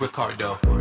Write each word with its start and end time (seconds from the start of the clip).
Ricardo. 0.00 0.73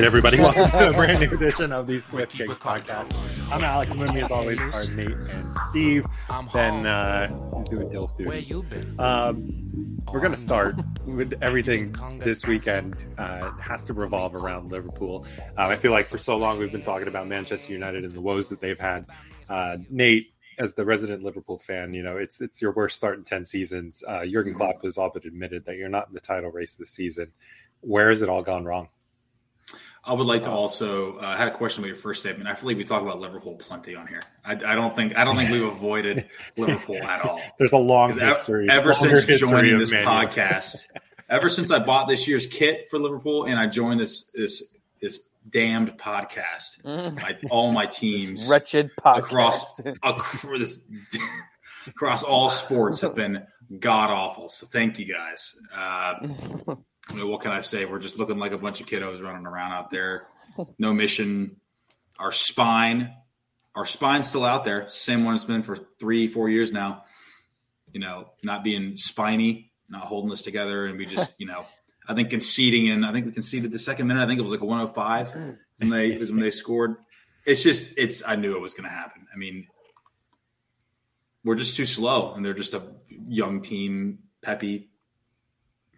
Right, 0.00 0.06
everybody, 0.06 0.38
welcome 0.40 0.70
to 0.70 0.86
a 0.86 0.92
brand 0.94 1.20
new 1.20 1.30
edition 1.30 1.72
of 1.72 1.86
the 1.86 1.98
Swift 1.98 2.32
Kicks 2.32 2.58
podcast. 2.58 3.14
I'm 3.52 3.62
Alex, 3.62 3.90
and 3.90 4.00
with 4.00 4.14
me, 4.14 4.22
as 4.22 4.30
always, 4.30 4.58
are 4.58 4.86
Nate 4.94 5.10
and 5.10 5.52
Steve. 5.52 6.06
Ben, 6.54 6.86
uh, 6.86 7.28
he's 7.58 7.68
doing 7.68 7.90
DILF 7.90 8.16
duty. 8.16 8.98
Um, 8.98 10.00
we're 10.10 10.20
going 10.20 10.32
to 10.32 10.38
start 10.38 10.76
with 11.04 11.34
everything 11.42 11.94
this 12.24 12.46
weekend 12.46 13.04
uh, 13.18 13.52
has 13.60 13.84
to 13.84 13.92
revolve 13.92 14.34
around 14.34 14.72
Liverpool. 14.72 15.26
Um, 15.58 15.70
I 15.70 15.76
feel 15.76 15.92
like 15.92 16.06
for 16.06 16.16
so 16.16 16.38
long 16.38 16.58
we've 16.58 16.72
been 16.72 16.80
talking 16.80 17.06
about 17.06 17.28
Manchester 17.28 17.74
United 17.74 18.04
and 18.04 18.12
the 18.12 18.22
woes 18.22 18.48
that 18.48 18.60
they've 18.60 18.80
had. 18.80 19.04
Uh, 19.50 19.76
Nate, 19.90 20.32
as 20.58 20.72
the 20.72 20.84
resident 20.86 21.22
Liverpool 21.22 21.58
fan, 21.58 21.92
you 21.92 22.02
know 22.02 22.16
it's 22.16 22.40
it's 22.40 22.62
your 22.62 22.72
worst 22.72 22.96
start 22.96 23.18
in 23.18 23.24
ten 23.24 23.44
seasons. 23.44 24.02
Uh, 24.08 24.24
Jurgen 24.24 24.54
Klopp 24.54 24.82
has 24.82 24.96
all 24.96 25.10
but 25.12 25.26
admitted 25.26 25.66
that 25.66 25.76
you're 25.76 25.90
not 25.90 26.08
in 26.08 26.14
the 26.14 26.20
title 26.20 26.50
race 26.50 26.74
this 26.76 26.90
season. 26.90 27.32
Where 27.82 28.08
has 28.08 28.22
it 28.22 28.30
all 28.30 28.42
gone 28.42 28.64
wrong? 28.64 28.88
I 30.02 30.14
would 30.14 30.26
like 30.26 30.44
to 30.44 30.50
also 30.50 31.18
uh, 31.18 31.26
I 31.26 31.36
had 31.36 31.48
a 31.48 31.50
question 31.50 31.82
about 31.82 31.88
your 31.88 31.96
first 31.96 32.22
statement. 32.22 32.48
I 32.48 32.54
feel 32.54 32.68
like 32.68 32.78
we 32.78 32.84
talk 32.84 33.02
about 33.02 33.20
Liverpool 33.20 33.54
plenty 33.56 33.94
on 33.94 34.06
here. 34.06 34.22
I, 34.44 34.52
I 34.52 34.74
don't 34.74 34.94
think 34.96 35.16
I 35.16 35.24
don't 35.24 35.36
think 35.36 35.50
we've 35.50 35.62
avoided 35.62 36.26
Liverpool 36.56 37.02
at 37.02 37.22
all. 37.22 37.40
There's 37.58 37.72
a 37.72 37.78
long 37.78 38.18
history. 38.18 38.68
ever 38.70 38.92
longer 38.92 39.20
since 39.20 39.40
joining 39.40 39.78
this 39.78 39.92
podcast, 39.92 40.86
ever 41.28 41.48
since 41.48 41.70
I 41.70 41.80
bought 41.80 42.08
this 42.08 42.26
year's 42.26 42.46
kit 42.46 42.88
for 42.90 42.98
Liverpool 42.98 43.44
and 43.44 43.58
I 43.58 43.66
joined 43.66 44.00
this 44.00 44.30
this 44.34 44.74
this 45.02 45.20
damned 45.48 45.98
podcast, 45.98 46.84
my, 46.84 47.36
all 47.50 47.72
my 47.72 47.86
teams 47.86 48.48
wretched 48.48 48.90
podcast. 48.98 49.18
across 49.18 49.80
across 50.02 50.42
this 50.42 50.86
across 51.86 52.22
all 52.22 52.48
sports 52.48 53.02
have 53.02 53.14
been 53.14 53.46
god 53.78 54.10
awful. 54.10 54.48
So 54.48 54.66
thank 54.66 54.98
you 54.98 55.04
guys. 55.04 55.54
Uh, 55.74 56.76
I 57.10 57.14
mean, 57.14 57.28
what 57.28 57.40
can 57.40 57.50
I 57.50 57.60
say? 57.60 57.84
We're 57.84 57.98
just 57.98 58.18
looking 58.18 58.38
like 58.38 58.52
a 58.52 58.58
bunch 58.58 58.80
of 58.80 58.86
kiddos 58.86 59.22
running 59.22 59.46
around 59.46 59.72
out 59.72 59.90
there. 59.90 60.28
No 60.78 60.92
mission. 60.92 61.56
Our 62.18 62.32
spine, 62.32 63.14
our 63.74 63.86
spine's 63.86 64.28
still 64.28 64.44
out 64.44 64.64
there. 64.64 64.88
Same 64.88 65.24
one 65.24 65.34
it's 65.34 65.44
been 65.44 65.62
for 65.62 65.76
three, 65.98 66.28
four 66.28 66.48
years 66.48 66.72
now. 66.72 67.04
You 67.92 68.00
know, 68.00 68.30
not 68.44 68.62
being 68.62 68.96
spiny, 68.96 69.72
not 69.88 70.02
holding 70.02 70.30
us 70.30 70.42
together, 70.42 70.86
and 70.86 70.98
we 70.98 71.06
just, 71.06 71.34
you 71.38 71.46
know, 71.46 71.64
I 72.06 72.14
think 72.14 72.30
conceding 72.30 72.86
in. 72.86 73.04
I 73.04 73.12
think 73.12 73.26
we 73.26 73.32
conceded 73.32 73.72
the 73.72 73.78
second 73.78 74.06
minute. 74.06 74.22
I 74.22 74.26
think 74.26 74.38
it 74.38 74.42
was 74.42 74.52
like 74.52 74.60
a 74.60 74.66
105 74.66 75.28
mm. 75.28 75.58
when 75.78 75.90
they 75.90 76.16
was 76.16 76.30
when 76.30 76.40
they 76.40 76.50
scored. 76.50 76.96
It's 77.44 77.62
just, 77.62 77.94
it's. 77.96 78.22
I 78.26 78.36
knew 78.36 78.54
it 78.54 78.60
was 78.60 78.74
going 78.74 78.88
to 78.88 78.94
happen. 78.94 79.26
I 79.34 79.36
mean, 79.36 79.66
we're 81.44 81.56
just 81.56 81.76
too 81.76 81.86
slow, 81.86 82.34
and 82.34 82.44
they're 82.44 82.54
just 82.54 82.74
a 82.74 82.82
young 83.08 83.60
team, 83.60 84.20
peppy. 84.42 84.90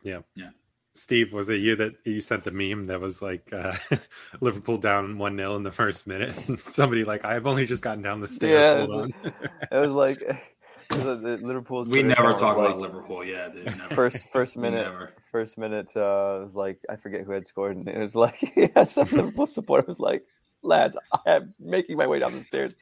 Yeah. 0.02 0.20
Yeah. 0.34 0.50
Steve, 0.94 1.32
was 1.32 1.48
it 1.48 1.60
you 1.60 1.74
that 1.76 1.94
you 2.04 2.20
sent 2.20 2.44
the 2.44 2.50
meme 2.50 2.86
that 2.86 3.00
was 3.00 3.22
like 3.22 3.50
uh, 3.52 3.74
Liverpool 4.40 4.76
down 4.76 5.16
1 5.16 5.36
0 5.36 5.56
in 5.56 5.62
the 5.62 5.72
first 5.72 6.06
minute? 6.06 6.36
And 6.48 6.60
somebody 6.60 7.04
like, 7.04 7.24
I've 7.24 7.46
only 7.46 7.66
just 7.66 7.82
gotten 7.82 8.02
down 8.02 8.20
the 8.20 8.28
stairs. 8.28 8.62
Yeah, 8.62 8.86
Hold 8.86 9.10
it 9.10 9.14
on. 9.24 9.32
It 9.70 9.80
was 9.80 9.92
like 9.92 10.20
it 10.90 10.96
was 10.96 11.04
like 11.04 11.22
the 11.22 11.46
Liverpool's. 11.46 11.88
We 11.88 12.02
never 12.02 12.34
talk 12.34 12.56
about 12.58 12.78
like, 12.78 12.90
Liverpool. 12.90 13.24
Yeah, 13.24 13.48
dude. 13.48 13.66
Never. 13.78 13.94
First, 13.94 14.28
first 14.30 14.56
minute, 14.56 14.84
never. 14.84 15.12
first 15.30 15.56
minute. 15.56 15.92
Uh, 15.96 16.40
it 16.40 16.44
was 16.44 16.54
like 16.54 16.78
I 16.90 16.96
forget 16.96 17.22
who 17.22 17.32
had 17.32 17.46
scored, 17.46 17.76
and 17.76 17.88
it 17.88 17.98
was 17.98 18.14
like 18.14 18.52
yeah, 18.56 18.84
some 18.84 19.08
Liverpool 19.10 19.46
supporter 19.46 19.86
was 19.86 19.98
like, 19.98 20.24
"Lads, 20.62 20.96
I 21.12 21.18
am 21.26 21.54
making 21.58 21.96
my 21.96 22.06
way 22.06 22.18
down 22.18 22.32
the 22.32 22.42
stairs. 22.42 22.74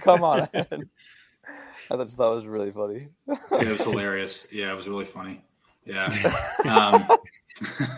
Come 0.00 0.22
on!" 0.22 0.48
I 1.90 1.96
just 1.96 2.16
thought 2.16 2.32
it 2.32 2.36
was 2.36 2.46
really 2.46 2.72
funny. 2.72 3.08
It 3.28 3.68
was 3.68 3.82
hilarious. 3.82 4.46
Yeah, 4.50 4.72
it 4.72 4.76
was 4.76 4.88
really 4.88 5.04
funny. 5.04 5.42
Yeah. 5.84 6.08
Um, 6.64 7.06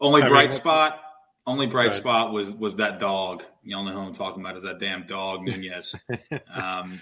only 0.00 0.22
I 0.22 0.24
mean, 0.24 0.32
bright 0.32 0.42
that's- 0.50 0.56
spot. 0.60 1.00
Only 1.46 1.66
bright 1.66 1.88
Right. 1.88 1.94
spot 1.94 2.32
was 2.32 2.52
was 2.54 2.76
that 2.76 2.98
dog. 2.98 3.44
You 3.62 3.76
all 3.76 3.84
know 3.84 3.92
who 3.92 3.98
I'm 4.00 4.14
talking 4.14 4.40
about. 4.42 4.56
Is 4.56 4.62
that 4.62 4.80
damn 4.80 5.06
dog 5.06 5.42
Nunez? 5.46 5.94
Um, 6.10 7.00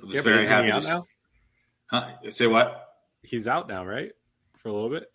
I 0.00 0.04
was 0.04 0.14
Yeah, 0.14 0.20
very 0.20 0.46
happy. 0.46 0.70
out 0.70 0.84
now? 0.84 1.04
Huh? 1.86 2.30
Say 2.30 2.46
what? 2.46 2.94
He's 3.22 3.48
out 3.48 3.66
now, 3.68 3.84
right? 3.84 4.12
For 4.58 4.68
a 4.68 4.72
little 4.72 4.90
bit? 4.90 5.10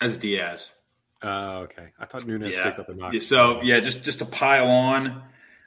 As 0.00 0.16
Diaz. 0.16 0.72
Oh, 1.22 1.58
okay. 1.60 1.90
I 1.96 2.06
thought 2.06 2.26
Nunez 2.26 2.56
Yeah. 2.56 2.64
picked 2.64 2.80
up 2.80 2.88
the 2.88 2.94
knock. 2.94 3.14
So 3.22 3.62
yeah, 3.62 3.78
just 3.78 4.02
just 4.02 4.18
to 4.18 4.24
pile 4.24 4.66
on, 4.66 5.22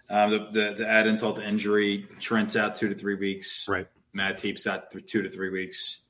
um, 0.10 0.32
the, 0.32 0.48
the, 0.52 0.74
to 0.76 0.88
add 0.88 1.08
insult 1.08 1.38
to 1.38 1.48
injury, 1.48 2.06
Trent's 2.20 2.58
out 2.58 2.76
two 2.76 2.90
to 2.90 2.96
three 2.96 3.16
weeks. 3.16 3.66
Right. 3.70 3.88
Matip's 4.14 4.68
out 4.68 4.90
th- 4.92 5.06
two 5.06 5.22
to 5.22 5.30
three 5.30 5.52
weeks. 5.52 6.02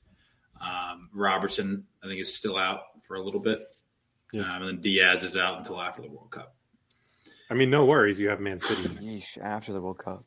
Um, 0.62 1.10
Robertson, 1.14 1.86
I 2.04 2.08
think, 2.08 2.20
is 2.20 2.34
still 2.36 2.58
out 2.58 3.00
for 3.02 3.16
a 3.16 3.22
little 3.22 3.40
bit. 3.40 3.60
Yeah. 4.34 4.42
Um, 4.44 4.62
and 4.64 4.68
then 4.70 4.82
Diaz 4.82 5.24
is 5.24 5.38
out 5.38 5.58
until 5.58 5.80
after 5.82 6.02
the 6.02 6.10
World 6.10 6.32
Cup. 6.32 6.56
I 7.50 7.54
mean, 7.54 7.70
no 7.70 7.86
worries. 7.86 8.20
You 8.20 8.30
have 8.30 8.40
Man 8.40 8.58
City. 8.60 8.82
Yeesh, 9.06 9.38
after 9.38 9.72
the 9.74 9.82
World 9.82 10.00
Cup. 10.00 10.24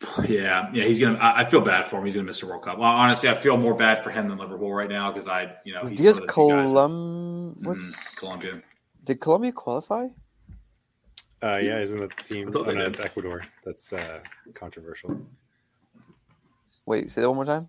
Yeah, 0.28 0.70
yeah, 0.72 0.84
he's 0.84 1.00
gonna. 1.00 1.18
I, 1.18 1.40
I 1.40 1.44
feel 1.44 1.60
bad 1.60 1.86
for 1.88 1.96
him. 1.98 2.04
He's 2.04 2.14
gonna 2.14 2.26
miss 2.26 2.38
the 2.40 2.46
World 2.46 2.62
Cup. 2.62 2.78
Well, 2.78 2.88
honestly, 2.88 3.28
I 3.28 3.34
feel 3.34 3.56
more 3.56 3.74
bad 3.74 4.04
for 4.04 4.10
him 4.10 4.28
than 4.28 4.38
Liverpool 4.38 4.72
right 4.72 4.88
now 4.88 5.10
because 5.10 5.26
I, 5.26 5.56
you 5.64 5.74
know, 5.74 5.80
Was 5.82 5.90
he's 5.90 6.00
Diaz 6.00 6.20
one 6.20 6.22
of 6.22 6.28
the 6.28 6.32
few 6.34 6.48
guys- 6.50 6.72
Colum? 6.72 7.56
What's 7.62 8.14
Colombia. 8.16 8.62
did 9.04 9.20
Colombia 9.20 9.50
qualify? 9.52 10.06
Uh, 11.42 11.56
yeah, 11.62 11.80
isn't 11.80 11.98
that 12.00 12.16
the 12.16 12.22
team? 12.22 12.48
I 12.48 12.58
Oh, 12.60 12.62
no, 12.64 12.72
did. 12.74 12.88
it's 12.88 13.00
Ecuador. 13.00 13.42
That's 13.64 13.92
uh, 13.92 14.20
controversial. 14.54 15.20
Wait, 16.86 17.10
say 17.10 17.20
that 17.20 17.28
one 17.28 17.36
more 17.36 17.44
time. 17.44 17.66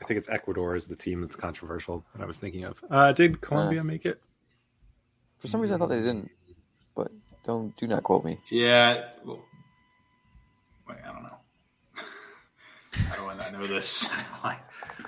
I 0.00 0.04
think 0.04 0.18
it's 0.18 0.28
Ecuador 0.28 0.76
is 0.76 0.86
the 0.86 0.96
team 0.96 1.20
that's 1.22 1.36
controversial 1.36 2.04
that 2.14 2.22
I 2.22 2.26
was 2.26 2.38
thinking 2.38 2.64
of. 2.64 2.82
Uh, 2.90 3.12
did 3.12 3.40
Colombia 3.40 3.82
make 3.82 4.04
it? 4.04 4.20
For 5.38 5.46
some 5.48 5.60
reason, 5.60 5.76
I 5.76 5.78
thought 5.78 5.88
they 5.88 5.96
didn't, 6.00 6.30
but 6.94 7.10
don't 7.44 7.74
do 7.76 7.86
not 7.86 8.02
quote 8.02 8.24
me. 8.24 8.38
Yeah. 8.50 9.04
Well, 9.24 9.42
wait, 10.88 10.98
I 11.04 11.12
don't 11.12 11.22
know. 11.22 11.36
How 12.92 13.16
do 13.24 13.30
I 13.30 13.36
not 13.36 13.52
know 13.52 13.66
this? 13.66 14.08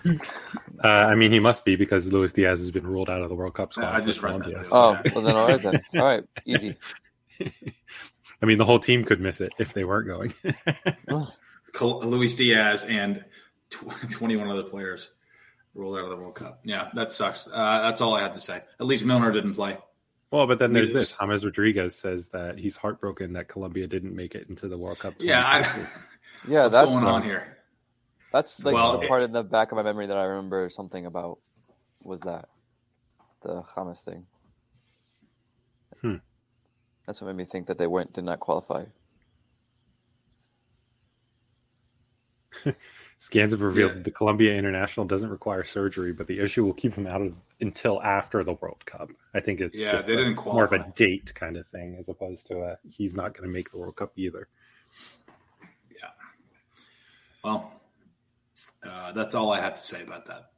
Uh, 0.07 0.89
I 0.89 1.15
mean, 1.17 1.33
he 1.33 1.41
must 1.41 1.65
be 1.65 1.77
because 1.77 2.11
Luis 2.13 2.33
Diaz 2.33 2.61
has 2.61 2.71
been 2.71 2.87
ruled 2.87 3.11
out 3.11 3.21
of 3.23 3.29
the 3.29 3.35
World 3.35 3.55
Cup 3.55 3.73
squad. 3.73 3.95
I 3.95 4.01
for 4.01 4.07
just 4.07 4.23
read 4.23 4.43
that 4.43 4.69
Colombia. 4.69 4.69
Oh, 4.73 4.93
Yeah. 5.05 5.13
well 5.15 5.25
then 5.25 5.37
all 5.37 5.49
right 5.49 5.61
then. 5.63 5.81
All 5.97 6.05
right, 6.05 6.25
easy. 6.47 6.77
I 8.43 8.47
mean, 8.47 8.59
the 8.59 8.65
whole 8.65 8.79
team 8.79 9.05
could 9.05 9.21
miss 9.21 9.41
it 9.41 9.53
if 9.59 9.73
they 9.75 9.85
weren't 9.85 10.07
going. 10.07 10.33
Col- 11.73 12.01
Luis 12.05 12.37
Diaz 12.37 12.85
and 12.85 13.25
tw- 13.71 14.11
21 14.11 14.49
other 14.49 14.63
players 14.63 15.11
rolled 15.75 15.97
out 15.99 16.05
of 16.05 16.11
the 16.11 16.17
World 16.17 16.35
Cup. 16.35 16.61
Yeah, 16.65 16.89
that 16.95 17.13
sucks. 17.13 17.47
Uh, 17.49 17.83
that's 17.83 18.01
all 18.01 18.15
I 18.15 18.21
have 18.23 18.33
to 18.35 18.41
say. 18.41 18.63
At 18.81 18.87
least 18.87 19.05
Milner 19.05 19.31
didn't 19.33 19.55
play. 19.55 19.77
well, 20.31 20.47
but 20.47 20.59
then 20.59 20.73
there's 20.73 20.93
this. 20.93 21.17
James 21.19 21.45
Rodriguez 21.45 21.95
says 21.95 22.29
that 22.31 22.59
he's 22.59 22.77
heartbroken 22.77 23.33
that 23.35 23.49
Colombia 23.49 23.87
didn't 23.87 24.15
make 24.17 24.35
it 24.35 24.49
into 24.49 24.69
the 24.69 24.77
World 24.79 24.99
Cup. 24.99 25.15
Yeah, 25.21 25.45
I, 25.45 25.61
Yeah, 26.49 26.65
what's 26.65 26.77
that's 26.77 26.91
going 26.91 27.05
on 27.05 27.23
here? 27.23 27.57
That's 28.33 28.63
like 28.65 28.75
Well, 28.75 28.99
the 28.99 29.05
it- 29.05 29.09
part 29.09 29.23
in 29.23 29.33
the 29.33 29.43
back 29.43 29.73
of 29.73 29.77
my 29.77 29.83
memory 29.83 30.07
that 30.07 30.17
I 30.17 30.25
remember 30.25 30.69
something 30.71 31.07
about 31.07 31.39
was 32.03 32.21
that 32.23 32.49
the 33.43 33.63
Hamas 33.63 34.03
thing. 34.05 34.27
Hmm. 36.03 36.17
That's 37.07 37.21
what 37.21 37.29
made 37.29 37.37
me 37.37 37.45
think 37.45 37.67
that 37.69 37.79
they 37.79 37.87
went 37.87 38.13
did 38.13 38.25
not 38.25 38.39
qualify. 38.41 38.85
Scans 43.21 43.51
have 43.51 43.61
revealed 43.63 43.91
Yeah. 43.91 43.95
that 43.97 44.05
the 44.05 44.11
Colombia 44.13 44.55
international 44.57 45.05
doesn't 45.07 45.29
require 45.31 45.65
surgery, 45.65 46.13
but 46.13 46.29
the 46.29 46.39
issue 46.39 46.65
will 46.65 46.73
keep 46.75 46.95
him 46.95 47.07
out 47.07 47.21
of 47.21 47.35
until 47.61 48.01
after 48.03 48.45
the 48.45 48.53
World 48.53 48.85
Cup. 48.87 49.11
I 49.35 49.41
think 49.41 49.61
it's 49.61 49.79
Yeah, 49.79 49.91
just 49.93 50.07
they 50.07 50.13
a- 50.15 50.17
didn't 50.19 50.37
more 50.45 50.63
of 50.65 50.73
a 50.73 50.91
date 50.95 51.35
kind 51.35 51.57
of 51.57 51.67
thing 51.69 51.97
as 51.99 52.09
opposed 52.09 52.47
to 52.47 52.61
a 52.63 52.79
he's 52.89 53.17
not 53.17 53.35
going 53.35 53.49
to 53.49 53.53
make 53.53 53.73
the 53.73 53.79
World 53.79 53.97
Cup 53.97 54.13
either. 54.17 54.49
Yeah. 55.91 56.11
Well, 57.43 57.73
uh, 58.85 59.13
that's 59.13 59.35
all 59.35 59.51
I 59.53 59.61
have 59.61 59.75
to 59.75 59.83
say 59.83 60.03
about 60.03 60.27
that. 60.27 60.53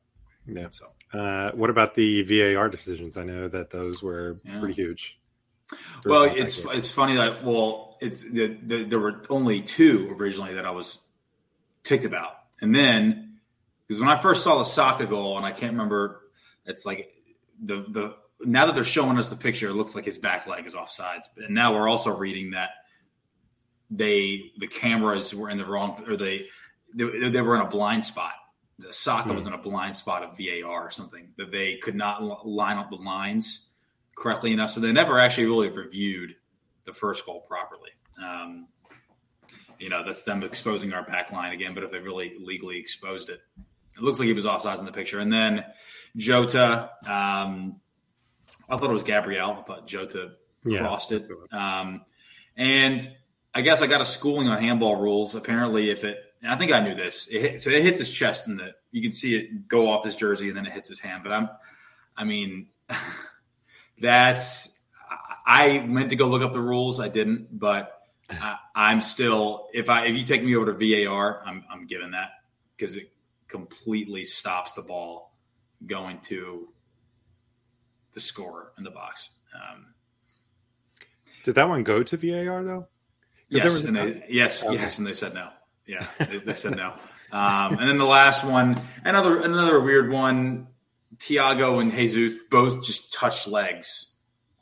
Yeah. 0.47 0.69
So. 0.71 0.87
Uh, 1.19 1.53
what 1.53 1.71
about 1.71 1.95
the 1.95 2.23
VAR 2.23 2.69
decisions? 2.69 3.17
I 3.17 3.25
know 3.25 3.49
that 3.49 3.71
those 3.71 4.03
were 4.03 4.39
Yeah. 4.45 4.59
pretty 4.61 4.75
huge. 4.75 5.19
Well, 6.05 6.25
it's 6.25 6.65
it's 6.67 6.91
funny 6.91 7.15
that 7.17 7.45
well, 7.45 7.97
it's 8.01 8.29
the, 8.29 8.59
the, 8.67 8.85
there 8.85 8.99
were 8.99 9.23
only 9.31 9.63
two 9.63 10.15
originally 10.19 10.55
that 10.55 10.67
I 10.67 10.71
was 10.73 10.99
ticked 11.85 12.05
about, 12.05 12.40
and 12.61 12.75
then 12.75 13.39
because 13.87 14.01
when 14.01 14.09
I 14.09 14.17
first 14.17 14.45
saw 14.45 14.59
the 14.59 14.65
Saka 14.65 15.07
goal, 15.07 15.37
and 15.37 15.45
I 15.47 15.51
can't 15.53 15.73
remember, 15.73 16.21
it's 16.65 16.87
like 16.87 17.13
the 17.63 17.85
the 17.89 18.15
now 18.43 18.67
that 18.67 18.75
they're 18.75 18.85
showing 18.85 19.19
us 19.19 19.29
the 19.29 19.37
picture, 19.37 19.69
it 19.69 19.75
looks 19.75 19.95
like 19.95 20.05
his 20.05 20.19
back 20.19 20.47
leg 20.47 20.67
is 20.67 20.75
offsides, 20.75 21.25
and 21.37 21.55
now 21.55 21.75
we're 21.75 21.89
also 21.89 22.17
reading 22.17 22.53
that 22.53 22.71
they 23.91 24.53
the 24.59 24.67
cameras 24.67 25.35
were 25.35 25.51
in 25.51 25.59
the 25.59 25.65
wrong 25.65 26.05
or 26.09 26.17
they 26.17 26.47
they, 26.95 27.31
they 27.31 27.41
were 27.41 27.57
in 27.57 27.63
a 27.63 27.69
blind 27.69 28.05
spot. 28.05 28.33
The 28.79 28.93
Saka 28.93 29.29
Hmm. 29.29 29.35
was 29.35 29.47
in 29.47 29.53
a 29.53 29.59
blind 29.59 29.97
spot 29.97 30.23
of 30.23 30.37
VAR 30.39 30.87
or 30.87 30.91
something 30.91 31.29
that 31.37 31.51
they 31.51 31.77
could 31.77 31.95
not 31.95 32.47
line 32.47 32.79
up 32.79 32.91
the 32.91 32.97
lines 32.97 33.69
correctly 34.17 34.53
enough. 34.53 34.71
So 34.71 34.81
they 34.81 34.93
never 34.93 35.19
actually 35.19 35.47
really 35.47 35.69
reviewed 35.69 36.35
the 36.85 36.91
the 36.91 36.97
first 36.97 37.25
goal 37.25 37.43
properly. 37.43 37.91
Um, 38.21 38.67
you 39.81 39.89
know, 39.89 40.05
that's 40.05 40.23
them 40.23 40.43
exposing 40.43 40.93
our 40.93 41.03
back 41.05 41.33
line 41.33 41.53
again. 41.53 41.75
But 41.75 41.83
if 41.85 41.91
they 41.91 41.99
really 41.99 42.35
legally 42.39 42.79
exposed 42.79 43.29
it, 43.31 43.41
it 43.97 44.03
looks 44.03 44.19
like 44.19 44.27
he 44.27 44.33
was 44.33 44.45
offsides 44.45 44.79
in 44.79 44.85
the 44.85 44.93
picture. 44.93 45.19
And 45.19 45.33
then 45.33 45.65
Jota, 46.17 46.91
um, 47.07 47.81
I 48.69 48.77
thought 48.77 48.91
it 48.91 48.93
was 48.93 49.05
Gabriel. 49.05 49.53
I 49.59 49.63
thought 49.63 49.87
Jota 49.87 50.33
Yeah. 50.65 50.81
crossed 50.81 51.13
it. 51.13 51.27
Um, 51.51 52.05
and 52.57 53.17
I 53.55 53.63
guess 53.63 53.83
I 53.83 53.87
got 53.87 54.01
a 54.01 54.05
schooling 54.05 54.49
on 54.49 54.61
handball 54.63 54.97
rules. 54.97 55.35
Apparently, 55.35 55.91
if 55.91 56.05
it, 56.05 56.19
I 56.47 56.57
think 56.57 56.73
I 56.73 56.81
knew 56.81 56.95
this. 56.95 57.27
It 57.29 57.41
hit, 57.41 57.61
so 57.63 57.71
it 57.71 57.83
hits 57.83 57.99
his 57.99 58.11
chest, 58.11 58.47
and 58.47 58.59
the 58.61 58.75
you 58.93 59.03
can 59.03 59.13
see 59.13 59.37
it 59.37 59.69
go 59.69 59.89
off 59.91 60.05
his 60.05 60.15
jersey, 60.17 60.49
and 60.49 60.57
then 60.57 60.67
it 60.67 60.73
hits 60.73 60.89
his 60.89 61.01
hand. 61.01 61.23
But 61.23 61.33
I'm, 61.33 61.49
I 62.17 62.25
mean, 62.25 62.69
that's. 63.99 64.77
I 65.47 65.79
I 65.81 65.87
meant 65.87 66.11
to 66.11 66.17
go 66.17 66.27
look 66.29 66.43
up 66.43 66.53
the 66.53 66.61
rules. 66.61 67.01
I 67.01 67.09
didn't, 67.09 67.59
but 67.59 68.00
I, 68.31 68.57
I'm 68.75 69.01
still. 69.01 69.69
If 69.73 69.89
I 69.89 70.07
if 70.07 70.17
you 70.17 70.23
take 70.23 70.43
me 70.45 70.57
over 70.57 70.73
to 70.73 71.07
VAR, 71.07 71.43
I'm 71.47 71.65
I'm 71.71 71.87
giving 71.87 72.13
that 72.13 72.31
because 72.77 72.97
it 72.97 73.13
completely 73.49 74.25
stops 74.25 74.73
the 74.75 74.83
ball 74.83 75.35
going 75.87 76.21
to 76.21 76.69
the 78.13 78.21
scorer 78.21 78.73
in 78.79 78.85
the 78.85 78.91
box. 78.91 79.31
Um, 79.55 79.95
Did 81.45 81.55
that 81.57 81.69
one 81.69 81.83
go 81.83 82.03
to 82.03 82.17
VAR 82.17 82.63
though? 82.65 82.87
Yes, 83.49 83.83
and 83.85 83.97
they, 83.97 84.25
yes, 84.29 84.65
Okay. 84.65 84.75
yes, 84.75 84.99
and 84.99 85.07
they 85.07 85.13
said 85.13 85.35
no. 85.35 85.49
Yeah, 85.87 86.07
they, 86.19 86.39
they 86.39 86.55
said 86.55 86.77
no. 86.77 86.95
Um, 87.33 87.79
and 87.79 87.89
then 87.89 87.99
the 87.99 88.05
last 88.05 88.45
one, 88.45 88.77
another 89.05 89.41
another 89.43 89.81
weird 89.81 90.11
one. 90.11 90.69
Thiago 91.17 91.81
and 91.83 91.93
Jesus 91.93 92.33
both 92.51 92.83
just 92.85 93.13
touch 93.13 93.47
legs, 93.47 94.10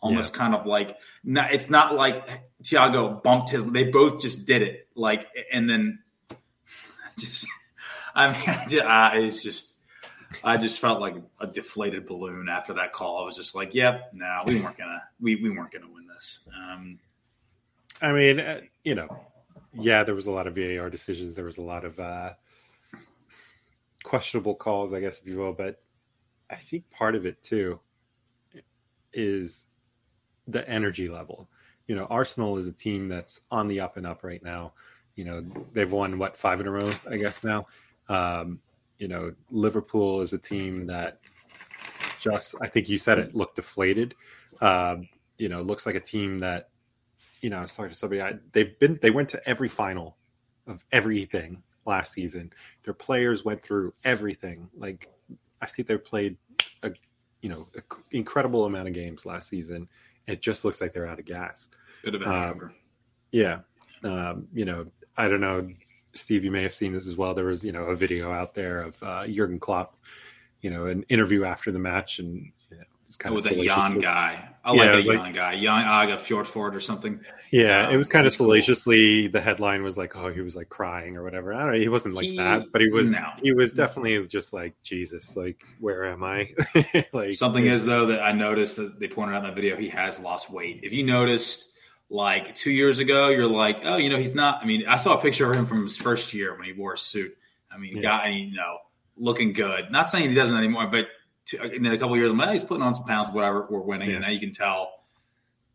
almost 0.00 0.34
kind 0.34 0.54
of 0.54 0.66
like. 0.66 0.96
Not, 1.24 1.52
it's 1.52 1.70
not 1.70 1.94
like 1.94 2.26
Thiago 2.62 3.22
bumped 3.22 3.50
his. 3.50 3.66
They 3.66 3.84
both 3.84 4.20
just 4.20 4.46
did 4.46 4.62
it, 4.62 4.88
like, 4.94 5.28
and 5.52 5.68
then 5.68 6.00
just. 7.18 7.46
I 8.14 8.32
mean, 8.32 8.42
I 8.46 8.66
just, 8.66 8.84
I, 8.84 9.18
it's 9.18 9.42
just. 9.42 9.74
I 10.44 10.58
just 10.58 10.78
felt 10.78 11.00
like 11.00 11.16
a 11.40 11.46
deflated 11.46 12.06
balloon 12.06 12.48
after 12.50 12.74
that 12.74 12.92
call. 12.92 13.22
I 13.22 13.24
was 13.24 13.36
just 13.36 13.54
like, 13.54 13.74
"Yep, 13.74 14.10
no, 14.12 14.42
we 14.44 14.60
weren't 14.60 14.76
gonna, 14.76 15.02
we, 15.20 15.36
we 15.36 15.48
weren't 15.48 15.70
gonna 15.70 15.90
win 15.90 16.06
this." 16.06 16.40
Um, 16.54 16.98
I 18.02 18.12
mean, 18.12 18.38
uh, 18.38 18.60
you 18.84 18.94
know, 18.94 19.08
yeah, 19.72 20.04
there 20.04 20.14
was 20.14 20.26
a 20.26 20.30
lot 20.30 20.46
of 20.46 20.54
VAR 20.54 20.90
decisions. 20.90 21.34
There 21.34 21.44
was 21.44 21.58
a 21.58 21.62
lot 21.62 21.84
of 21.84 21.98
uh, 21.98 22.34
questionable 24.02 24.54
calls, 24.54 24.92
I 24.92 25.00
guess, 25.00 25.18
if 25.18 25.26
you 25.26 25.38
will. 25.38 25.52
But 25.52 25.80
I 26.50 26.56
think 26.56 26.90
part 26.90 27.14
of 27.14 27.26
it 27.26 27.42
too 27.42 27.80
is 29.12 29.66
the 30.48 30.68
energy 30.68 31.08
level. 31.08 31.48
You 31.86 31.94
know, 31.94 32.06
Arsenal 32.06 32.56
is 32.58 32.68
a 32.68 32.72
team 32.72 33.06
that's 33.06 33.40
on 33.50 33.68
the 33.68 33.80
up 33.80 33.96
and 33.96 34.06
up 34.06 34.24
right 34.24 34.42
now. 34.42 34.72
You 35.14 35.24
know, 35.24 35.44
they've 35.72 35.90
won 35.90 36.18
what 36.18 36.36
five 36.36 36.60
in 36.60 36.66
a 36.66 36.70
row, 36.70 36.92
I 37.08 37.16
guess 37.16 37.44
now. 37.44 37.66
Um, 38.08 38.60
you 38.98 39.08
know, 39.08 39.32
Liverpool 39.50 40.20
is 40.20 40.32
a 40.32 40.38
team 40.38 40.86
that 40.86 41.18
just, 42.18 42.56
I 42.60 42.66
think 42.66 42.88
you 42.88 42.98
said 42.98 43.18
it, 43.18 43.34
looked 43.34 43.56
deflated. 43.56 44.14
Um, 44.60 45.08
you 45.38 45.48
know, 45.48 45.62
looks 45.62 45.86
like 45.86 45.94
a 45.94 46.00
team 46.00 46.40
that 46.40 46.68
you 47.40 47.50
know, 47.50 47.58
I 47.58 47.62
was 47.62 47.74
talking 47.74 47.92
to 47.92 47.96
somebody. 47.96 48.20
I, 48.20 48.34
they've 48.52 48.78
been 48.78 48.98
they 49.00 49.10
went 49.10 49.28
to 49.30 49.48
every 49.48 49.68
final 49.68 50.16
of 50.66 50.84
everything 50.92 51.62
last 51.86 52.12
season. 52.12 52.52
Their 52.84 52.94
players 52.94 53.44
went 53.44 53.62
through 53.62 53.94
everything. 54.04 54.68
Like 54.76 55.08
I 55.62 55.66
think 55.66 55.88
they 55.88 55.96
played 55.96 56.36
a 56.82 56.92
you 57.42 57.48
know 57.48 57.68
incredible 58.10 58.64
amount 58.64 58.88
of 58.88 58.94
games 58.94 59.24
last 59.24 59.48
season. 59.48 59.88
It 60.28 60.40
just 60.42 60.64
looks 60.64 60.80
like 60.80 60.92
they're 60.92 61.06
out 61.06 61.18
of 61.18 61.24
gas. 61.24 61.68
bit 62.04 62.14
of 62.14 62.22
a 62.22 62.30
Um. 62.30 62.70
Yeah, 63.32 63.60
um, 64.04 64.48
you 64.54 64.64
know, 64.64 64.86
I 65.16 65.28
don't 65.28 65.40
know, 65.40 65.68
Steve. 66.14 66.44
You 66.44 66.50
may 66.50 66.62
have 66.62 66.74
seen 66.74 66.92
this 66.92 67.06
as 67.06 67.16
well. 67.16 67.34
There 67.34 67.46
was 67.46 67.64
you 67.64 67.72
know 67.72 67.84
a 67.84 67.96
video 67.96 68.32
out 68.32 68.54
there 68.54 68.82
of 68.82 69.02
uh, 69.02 69.26
Jurgen 69.26 69.58
Klopp, 69.58 69.96
you 70.60 70.70
know, 70.70 70.86
an 70.86 71.02
interview 71.08 71.44
after 71.44 71.72
the 71.72 71.78
match, 71.78 72.18
and 72.20 72.52
just 73.08 73.18
kind 73.18 73.34
with 73.34 73.50
of 73.50 73.56
that 73.56 73.64
Jan 73.64 73.98
guy. 74.00 74.48
I 74.64 74.74
Yeah, 74.74 74.82
like 74.84 74.94
was 74.96 75.06
a 75.06 75.08
like- 75.08 75.18
Jan 75.18 75.32
guy. 75.34 75.60
Jan 75.60 75.84
Åge 75.86 76.18
Fjørtoft 76.18 76.74
or 76.74 76.80
something. 76.80 77.20
Yeah, 77.50 77.86
Um, 77.88 77.94
it 77.94 77.96
was 77.96 78.08
kind 78.08 78.26
of 78.26 78.32
he's 78.32 78.38
cool. 78.38 78.48
salaciously. 78.48 79.26
The 79.28 79.40
headline 79.40 79.82
was 79.82 79.96
like, 79.96 80.14
"Oh, 80.14 80.28
he 80.30 80.42
was 80.42 80.54
like 80.54 80.68
crying 80.68 81.16
or 81.16 81.22
whatever." 81.24 81.54
I 81.54 81.60
don't 81.60 81.72
know. 81.72 81.78
He 81.80 81.88
wasn't 81.88 82.14
like 82.14 82.26
He- 82.26 82.36
that, 82.36 82.70
but 82.70 82.80
he 82.82 82.88
was. 82.90 83.10
no. 83.10 83.30
He 83.42 83.52
was 83.52 83.72
definitely 83.72 84.26
just 84.26 84.52
like 84.52 84.74
Jesus. 84.82 85.36
Like, 85.36 85.64
where 85.80 86.04
am 86.06 86.22
I? 86.22 86.50
like 87.12 87.32
Something 87.34 87.66
is 87.66 87.86
though 87.86 88.06
that 88.06 88.22
I 88.22 88.32
noticed 88.32 88.76
that 88.76 89.00
they 89.00 89.08
pointed 89.08 89.34
out 89.34 89.38
in 89.38 89.44
that 89.48 89.54
video. 89.54 89.76
He 89.76 89.88
has 89.88 90.20
lost 90.20 90.50
weight. 90.50 90.80
If 90.82 90.92
you 90.92 91.02
noticed, 91.04 91.72
like 92.10 92.54
two 92.54 92.70
years 92.70 92.98
ago, 92.98 93.28
you're 93.28 93.46
like, 93.46 93.80
oh, 93.84 93.96
you 93.96 94.08
know, 94.10 94.18
he's 94.18 94.34
not. 94.34 94.62
I 94.62 94.66
mean, 94.66 94.84
I 94.86 94.96
saw 94.96 95.16
a 95.18 95.20
picture 95.22 95.50
of 95.50 95.56
him 95.56 95.64
from 95.66 95.82
his 95.82 95.96
first 95.96 96.34
year 96.34 96.54
when 96.56 96.64
he 96.66 96.72
wore 96.72 96.92
a 96.94 96.98
suit. 96.98 97.34
I 97.72 97.78
mean, 97.78 97.96
Yeah. 97.96 98.02
guy, 98.02 98.28
you 98.28 98.54
know, 98.54 98.78
looking 99.16 99.52
good. 99.52 99.90
Not 99.90 100.08
saying 100.10 100.28
he 100.30 100.34
doesn't 100.34 100.56
anymore, 100.56 100.86
but 100.88 101.06
to, 101.48 101.60
and 101.62 101.84
then 101.84 101.92
a 101.92 101.98
couple 101.98 102.14
of 102.14 102.18
years, 102.20 102.30
I'm 102.30 102.38
like, 102.38 102.48
oh, 102.48 102.52
he's 102.52 102.64
putting 102.64 102.82
on 102.82 102.94
some 102.94 103.04
pounds, 103.04 103.30
whatever. 103.30 103.66
We're 103.70 103.80
winning, 103.80 104.10
Yeah. 104.10 104.16
and 104.16 104.24
now 104.24 104.30
you 104.30 104.40
can 104.40 104.52
tell, 104.52 105.04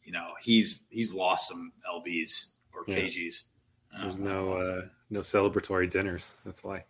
you 0.04 0.12
know, 0.12 0.30
he's 0.42 0.86
he's 0.90 1.14
lost 1.14 1.48
some 1.50 1.72
lbs 1.96 2.48
or 2.74 2.84
Yeah. 2.88 3.00
kgs. 3.00 3.44
There's 4.02 4.18
Um, 4.18 4.24
no 4.24 4.54
uh, 4.54 4.82
no 5.10 5.20
celebratory 5.22 5.90
dinners. 5.90 6.34
That's 6.46 6.64
why. 6.64 6.86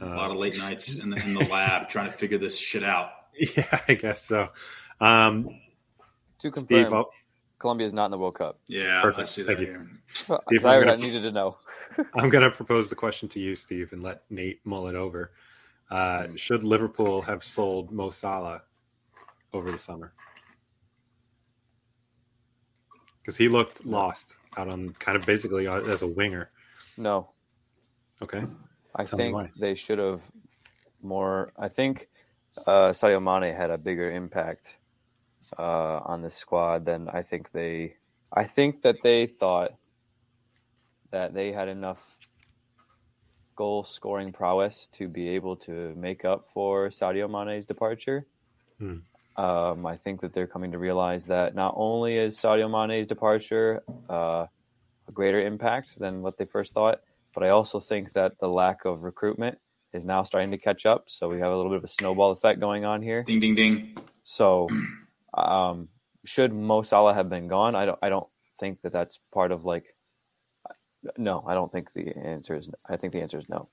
a 0.00 0.06
lot 0.06 0.30
of 0.30 0.38
late 0.38 0.56
nights 0.58 0.94
in 0.96 1.10
the, 1.10 1.16
in 1.16 1.34
the 1.34 1.44
lab 1.44 1.88
trying 1.90 2.10
to 2.10 2.16
figure 2.16 2.38
this 2.38 2.58
shit 2.58 2.82
out. 2.82 3.10
Yeah, 3.38 3.80
I 3.88 3.94
guess 3.94 4.22
so. 4.22 4.48
Um, 5.00 5.48
To 6.38 6.50
confirm, 6.50 6.64
Steve, 6.64 6.92
I'll, 6.92 7.10
Colombia 7.58 7.86
is 7.86 7.92
not 7.92 8.06
in 8.06 8.10
the 8.10 8.18
World 8.18 8.34
Cup. 8.36 8.58
Yeah, 8.66 8.98
I 8.98 9.02
Perfect. 9.02 9.28
see 9.28 9.42
Thank 9.42 9.58
that 9.58 9.64
you. 9.66 9.72
here. 9.72 9.90
Because 10.08 10.40
Steve, 10.48 10.64
I 10.66 10.80
gonna- 10.80 10.96
needed 10.96 11.22
to 11.22 11.30
know. 11.32 11.58
I'm 12.14 12.28
going 12.30 12.42
to 12.42 12.50
propose 12.50 12.88
the 12.88 12.94
question 12.96 13.28
to 13.30 13.40
you, 13.40 13.54
Steve, 13.54 13.92
and 13.92 14.02
let 14.02 14.22
Nate 14.30 14.60
mull 14.64 14.88
it 14.88 14.94
over. 14.94 15.32
Uh, 15.92 16.26
should 16.36 16.64
Liverpool 16.64 17.20
have 17.22 17.44
sold 17.44 17.92
Mo 17.92 18.08
Salah 18.10 18.62
over 19.52 19.70
the 19.70 19.78
summer? 19.78 20.14
Because 23.20 23.36
he 23.36 23.48
looked 23.48 23.84
lost 23.84 24.34
out 24.56 24.68
on 24.68 24.90
kind 24.98 25.16
of 25.16 25.26
basically 25.26 25.68
as 25.68 26.02
a 26.02 26.06
winger. 26.06 26.50
No, 26.96 27.32
Okay. 28.22 28.44
I 28.94 29.04
Tell 29.04 29.16
think 29.16 29.36
they 29.58 29.74
should 29.74 29.98
have 29.98 30.22
more. 31.02 31.52
I 31.58 31.68
think 31.68 32.08
uh, 32.66 32.90
Sadio 32.90 33.20
Mane 33.20 33.54
had 33.54 33.70
a 33.70 33.78
bigger 33.78 34.12
impact 34.12 34.76
uh, 35.58 36.00
on 36.04 36.22
the 36.22 36.30
squad 36.30 36.84
than 36.84 37.08
I 37.08 37.22
think 37.22 37.50
they. 37.50 37.96
I 38.32 38.44
think 38.44 38.82
that 38.82 38.96
they 39.02 39.26
thought 39.26 39.72
that 41.10 41.34
they 41.34 41.52
had 41.52 41.68
enough 41.68 42.00
goal 43.56 43.84
scoring 43.84 44.32
prowess 44.32 44.88
to 44.92 45.08
be 45.08 45.30
able 45.30 45.56
to 45.56 45.94
make 45.96 46.24
up 46.24 46.48
for 46.52 46.88
Sadio 46.88 47.28
Mane's 47.28 47.66
departure. 47.66 48.26
Hmm. 48.78 48.98
Um, 49.36 49.86
I 49.86 49.96
think 49.96 50.20
that 50.20 50.34
they're 50.34 50.46
coming 50.46 50.72
to 50.72 50.78
realize 50.78 51.26
that 51.26 51.54
not 51.54 51.74
only 51.76 52.16
is 52.18 52.36
Sadio 52.36 52.70
Mane's 52.70 53.06
departure 53.06 53.82
uh, 54.08 54.46
a 55.08 55.12
greater 55.12 55.40
impact 55.40 55.98
than 55.98 56.22
what 56.22 56.36
they 56.36 56.44
first 56.44 56.74
thought, 56.74 57.00
but 57.34 57.42
I 57.42 57.48
also 57.48 57.80
think 57.80 58.12
that 58.12 58.38
the 58.38 58.48
lack 58.48 58.84
of 58.84 59.02
recruitment 59.02 59.58
is 59.92 60.04
now 60.04 60.22
starting 60.22 60.50
to 60.50 60.58
catch 60.58 60.86
up. 60.86 61.04
So 61.08 61.28
we 61.28 61.38
have 61.40 61.52
a 61.52 61.56
little 61.56 61.70
bit 61.70 61.78
of 61.78 61.84
a 61.84 61.88
snowball 61.88 62.30
effect 62.30 62.60
going 62.60 62.84
on 62.84 63.02
here. 63.02 63.22
Ding, 63.22 63.40
ding, 63.40 63.54
ding. 63.54 63.96
So, 64.24 64.68
um, 65.34 65.88
should 66.24 66.52
Mo 66.52 66.82
Salah 66.82 67.14
have 67.14 67.28
been 67.28 67.48
gone? 67.48 67.74
I 67.74 67.86
don't. 67.86 67.98
I 68.02 68.08
don't 68.08 68.26
think 68.58 68.82
that 68.82 68.92
that's 68.92 69.18
part 69.32 69.52
of 69.52 69.64
like. 69.64 69.84
No, 71.16 71.44
I 71.46 71.54
don't 71.54 71.70
think 71.70 71.92
the 71.92 72.16
answer 72.16 72.56
is. 72.56 72.68
I 72.88 72.96
think 72.96 73.12
the 73.12 73.20
answer 73.20 73.38
is 73.38 73.48
no. 73.48 73.68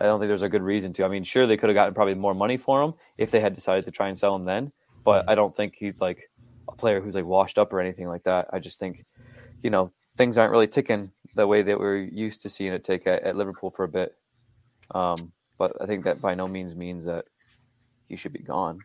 I 0.00 0.04
don't 0.04 0.18
think 0.18 0.28
there's 0.28 0.42
a 0.42 0.48
good 0.48 0.62
reason 0.62 0.92
to. 0.94 1.04
I 1.04 1.08
mean, 1.08 1.24
sure 1.24 1.46
they 1.46 1.56
could 1.56 1.68
have 1.68 1.74
gotten 1.74 1.94
probably 1.94 2.14
more 2.14 2.34
money 2.34 2.56
for 2.56 2.82
him 2.82 2.94
if 3.16 3.30
they 3.30 3.40
had 3.40 3.54
decided 3.54 3.84
to 3.84 3.90
try 3.90 4.08
and 4.08 4.18
sell 4.18 4.34
him 4.34 4.44
then, 4.44 4.72
but 5.04 5.28
I 5.28 5.34
don't 5.34 5.54
think 5.54 5.74
he's 5.78 6.00
like 6.00 6.28
a 6.68 6.72
player 6.72 7.00
who's 7.00 7.14
like 7.14 7.24
washed 7.24 7.58
up 7.58 7.72
or 7.72 7.80
anything 7.80 8.08
like 8.08 8.24
that. 8.24 8.48
I 8.52 8.58
just 8.58 8.78
think, 8.78 9.04
you 9.62 9.70
know, 9.70 9.92
things 10.16 10.36
aren't 10.36 10.52
really 10.52 10.66
ticking 10.66 11.10
the 11.34 11.46
way 11.46 11.62
that 11.62 11.78
we're 11.78 11.98
used 11.98 12.42
to 12.42 12.48
seeing 12.48 12.72
it 12.72 12.84
tick 12.84 13.06
at, 13.06 13.22
at 13.22 13.36
Liverpool 13.36 13.70
for 13.70 13.84
a 13.84 13.88
bit. 13.88 14.14
Um, 14.92 15.32
but 15.58 15.80
I 15.80 15.86
think 15.86 16.04
that 16.04 16.20
by 16.20 16.34
no 16.34 16.48
means 16.48 16.74
means 16.74 17.04
that 17.04 17.24
he 18.08 18.16
should 18.16 18.32
be 18.32 18.42
gone. 18.42 18.80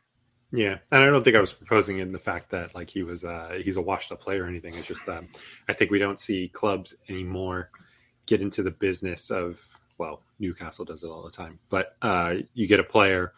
Yeah, 0.51 0.77
and 0.91 1.03
I 1.03 1.06
don't 1.08 1.24
think 1.24 1.36
I 1.36 1.41
was 1.41 1.53
proposing 1.53 2.00
in 2.00 2.12
the 2.12 2.20
fact 2.20 2.51
that 2.51 2.74
like 2.74 2.89
he 2.89 3.03
was 3.03 3.24
uh 3.24 3.60
he's 3.63 3.77
a 3.77 3.82
washed 3.82 4.12
up 4.12 4.22
player 4.22 4.44
or 4.44 4.48
anything. 4.48 4.74
It's 4.75 4.88
just 4.88 5.08
um 5.08 5.27
I 5.68 5.74
think 5.74 5.91
we 5.91 6.00
don't 6.00 6.20
see 6.20 6.50
clubs 6.50 6.96
anymore 7.08 7.70
get 8.29 8.41
into 8.41 8.62
the 8.62 8.71
business 8.71 9.31
of 9.31 9.59
well, 9.98 10.21
Newcastle 10.39 10.86
does 10.86 11.03
it 11.03 11.07
all 11.07 11.24
the 11.24 11.31
time. 11.31 11.59
But 11.69 11.95
uh 12.01 12.36
you 12.53 12.67
get 12.67 12.79
a 12.79 12.83
player, 12.83 13.33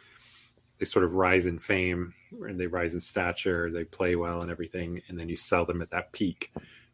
they 0.77 0.85
sort 0.85 1.05
of 1.05 1.13
rise 1.13 1.45
in 1.47 1.57
fame 1.57 2.13
and 2.31 2.59
they 2.59 2.67
rise 2.67 2.93
in 2.93 2.99
stature, 2.99 3.71
they 3.71 3.85
play 3.85 4.15
well 4.15 4.41
and 4.41 4.51
everything, 4.51 5.01
and 5.07 5.17
then 5.17 5.29
you 5.29 5.37
sell 5.37 5.65
them 5.65 5.81
at 5.81 5.89
that 5.91 6.11
peak, 6.11 6.51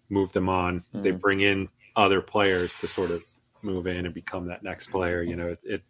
move 0.09 0.31
them 0.31 0.47
on, 0.47 0.83
they 0.93 1.11
Mhm. 1.11 1.21
bring 1.21 1.41
in 1.41 1.69
other 1.95 2.21
players 2.21 2.75
to 2.75 2.87
sort 2.87 3.11
of 3.11 3.23
move 3.63 3.87
in 3.87 4.05
and 4.05 4.13
become 4.13 4.45
that 4.47 4.61
next 4.63 4.87
player. 4.91 5.23
You 5.23 5.35
know, 5.35 5.47
it, 5.47 5.59
it 5.75 5.83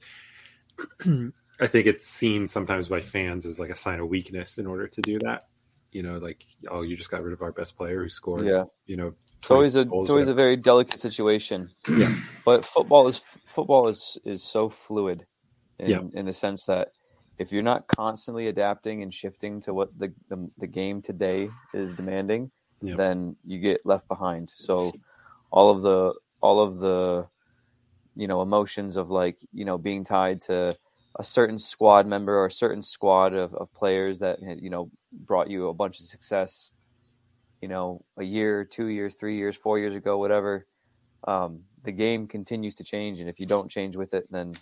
I 1.59 1.67
think 1.67 1.87
it's 1.87 2.05
seen 2.05 2.47
sometimes 2.47 2.87
by 2.87 3.01
fans 3.01 3.45
as 3.45 3.59
like 3.59 3.69
a 3.71 3.75
sign 3.75 3.99
of 3.99 4.07
weakness 4.07 4.57
in 4.57 4.65
order 4.67 4.87
to 4.87 5.01
do 5.01 5.19
that. 5.19 5.43
You 5.91 6.03
know, 6.03 6.17
like 6.17 6.45
oh, 6.69 6.81
you 6.81 6.95
just 6.95 7.11
got 7.11 7.23
rid 7.23 7.33
of 7.33 7.41
our 7.41 7.51
best 7.51 7.77
player 7.77 8.03
who 8.03 8.09
scored. 8.09 8.45
Yeah. 8.45 8.65
You 8.85 8.97
know, 8.97 9.13
It's 9.39 9.51
always 9.51 9.75
a 9.75 9.81
it's 9.81 10.09
always 10.09 10.27
a 10.27 10.33
very 10.33 10.55
delicate 10.55 10.99
situation. 10.99 11.69
Yeah. 11.89 12.13
But 12.45 12.65
football 12.65 13.07
is 13.07 13.21
football 13.47 13.87
is 13.87 14.17
is 14.25 14.43
so 14.43 14.69
fluid 14.69 15.25
in, 15.79 15.89
Yeah. 15.89 16.01
in 16.13 16.25
the 16.25 16.33
sense 16.33 16.65
that 16.65 16.89
if 17.37 17.51
you're 17.51 17.63
not 17.63 17.87
constantly 17.87 18.47
adapting 18.47 19.03
and 19.03 19.13
shifting 19.13 19.61
to 19.61 19.73
what 19.73 19.97
the 19.97 20.13
the, 20.29 20.49
the 20.57 20.67
game 20.67 21.01
today 21.01 21.49
is 21.73 21.93
demanding, 21.93 22.51
Yeah. 22.81 22.95
then 22.95 23.35
you 23.45 23.59
get 23.59 23.85
left 23.85 24.07
behind. 24.07 24.51
So 24.55 24.91
all 25.51 25.69
of 25.69 25.81
the 25.81 26.13
all 26.41 26.59
of 26.59 26.79
the 26.79 27.27
you 28.15 28.27
know 28.27 28.41
emotions 28.41 28.97
of 28.97 29.09
like 29.11 29.37
you 29.53 29.63
know 29.65 29.77
being 29.77 30.03
tied 30.03 30.41
to 30.41 30.75
a 31.17 31.23
certain 31.23 31.57
squad 31.57 32.05
member 32.05 32.37
or 32.37 32.45
a 32.45 32.51
certain 32.51 32.81
squad 32.81 33.33
of, 33.33 33.53
of 33.55 33.73
players 33.73 34.19
that 34.19 34.41
had, 34.41 34.61
you 34.61 34.69
know 34.69 34.89
brought 35.11 35.49
you 35.49 35.67
a 35.67 35.73
bunch 35.73 35.99
of 35.99 36.05
success 36.05 36.71
you 37.61 37.67
know 37.67 38.03
a 38.17 38.23
year 38.23 38.63
two 38.63 38.87
years 38.87 39.15
three 39.15 39.35
years 39.35 39.55
four 39.55 39.79
years 39.79 39.95
ago 39.95 40.17
whatever 40.17 40.67
um, 41.27 41.61
the 41.83 41.91
game 41.91 42.27
continues 42.27 42.75
to 42.75 42.83
change. 42.83 43.19
And 43.19 43.27
if 43.27 43.39
you 43.39 43.45
don't 43.45 43.69
change 43.69 43.95
with 43.95 44.13
it 44.13 44.31
then 44.31 44.53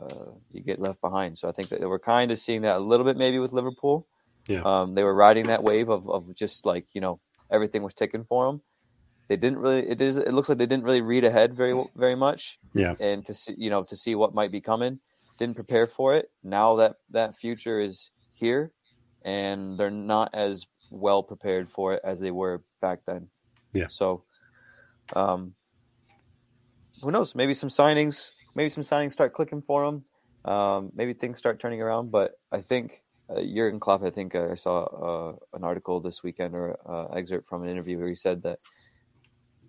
uh, 0.00 0.30
you 0.52 0.62
get 0.62 0.78
left 0.78 1.00
behind. 1.00 1.36
So 1.36 1.48
i 1.48 1.52
think 1.52 1.68
that 1.70 1.80
we're 1.80 1.98
kind 1.98 2.30
of 2.30 2.38
seeing 2.38 2.62
that 2.62 2.76
a 2.76 2.78
little 2.78 3.04
bit 3.04 3.16
maybe 3.16 3.38
with 3.38 3.52
liverpool. 3.52 4.06
Yeah. 4.46 4.62
um, 4.64 4.94
they 4.94 5.02
were 5.02 5.14
riding 5.14 5.48
that 5.48 5.62
wave 5.62 5.90
of, 5.90 6.08
of 6.08 6.34
just 6.34 6.64
like 6.64 6.86
you 6.94 7.02
know 7.02 7.20
everything 7.50 7.82
was 7.82 7.92
ticking 7.92 8.24
for 8.24 8.46
them 8.46 8.62
they 9.28 9.36
didn't 9.36 9.58
really 9.58 9.86
it 9.86 10.00
is 10.00 10.16
it 10.16 10.32
looks 10.32 10.48
like 10.48 10.56
they 10.56 10.66
didn't 10.66 10.84
really 10.84 11.02
read 11.02 11.24
ahead 11.24 11.54
very 11.54 11.84
very 11.96 12.14
much. 12.14 12.58
Yeah. 12.72 12.94
and 12.98 13.26
to 13.26 13.34
see 13.34 13.54
you 13.58 13.70
know 13.70 13.82
to 13.82 13.96
see 13.96 14.14
what 14.14 14.34
might 14.34 14.52
be 14.52 14.60
coming 14.60 15.00
didn't 15.38 15.54
prepare 15.54 15.86
for 15.86 16.14
it 16.14 16.30
now 16.42 16.76
that 16.76 16.96
that 17.10 17.34
future 17.34 17.80
is 17.80 18.10
here 18.32 18.72
and 19.24 19.78
they're 19.78 19.90
not 19.90 20.30
as 20.34 20.66
well 20.90 21.22
prepared 21.22 21.70
for 21.70 21.94
it 21.94 22.00
as 22.04 22.20
they 22.20 22.30
were 22.30 22.62
back 22.80 23.00
then. 23.06 23.28
Yeah. 23.72 23.86
so 23.88 24.24
um 25.14 25.54
who 27.02 27.12
knows? 27.12 27.34
Maybe 27.34 27.54
some 27.54 27.68
signings 27.68 28.30
maybe 28.58 28.70
some 28.70 28.82
signings 28.82 29.12
start 29.12 29.32
clicking 29.32 29.62
for 29.62 29.86
them 29.86 30.04
um 30.44 30.90
maybe 30.94 31.12
things 31.12 31.38
start 31.38 31.60
turning 31.60 31.80
around 31.80 32.10
but 32.10 32.32
i 32.52 32.60
think 32.60 33.02
uh, 33.30 33.42
Jurgen 33.42 33.78
Klopp, 33.78 34.02
I 34.02 34.10
think 34.10 34.34
uh, 34.34 34.48
I 34.50 34.54
saw 34.54 34.84
uh, 34.84 35.36
an 35.52 35.62
article 35.62 36.00
this 36.00 36.22
weekend 36.22 36.54
or 36.54 36.78
uh, 36.88 37.14
excerpt 37.14 37.46
from 37.46 37.62
an 37.62 37.68
interview 37.68 37.98
where 37.98 38.08
he 38.08 38.14
said 38.14 38.42
that 38.44 38.58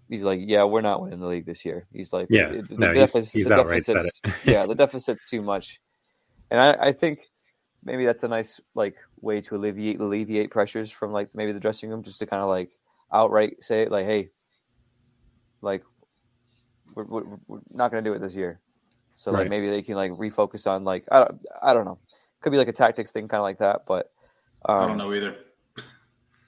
he's 0.09 0.23
like, 0.23 0.39
"Yeah, 0.43 0.63
we're 0.65 0.81
not 0.81 1.01
winning 1.01 1.19
the 1.19 1.27
league 1.27 1.45
this 1.45 1.63
year." 1.63 1.87
He's 1.93 2.11
like, 2.11 2.27
Yeah. 2.29 2.49
"The- 2.49 2.61
the 2.63 2.75
No, 2.77 2.93
he's- 2.93 3.13
deficit- 3.13 3.33
he's 3.33 3.47
the 3.47 3.55
outright 3.55 3.83
said 3.83 3.93
deficit's- 3.95 4.45
yeah, 4.45 4.65
the 4.65 4.75
deficit's 4.83 5.21
too 5.29 5.41
much." 5.41 5.79
And 6.51 6.59
I, 6.59 6.87
I 6.87 6.91
think 6.93 7.29
maybe 7.83 8.05
that's 8.05 8.23
a 8.23 8.27
nice 8.27 8.59
like 8.75 8.95
way 9.21 9.39
to 9.41 9.55
alleviate 9.55 9.99
alleviate 9.99 10.51
pressures 10.51 10.91
from 10.91 11.11
like 11.13 11.29
maybe 11.35 11.51
the 11.53 11.59
dressing 11.59 11.89
room, 11.89 12.03
just 12.03 12.19
to 12.19 12.25
kind 12.25 12.41
of 12.41 12.49
like 12.49 12.71
outright 13.13 13.63
say 13.63 13.83
it, 13.83 13.91
like, 13.91 14.05
"Hey, 14.05 14.29
like 15.61 15.83
we're, 16.95 17.05
we're, 17.05 17.23
we're 17.47 17.59
not 17.71 17.91
going 17.91 18.03
to 18.03 18.09
do 18.09 18.13
it 18.15 18.19
this 18.19 18.35
year." 18.35 18.59
So 19.15 19.31
like 19.31 19.49
maybe 19.49 19.69
they 19.69 19.81
can 19.81 19.95
like 19.95 20.11
refocus 20.13 20.65
on 20.65 20.83
like 20.85 21.03
I 21.11 21.19
don't 21.19 21.39
I 21.61 21.73
don't 21.73 21.85
know, 21.85 21.99
could 22.41 22.51
be 22.51 22.57
like 22.57 22.67
a 22.69 22.73
tactics 22.73 23.11
thing, 23.11 23.27
kind 23.27 23.39
of 23.39 23.43
like 23.43 23.59
that, 23.59 23.81
but. 23.87 24.11
Um, 24.65 24.77
I 24.77 24.87
don't 24.87 24.97
know 24.97 25.13
either. 25.13 25.35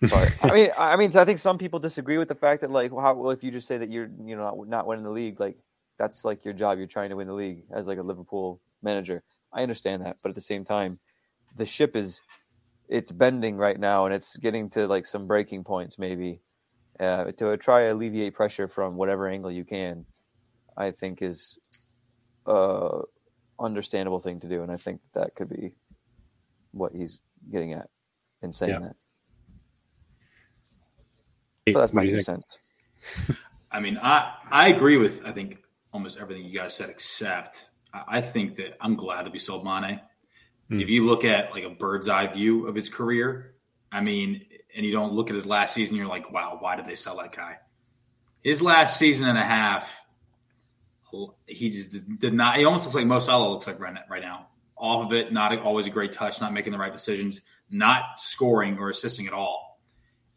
But 0.01 0.33
I 0.43 0.53
mean, 0.53 0.69
I 0.77 0.95
mean, 0.95 1.15
I 1.15 1.25
think 1.25 1.39
some 1.39 1.57
people 1.57 1.79
disagree 1.79 2.17
with 2.17 2.27
the 2.27 2.35
fact 2.35 2.61
that 2.61 2.71
like, 2.71 2.91
how, 2.91 3.13
well, 3.13 3.31
if 3.31 3.43
you 3.43 3.51
just 3.51 3.67
say 3.67 3.77
that 3.77 3.89
you're, 3.89 4.09
you 4.25 4.35
know, 4.35 4.43
not, 4.43 4.67
not 4.67 4.87
winning 4.87 5.03
the 5.03 5.11
league, 5.11 5.39
like 5.39 5.57
that's 5.97 6.25
like 6.25 6.43
your 6.43 6.53
job. 6.53 6.77
You're 6.77 6.87
trying 6.87 7.09
to 7.09 7.15
win 7.15 7.27
the 7.27 7.33
league 7.33 7.63
as 7.71 7.87
like 7.87 7.99
a 7.99 8.03
Liverpool 8.03 8.59
manager. 8.81 9.23
I 9.53 9.61
understand 9.61 10.05
that, 10.05 10.17
but 10.23 10.29
at 10.29 10.35
the 10.35 10.41
same 10.41 10.63
time, 10.63 10.99
the 11.57 11.65
ship 11.65 11.95
is, 11.95 12.21
it's 12.87 13.11
bending 13.11 13.57
right 13.57 13.79
now, 13.79 14.05
and 14.05 14.13
it's 14.13 14.37
getting 14.37 14.69
to 14.71 14.87
like 14.87 15.05
some 15.05 15.27
breaking 15.27 15.63
points. 15.63 15.99
Maybe 15.99 16.39
uh, 16.99 17.25
to 17.33 17.57
try 17.57 17.83
to 17.83 17.93
alleviate 17.93 18.33
pressure 18.33 18.67
from 18.67 18.95
whatever 18.95 19.27
angle 19.27 19.51
you 19.51 19.65
can, 19.65 20.05
I 20.77 20.91
think 20.91 21.21
is 21.21 21.59
a 22.45 23.01
understandable 23.59 24.19
thing 24.19 24.39
to 24.39 24.47
do, 24.47 24.63
and 24.63 24.71
I 24.71 24.77
think 24.77 25.01
that 25.13 25.35
could 25.35 25.49
be 25.49 25.73
what 26.71 26.93
he's 26.93 27.21
getting 27.51 27.73
at 27.73 27.89
in 28.41 28.51
saying 28.53 28.71
Yeah. 28.71 28.79
that. 28.79 28.95
Hey, 31.65 31.73
But 31.73 31.81
that's 31.81 31.93
what 31.93 32.03
my 32.03 32.05
two 32.07 32.21
think? 32.21 32.23
cents. 32.23 32.59
I 33.71 33.79
mean, 33.79 33.97
I 34.01 34.33
I 34.49 34.69
agree 34.69 34.97
with 34.97 35.25
I 35.25 35.31
think 35.31 35.59
almost 35.93 36.17
everything 36.19 36.45
you 36.45 36.57
guys 36.57 36.75
said, 36.75 36.89
except 36.89 37.69
I, 37.93 38.03
I 38.17 38.21
think 38.21 38.55
that 38.57 38.77
I'm 38.81 38.95
glad 38.95 39.25
that 39.25 39.33
we 39.33 39.39
sold 39.39 39.63
Mane. 39.63 40.01
Hmm. 40.69 40.79
If 40.79 40.89
you 40.89 41.05
look 41.05 41.23
at 41.23 41.51
like 41.51 41.63
a 41.63 41.69
bird's 41.69 42.09
eye 42.09 42.27
view 42.27 42.67
of 42.67 42.75
his 42.75 42.89
career, 42.89 43.53
I 43.91 44.01
mean, 44.01 44.45
and 44.75 44.85
you 44.85 44.91
don't 44.91 45.13
look 45.13 45.29
at 45.29 45.35
his 45.35 45.45
last 45.45 45.73
season, 45.73 45.95
you're 45.97 46.07
like, 46.07 46.31
wow, 46.31 46.57
why 46.59 46.75
did 46.75 46.85
they 46.85 46.95
sell 46.95 47.17
that 47.17 47.35
guy? 47.35 47.57
His 48.41 48.61
last 48.61 48.97
season 48.97 49.27
and 49.27 49.37
a 49.37 49.43
half, 49.43 50.03
he 51.45 51.69
just 51.69 52.19
did 52.19 52.33
not. 52.33 52.57
He 52.57 52.65
almost 52.65 52.85
looks 52.85 52.95
like 52.95 53.05
Mo 53.05 53.19
Salah 53.19 53.49
looks 53.49 53.67
like 53.67 53.79
right 53.79 53.95
right 54.09 54.21
now. 54.21 54.47
Off 54.77 55.05
of 55.05 55.13
it, 55.13 55.31
not 55.31 55.55
always 55.59 55.85
a 55.85 55.91
great 55.91 56.11
touch, 56.11 56.41
not 56.41 56.53
making 56.53 56.71
the 56.71 56.79
right 56.79 56.91
decisions, 56.91 57.41
not 57.69 58.03
scoring 58.17 58.79
or 58.79 58.89
assisting 58.89 59.27
at 59.27 59.33
all. 59.33 59.70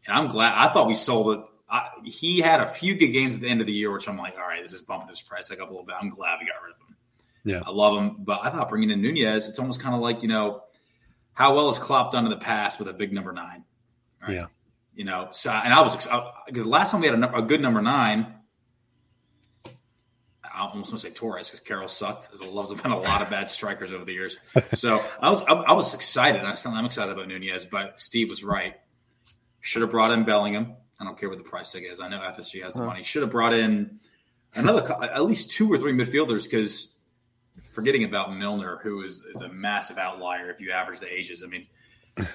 And 0.07 0.17
I'm 0.17 0.27
glad. 0.27 0.53
I 0.55 0.71
thought 0.71 0.87
we 0.87 0.95
sold 0.95 1.37
it. 1.37 1.45
I, 1.69 1.89
he 2.03 2.39
had 2.39 2.59
a 2.59 2.67
few 2.67 2.95
good 2.95 3.07
games 3.07 3.35
at 3.35 3.41
the 3.41 3.49
end 3.49 3.61
of 3.61 3.67
the 3.67 3.73
year, 3.73 3.91
which 3.91 4.07
I'm 4.07 4.17
like, 4.17 4.35
all 4.35 4.47
right, 4.47 4.61
this 4.61 4.73
is 4.73 4.81
bumping 4.81 5.09
his 5.09 5.21
price 5.21 5.49
like 5.49 5.59
up 5.59 5.69
a 5.69 5.71
little 5.71 5.85
bit. 5.85 5.95
I'm 5.99 6.09
glad 6.09 6.37
we 6.39 6.45
got 6.45 6.61
rid 6.63 6.73
of 6.73 6.79
him. 6.79 6.95
Yeah. 7.43 7.61
I 7.65 7.71
love 7.71 7.97
him, 7.97 8.17
but 8.19 8.39
I 8.43 8.49
thought 8.49 8.69
bringing 8.69 8.89
in 8.91 9.01
Nunez, 9.01 9.47
it's 9.47 9.59
almost 9.59 9.79
kind 9.81 9.95
of 9.95 10.01
like 10.01 10.21
you 10.21 10.27
know, 10.27 10.61
how 11.33 11.55
well 11.55 11.67
has 11.67 11.79
Klopp 11.79 12.11
done 12.11 12.25
in 12.25 12.31
the 12.31 12.37
past 12.37 12.79
with 12.79 12.87
a 12.87 12.93
big 12.93 13.13
number 13.13 13.31
nine? 13.31 13.63
Right? 14.21 14.35
Yeah. 14.35 14.45
You 14.95 15.03
know, 15.03 15.29
so 15.31 15.51
and 15.51 15.73
I 15.73 15.81
was 15.81 15.95
because 16.47 16.65
last 16.65 16.91
time 16.91 17.01
we 17.01 17.07
had 17.07 17.19
a, 17.19 17.35
a 17.35 17.41
good 17.41 17.61
number 17.61 17.81
nine. 17.81 18.33
I 20.43 20.61
almost 20.61 20.89
want 20.91 21.01
to 21.01 21.07
say 21.09 21.13
Torres 21.13 21.47
because 21.47 21.59
Carroll 21.59 21.89
sucked. 21.89 22.29
There's 22.29 22.39
a, 22.39 22.51
there's 22.51 22.81
been 22.81 22.93
a 22.93 22.97
lot 22.97 23.21
of 23.21 23.29
bad 23.29 23.49
strikers 23.49 23.91
over 23.91 24.05
the 24.05 24.13
years. 24.13 24.37
So 24.75 25.03
I 25.21 25.29
was 25.29 25.41
I, 25.41 25.53
I 25.53 25.73
was 25.73 25.93
excited. 25.93 26.41
I 26.41 26.49
am 26.49 26.85
excited 26.85 27.11
about 27.11 27.27
Nunez, 27.27 27.65
but 27.65 27.99
Steve 27.99 28.29
was 28.29 28.43
right. 28.43 28.75
Should 29.65 29.81
have 29.81 29.89
brought 29.89 30.11
in 30.11 30.23
Bellingham. 30.25 30.75
I 30.99 31.05
don't 31.05 31.17
care 31.17 31.27
what 31.27 31.39
the 31.39 31.43
price 31.43 31.71
tag 31.71 31.85
is. 31.89 31.99
I 31.99 32.07
know 32.07 32.19
FSG 32.19 32.61
has 32.61 32.75
the 32.75 32.81
Huh. 32.81 32.85
money. 32.85 33.01
Should 33.01 33.23
have 33.23 33.31
brought 33.31 33.51
in 33.51 33.99
another, 34.53 35.03
at 35.03 35.25
least 35.25 35.49
two 35.49 35.71
or 35.73 35.77
three 35.79 35.91
midfielders 35.91 36.43
because 36.43 36.97
forgetting 37.71 38.03
about 38.03 38.35
Milner, 38.35 38.77
who 38.83 39.01
is, 39.01 39.23
is 39.23 39.41
a 39.41 39.49
massive 39.49 39.97
outlier 39.97 40.51
if 40.51 40.61
you 40.61 40.69
average 40.71 40.99
the 40.99 41.11
ages. 41.11 41.41
I 41.43 41.47
mean, 41.47 41.65
I 42.17 42.27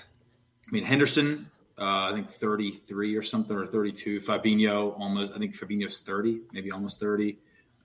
mean 0.73 0.83
Henderson, 0.83 1.49
uh, 1.79 2.11
I 2.11 2.13
think 2.13 2.29
33 2.29 3.15
or 3.15 3.23
something, 3.23 3.57
or 3.57 3.65
32. 3.65 4.19
Fabinho, 4.19 4.99
almost, 4.99 5.33
I 5.33 5.39
think 5.39 5.57
Fabinho's 5.57 6.01
30, 6.01 6.41
maybe 6.53 6.73
almost 6.73 6.99
30. 6.99 7.39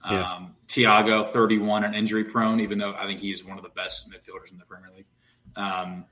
Yeah. 0.10 0.34
Um, 0.34 0.56
Thiago, 0.68 1.30
31 1.30 1.84
and 1.84 1.94
injury 1.96 2.24
prone, 2.24 2.60
even 2.62 2.80
though 2.80 2.96
I 2.96 3.06
think 3.06 3.20
he's 3.20 3.46
one 3.46 3.58
of 3.60 3.64
the 3.64 3.70
best 3.70 4.10
midfielders 4.10 4.52
in 4.52 4.58
the 4.58 4.66
Premier 4.66 4.90
League. 4.96 5.06
Um, 5.56 6.06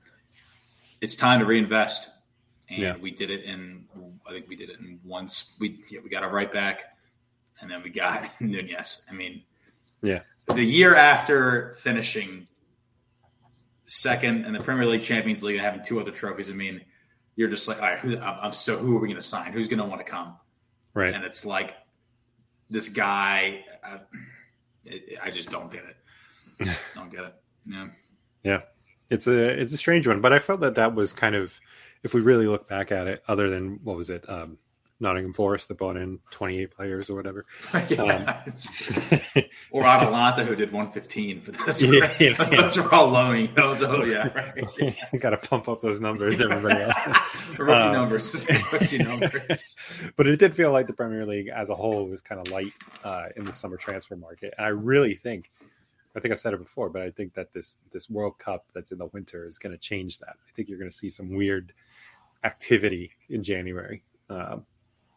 it's 1.00 1.16
time 1.16 1.40
to 1.40 1.46
reinvest. 1.46 2.10
And 2.70 2.78
Yeah. 2.78 2.96
we 2.96 3.10
did 3.10 3.30
it 3.30 3.44
in, 3.44 3.86
I 4.26 4.32
think 4.32 4.48
we 4.48 4.56
did 4.56 4.70
it 4.70 4.78
in 4.80 4.98
once. 5.04 5.54
We 5.60 5.84
yeah, 5.90 6.00
we 6.02 6.08
got 6.10 6.22
our 6.22 6.30
right 6.30 6.52
back, 6.52 6.96
and 7.60 7.70
then 7.70 7.82
we 7.82 7.90
got 7.90 8.28
Nunez. 8.40 9.04
I 9.10 9.12
mean, 9.14 9.42
Yeah. 10.02 10.20
the 10.46 10.62
year 10.64 10.94
after 10.94 11.74
finishing 11.80 12.46
second 13.86 14.44
in 14.46 14.52
the 14.52 14.60
Premier 14.60 14.86
League, 14.86 15.02
Champions 15.02 15.42
League, 15.42 15.56
and 15.56 15.64
having 15.64 15.82
two 15.82 16.00
other 16.00 16.10
trophies, 16.10 16.48
I 16.50 16.54
mean, 16.54 16.80
you're 17.36 17.48
just 17.50 17.68
like, 17.68 17.78
all 17.82 17.88
right, 17.88 17.98
who, 17.98 18.16
I'm, 18.18 18.38
I'm 18.46 18.52
so 18.52 18.76
who 18.78 18.96
are 18.96 19.00
we 19.00 19.08
going 19.08 19.20
to 19.20 19.22
sign? 19.22 19.52
Who's 19.52 19.68
going 19.68 19.78
to 19.80 19.84
want 19.84 20.04
to 20.04 20.10
come? 20.10 20.36
Right. 20.94 21.12
And 21.12 21.24
it's 21.24 21.44
like 21.44 21.74
this 22.70 22.88
guy. 22.88 23.64
I, 23.84 24.00
I 25.22 25.30
just 25.30 25.50
don't 25.50 25.70
get 25.70 25.82
it. 25.84 26.68
don't 26.94 27.10
get 27.10 27.24
it. 27.24 27.34
Yeah. 28.42 28.60
it's 29.10 29.26
a 29.26 29.60
it's 29.60 29.74
a 29.74 29.76
strange 29.78 30.06
one, 30.06 30.20
but 30.20 30.32
I 30.32 30.38
felt 30.38 30.60
that 30.60 30.76
that 30.76 30.94
was 30.94 31.12
kind 31.12 31.34
of 31.34 31.58
if 32.04 32.14
we 32.14 32.20
really 32.20 32.46
look 32.46 32.68
back 32.68 32.92
at 32.92 33.08
it, 33.08 33.22
other 33.26 33.50
than 33.50 33.80
what 33.82 33.96
was 33.96 34.10
it, 34.10 34.28
um, 34.28 34.58
Nottingham 35.00 35.32
Forest 35.32 35.68
that 35.68 35.78
brought 35.78 35.96
in 35.96 36.20
twenty 36.30 36.60
eight 36.60 36.70
players 36.70 37.10
or 37.10 37.16
whatever. 37.16 37.44
yeah. 37.88 38.44
or 39.70 39.84
Atalanta 39.84 40.44
who 40.44 40.54
did 40.54 40.70
115, 40.70 41.42
but 41.44 41.56
that's 41.66 41.82
Yeah, 41.82 42.14
yeah, 42.20 42.44
those 42.50 42.78
are 42.78 42.94
all 42.94 43.08
loaning. 43.08 43.52
Those, 43.54 43.82
oh 43.82 44.04
yeah, 44.04 44.28
right. 44.32 44.96
Got 45.20 45.30
to 45.30 45.36
pump 45.36 45.68
up 45.68 45.80
those 45.80 46.00
numbers, 46.00 46.40
everybody 46.40 46.82
else. 46.82 47.58
rookie 47.58 47.72
Um, 47.72 47.92
numbers, 47.92 48.46
rookie 48.72 48.98
numbers. 48.98 49.76
but 50.16 50.28
it 50.28 50.38
did 50.38 50.54
feel 50.54 50.70
like 50.70 50.86
the 50.86 50.92
Premier 50.92 51.26
League 51.26 51.48
as 51.48 51.70
a 51.70 51.74
whole 51.74 52.06
was 52.06 52.20
kind 52.20 52.40
of 52.40 52.52
light 52.52 52.72
uh, 53.02 53.26
in 53.36 53.44
the 53.44 53.52
summer 53.52 53.76
transfer 53.76 54.16
market. 54.16 54.54
And 54.56 54.64
I 54.64 54.70
really 54.70 55.14
think, 55.14 55.50
I 56.16 56.20
think 56.20 56.32
I've 56.32 56.40
said 56.40 56.54
it 56.54 56.60
before, 56.60 56.88
but 56.88 57.02
I 57.02 57.10
think 57.10 57.34
that 57.34 57.52
this 57.52 57.78
this 57.90 58.08
World 58.08 58.38
Cup 58.38 58.66
that's 58.72 58.92
in 58.92 58.98
the 58.98 59.06
winter 59.06 59.44
is 59.44 59.58
going 59.58 59.72
to 59.72 59.80
change 59.80 60.20
that. 60.20 60.36
I 60.48 60.52
think 60.54 60.68
you're 60.68 60.78
going 60.78 60.90
to 60.90 60.96
see 60.96 61.10
some 61.10 61.34
weird 61.34 61.72
activity 62.44 63.10
in 63.28 63.42
January. 63.42 64.02
Um, 64.30 64.64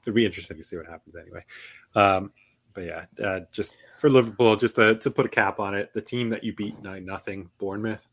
it'd 0.04 0.16
be 0.16 0.26
interesting 0.26 0.58
to 0.58 0.64
see 0.64 0.78
what 0.78 0.86
happens 0.86 1.16
anyway. 1.16 1.44
Um, 1.96 2.32
but 2.78 2.86
yeah, 2.86 3.06
uh, 3.26 3.40
just 3.52 3.76
for 3.98 4.08
Liverpool, 4.08 4.56
just 4.56 4.76
to, 4.76 4.94
to 5.00 5.10
put 5.10 5.26
a 5.26 5.30
cap 5.30 5.60
on 5.60 5.74
it, 5.74 5.92
the 5.96 6.02
team 6.02 6.30
that 6.30 6.44
you 6.44 6.54
beat 6.54 6.80
nine 6.84 7.06
nothing, 7.06 7.50
Bournemouth, 7.58 8.08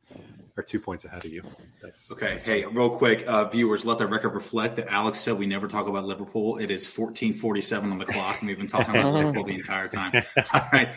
are 0.57 0.63
two 0.63 0.81
points 0.81 1.05
ahead 1.05 1.23
of 1.23 1.31
you. 1.31 1.43
That's 1.83 2.11
Okay, 2.11 2.39
hey, 2.39 2.65
real 2.65 2.89
quick, 2.89 3.25
uh, 3.27 3.45
viewers, 3.45 3.85
let 3.85 3.99
the 3.99 4.07
record 4.07 4.31
reflect 4.31 4.77
that 4.77 4.89
Alex 4.89 5.21
said 5.21 5.39
we 5.39 5.45
never 5.45 5.69
talk 5.69 5.87
about 5.87 6.07
Liverpool. 6.07 6.57
It 6.57 6.71
is 6.71 6.87
1447 6.87 7.93
on 7.93 7.99
the 7.99 8.07
clock, 8.07 8.41
and 8.41 8.49
we've 8.49 8.57
been 8.57 8.67
talking 8.67 8.97
about 8.97 9.13
Liverpool 9.15 9.45
the 9.45 9.55
entire 9.55 9.87
time. 9.87 10.15
All 10.55 10.67
right. 10.73 10.95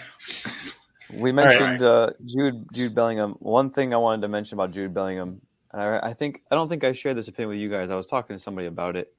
We 1.14 1.34
mentioned 1.34 1.84
uh, 1.84 2.12
Jude 2.26 2.68
Jude 2.72 2.96
Bellingham. 2.96 3.36
One 3.40 3.72
thing 3.72 3.94
I 3.94 3.98
wanted 3.98 4.22
to 4.22 4.30
mention 4.30 4.56
about 4.56 4.72
Jude 4.72 4.94
Bellingham, 4.94 5.30
and 5.30 5.42
I, 5.80 6.10
I 6.10 6.14
think 6.14 6.42
I 6.52 6.56
don't 6.56 6.70
think 6.70 6.84
I 6.84 6.94
shared 6.94 7.18
this 7.18 7.28
opinion 7.28 7.50
with 7.50 7.60
you 7.60 7.70
guys. 7.70 7.90
I 7.90 7.96
was 7.96 8.08
talking 8.08 8.36
to 8.36 8.40
somebody 8.42 8.68
about 8.68 8.96
it, 8.96 9.14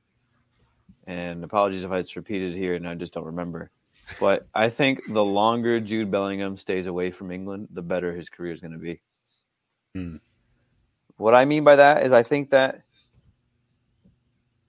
and 1.07 1.45
apologies 1.45 1.85
if 1.85 1.93
it's 1.93 2.17
repeated 2.17 2.55
here 2.55 2.75
and 2.75 2.89
I 2.89 2.95
just 2.95 3.13
don't 3.13 3.27
remember. 3.27 3.71
But 4.19 4.47
I 4.55 4.71
think 4.71 5.03
the 5.07 5.25
longer 5.25 5.81
Jude 5.81 6.11
Bellingham 6.11 6.57
stays 6.57 6.87
away 6.87 7.11
from 7.11 7.31
England, 7.31 7.69
the 7.71 7.83
better 7.83 8.15
his 8.15 8.29
career 8.29 8.53
is 8.53 8.61
going 8.61 8.73
to 8.73 8.79
be. 8.79 9.01
Hmm. 9.95 10.17
What 11.17 11.35
I 11.35 11.45
mean 11.45 11.65
by 11.65 11.77
that 11.77 12.07
is, 12.07 12.13
I 12.13 12.23
think 12.23 12.51
that 12.51 12.83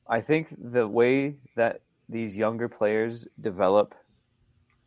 I 0.07 0.21
think 0.21 0.53
the 0.57 0.87
way 0.87 1.35
that 1.55 1.81
these 2.09 2.35
younger 2.35 2.67
players 2.67 3.27
develop 3.39 3.93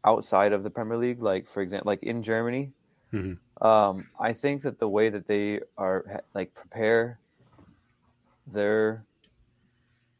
outside 0.04 0.52
of 0.52 0.64
the 0.64 0.70
Premier 0.70 0.98
League, 0.98 1.22
like 1.22 1.48
for 1.48 1.62
example, 1.62 1.90
like 1.90 2.02
in 2.02 2.22
Germany, 2.22 2.72
Mhm. 3.12 3.38
Um, 3.62 4.08
I 4.18 4.32
think 4.32 4.62
that 4.62 4.80
the 4.80 4.88
way 4.88 5.08
that 5.08 5.28
they 5.28 5.60
are 5.78 6.22
like 6.34 6.52
prepare 6.52 7.20
their 8.46 9.04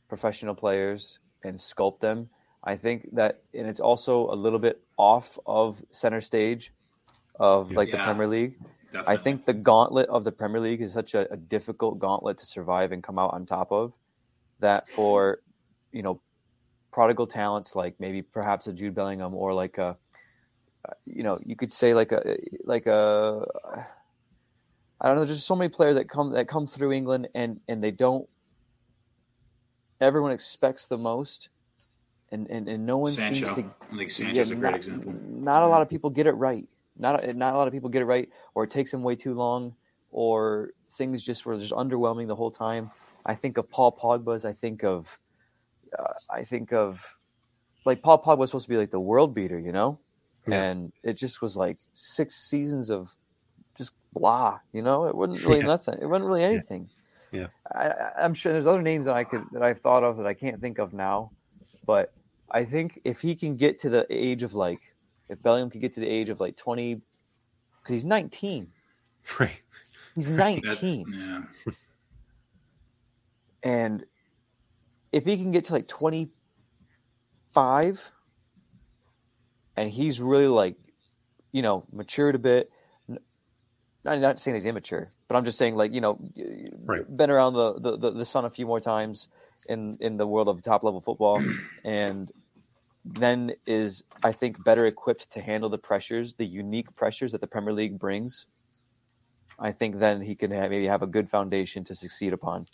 professional 0.08 0.54
players 0.54 1.18
and 1.42 1.56
sculpt 1.56 1.98
them, 1.98 2.28
I 2.62 2.76
think 2.76 3.14
that, 3.14 3.42
and 3.52 3.66
it's 3.66 3.80
also 3.80 4.30
a 4.30 4.36
little 4.36 4.60
bit 4.60 4.80
off 4.96 5.38
of 5.44 5.82
center 5.90 6.20
stage 6.20 6.72
of 7.40 7.72
like 7.72 7.90
the 7.90 7.98
Premier 7.98 8.28
League. 8.28 8.54
I 9.06 9.16
think 9.16 9.44
the 9.44 9.54
gauntlet 9.54 10.08
of 10.08 10.22
the 10.22 10.30
Premier 10.30 10.60
League 10.60 10.80
is 10.80 10.92
such 10.92 11.14
a, 11.14 11.30
a 11.32 11.36
difficult 11.36 11.98
gauntlet 11.98 12.38
to 12.38 12.46
survive 12.46 12.92
and 12.92 13.02
come 13.02 13.18
out 13.18 13.32
on 13.34 13.44
top 13.44 13.72
of 13.72 13.92
that 14.60 14.88
for 14.88 15.40
you 15.90 16.02
know 16.02 16.20
prodigal 16.92 17.26
talents 17.26 17.74
like 17.74 17.98
maybe 17.98 18.22
perhaps 18.22 18.66
a 18.68 18.72
Jude 18.72 18.94
Bellingham 18.94 19.34
or 19.34 19.52
like 19.54 19.78
a 19.78 19.82
uh, 19.82 19.94
you 21.04 21.22
know 21.22 21.38
you 21.44 21.56
could 21.56 21.72
say 21.72 21.94
like 21.94 22.12
a 22.12 22.36
like 22.64 22.86
a 22.86 23.44
I 25.00 25.06
don't 25.06 25.16
know 25.16 25.24
there's 25.24 25.36
just 25.36 25.46
so 25.46 25.56
many 25.56 25.68
players 25.68 25.96
that 25.96 26.08
come 26.08 26.32
that 26.32 26.48
come 26.48 26.66
through 26.66 26.92
England 26.92 27.28
and 27.34 27.60
and 27.68 27.82
they 27.82 27.90
don't 27.90 28.28
everyone 30.00 30.32
expects 30.32 30.86
the 30.86 30.98
most 30.98 31.48
and 32.32 32.48
and, 32.48 32.68
and 32.68 32.84
no 32.86 32.96
one 32.96 33.12
Sancho. 33.12 33.34
seems 33.34 33.56
to 33.56 33.64
I 33.92 33.96
think 33.96 34.10
Sancho's 34.10 34.50
a 34.50 34.54
great 34.54 34.70
not, 34.70 34.76
example. 34.76 35.12
Not 35.12 35.62
a 35.62 35.66
lot 35.66 35.82
of 35.82 35.88
people 35.88 36.10
get 36.10 36.26
it 36.26 36.32
right. 36.32 36.66
Not 36.98 37.22
a- 37.22 37.34
not 37.34 37.54
a 37.54 37.56
lot 37.56 37.68
of 37.68 37.72
people 37.72 37.90
get 37.90 38.02
it 38.02 38.06
right, 38.06 38.28
or 38.54 38.64
it 38.64 38.70
takes 38.70 38.90
them 38.90 39.02
way 39.02 39.14
too 39.14 39.34
long, 39.34 39.74
or 40.10 40.70
things 40.92 41.22
just 41.22 41.46
were 41.46 41.58
just 41.58 41.72
underwhelming 41.72 42.28
the 42.28 42.36
whole 42.36 42.50
time. 42.50 42.90
I 43.24 43.34
think 43.34 43.58
of 43.58 43.70
Paul 43.70 43.92
Pogba's. 43.92 44.44
I 44.44 44.52
think 44.52 44.82
of, 44.82 45.18
uh, 45.96 46.14
I 46.28 46.44
think 46.44 46.72
of, 46.72 47.04
like 47.84 48.02
Paul 48.02 48.22
Pogba 48.22 48.38
was 48.38 48.50
supposed 48.50 48.64
to 48.64 48.70
be 48.70 48.76
like 48.76 48.90
the 48.90 49.00
world 49.00 49.34
beater, 49.34 49.58
you 49.58 49.72
know, 49.72 49.98
Yeah. 50.46 50.62
and 50.62 50.92
it 51.02 51.14
just 51.14 51.40
was 51.40 51.56
like 51.56 51.78
six 51.92 52.34
seasons 52.34 52.90
of 52.90 53.14
just 53.78 53.92
blah, 54.12 54.58
you 54.72 54.82
know. 54.82 55.06
It 55.06 55.14
wasn't 55.14 55.42
really 55.46 55.60
Yeah. 55.60 55.66
nothing. 55.66 55.98
It 56.00 56.06
wasn't 56.06 56.26
really 56.26 56.44
anything. 56.44 56.88
Yeah. 57.30 57.46
I, 57.74 57.88
I- 57.88 58.24
I'm 58.24 58.34
sure 58.34 58.52
there's 58.52 58.66
other 58.66 58.82
names 58.82 59.06
that 59.06 59.14
I 59.14 59.24
could 59.24 59.44
that 59.52 59.62
I've 59.62 59.78
thought 59.80 60.04
of 60.04 60.16
that 60.18 60.26
I 60.26 60.34
can't 60.34 60.60
think 60.60 60.78
of 60.78 60.92
now, 60.92 61.30
but 61.86 62.12
I 62.50 62.64
think 62.64 63.00
if 63.04 63.20
he 63.20 63.34
can 63.34 63.56
get 63.56 63.78
to 63.80 63.88
the 63.88 64.06
age 64.10 64.42
of 64.42 64.54
like, 64.54 64.80
if 65.28 65.42
Bellingham 65.42 65.70
could 65.70 65.80
get 65.80 65.94
to 65.94 66.00
the 66.00 66.08
age 66.08 66.28
of 66.28 66.40
like 66.40 66.56
20, 66.56 66.94
because 66.96 67.94
he's 67.94 68.04
19. 68.04 68.68
right. 69.40 69.62
He's 70.14 70.28
That- 70.28 70.36
19. 70.62 71.06
yeah. 71.16 71.72
And 73.62 74.04
if 75.12 75.24
he 75.24 75.36
can 75.36 75.52
get 75.52 75.64
to 75.66 75.72
like 75.72 75.88
25 75.88 78.10
and 79.76 79.90
he's 79.90 80.20
really 80.20 80.46
like, 80.48 80.76
you 81.52 81.62
know, 81.62 81.84
matured 81.92 82.34
a 82.34 82.38
bit, 82.38 82.70
I'm 84.04 84.20
not 84.20 84.40
saying 84.40 84.56
he's 84.56 84.64
immature, 84.64 85.12
but 85.28 85.36
I'm 85.36 85.44
just 85.44 85.58
saying 85.58 85.76
like, 85.76 85.92
you 85.94 86.00
know, 86.00 86.18
Right. 86.86 87.16
been 87.16 87.30
around 87.30 87.54
the, 87.54 87.78
the, 87.78 87.96
the, 87.96 88.10
the 88.10 88.24
sun 88.24 88.44
a 88.44 88.50
few 88.50 88.66
more 88.66 88.80
times 88.80 89.28
in, 89.68 89.96
in 90.00 90.16
the 90.16 90.26
world 90.26 90.48
of 90.48 90.62
top 90.62 90.82
level 90.82 91.00
football 91.00 91.42
and 91.84 92.30
then 93.04 93.52
is, 93.66 94.02
I 94.22 94.32
think, 94.32 94.62
better 94.62 94.86
equipped 94.86 95.32
to 95.32 95.40
handle 95.40 95.70
the 95.70 95.78
pressures, 95.78 96.34
the 96.34 96.46
unique 96.46 96.94
pressures 96.96 97.32
that 97.32 97.40
the 97.40 97.46
Premier 97.46 97.72
League 97.72 97.98
brings. 97.98 98.46
I 99.58 99.72
think 99.72 99.98
then 99.98 100.20
he 100.22 100.34
can 100.34 100.50
have, 100.50 100.70
maybe 100.70 100.86
have 100.86 101.02
a 101.02 101.06
good 101.06 101.30
foundation 101.30 101.84
to 101.84 101.94
succeed 101.94 102.32
upon. 102.32 102.66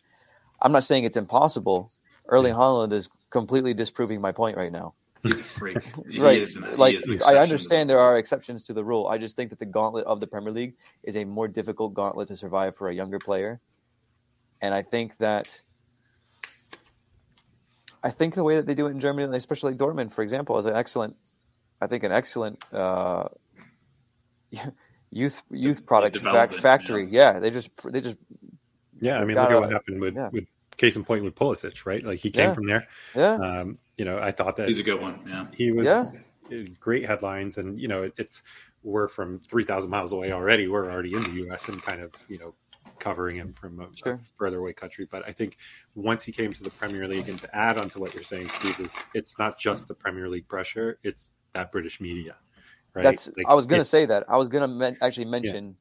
I'm 0.62 0.72
not 0.72 0.84
saying 0.84 1.04
it's 1.04 1.16
impossible. 1.16 1.92
Erling 2.28 2.54
Haaland 2.54 2.92
is 2.92 3.08
completely 3.30 3.74
disproving 3.74 4.20
my 4.20 4.32
point 4.32 4.56
right 4.56 4.72
now. 4.72 4.94
He's 5.22 5.38
a 5.38 5.42
freak. 5.42 5.90
He 6.08 6.20
right. 6.20 6.38
is 6.38 6.56
an, 6.56 6.76
like 6.76 6.92
he 6.92 7.14
is 7.14 7.22
an 7.26 7.34
I 7.36 7.38
understand 7.40 7.90
there 7.90 7.98
are 7.98 8.18
exceptions 8.18 8.64
to 8.66 8.72
the 8.72 8.84
rule. 8.84 9.06
I 9.08 9.18
just 9.18 9.36
think 9.36 9.50
that 9.50 9.58
the 9.58 9.66
gauntlet 9.66 10.06
of 10.06 10.20
the 10.20 10.26
Premier 10.26 10.52
League 10.52 10.74
is 11.02 11.16
a 11.16 11.24
more 11.24 11.48
difficult 11.48 11.94
gauntlet 11.94 12.28
to 12.28 12.36
survive 12.36 12.76
for 12.76 12.88
a 12.88 12.94
younger 12.94 13.18
player. 13.18 13.60
And 14.60 14.72
I 14.74 14.82
think 14.82 15.16
that 15.18 15.60
I 18.02 18.10
think 18.10 18.34
the 18.34 18.44
way 18.44 18.56
that 18.56 18.66
they 18.66 18.74
do 18.74 18.86
it 18.86 18.90
in 18.90 19.00
Germany, 19.00 19.36
especially 19.36 19.74
Dortmund, 19.74 20.12
for 20.12 20.22
example, 20.22 20.58
is 20.58 20.66
an 20.66 20.74
excellent 20.74 21.16
I 21.80 21.86
think 21.86 22.04
an 22.04 22.12
excellent 22.12 22.62
uh, 22.72 23.28
youth 25.10 25.42
youth 25.50 25.86
product 25.86 26.16
fac- 26.16 26.22
development, 26.24 26.62
factory. 26.62 27.08
Yeah. 27.10 27.38
they 27.40 27.50
just 27.50 27.70
they 27.84 28.00
just 28.00 28.16
Yeah, 29.00 29.20
I 29.20 29.24
mean, 29.24 29.34
Gotta- 29.34 29.54
look 29.54 29.64
at 29.64 29.66
what 29.66 29.72
happened 29.72 30.00
with, 30.00 30.14
yeah. 30.14 30.28
with 30.32 30.46
case 30.78 30.96
in 30.96 31.04
point 31.04 31.24
with 31.24 31.34
Pulisic, 31.34 31.84
right? 31.84 32.02
Like 32.02 32.18
he 32.20 32.30
came 32.30 32.48
Yeah. 32.50 32.54
from 32.54 32.66
there. 32.66 32.88
yeah 33.14 33.34
Um, 33.34 33.78
you 33.98 34.04
know, 34.04 34.18
I 34.18 34.30
thought 34.32 34.56
that 34.56 34.68
He's 34.68 34.78
a 34.78 34.82
good 34.84 35.00
one. 35.00 35.20
Yeah. 35.28 35.46
he 35.52 35.72
was 35.72 35.86
Yeah. 35.86 36.62
great 36.80 37.04
headlines, 37.04 37.58
and 37.58 37.78
you 37.78 37.88
know, 37.88 38.04
it, 38.04 38.14
it's 38.16 38.42
we're 38.82 39.08
from 39.08 39.40
three 39.40 39.64
thousand 39.64 39.90
miles 39.90 40.12
away 40.12 40.32
already. 40.32 40.68
We're 40.68 40.90
already 40.90 41.12
in 41.14 41.22
the 41.24 41.32
U.S. 41.44 41.68
and 41.68 41.82
kind 41.82 42.00
of 42.00 42.14
you 42.28 42.38
know 42.38 42.54
covering 43.00 43.36
him 43.36 43.52
from 43.52 43.80
a, 43.80 44.10
a 44.10 44.18
further 44.38 44.58
away 44.58 44.72
country. 44.72 45.06
But 45.10 45.26
I 45.28 45.32
think 45.32 45.56
once 45.94 46.24
he 46.24 46.32
came 46.32 46.52
to 46.52 46.62
the 46.62 46.70
Premier 46.70 47.06
League, 47.06 47.28
and 47.28 47.38
to 47.42 47.54
add 47.54 47.76
on 47.76 47.88
to 47.90 47.98
what 48.00 48.14
you're 48.14 48.22
saying, 48.22 48.48
Steve, 48.48 48.78
is 48.80 48.96
it's 49.14 49.38
not 49.38 49.58
just 49.58 49.88
the 49.88 49.94
Premier 49.94 50.28
League 50.28 50.48
pressure; 50.48 50.98
it's 51.02 51.32
that 51.54 51.70
British 51.72 52.00
media. 52.00 52.36
Right? 52.94 53.02
That's. 53.02 53.26
Like, 53.36 53.46
I 53.48 53.54
was 53.54 53.66
going 53.66 53.80
to 53.80 53.84
say 53.84 54.06
that. 54.06 54.24
I 54.28 54.36
was 54.36 54.48
going 54.48 54.62
to 54.62 54.68
men- 54.68 54.96
actually 55.02 55.26
mention 55.26 55.76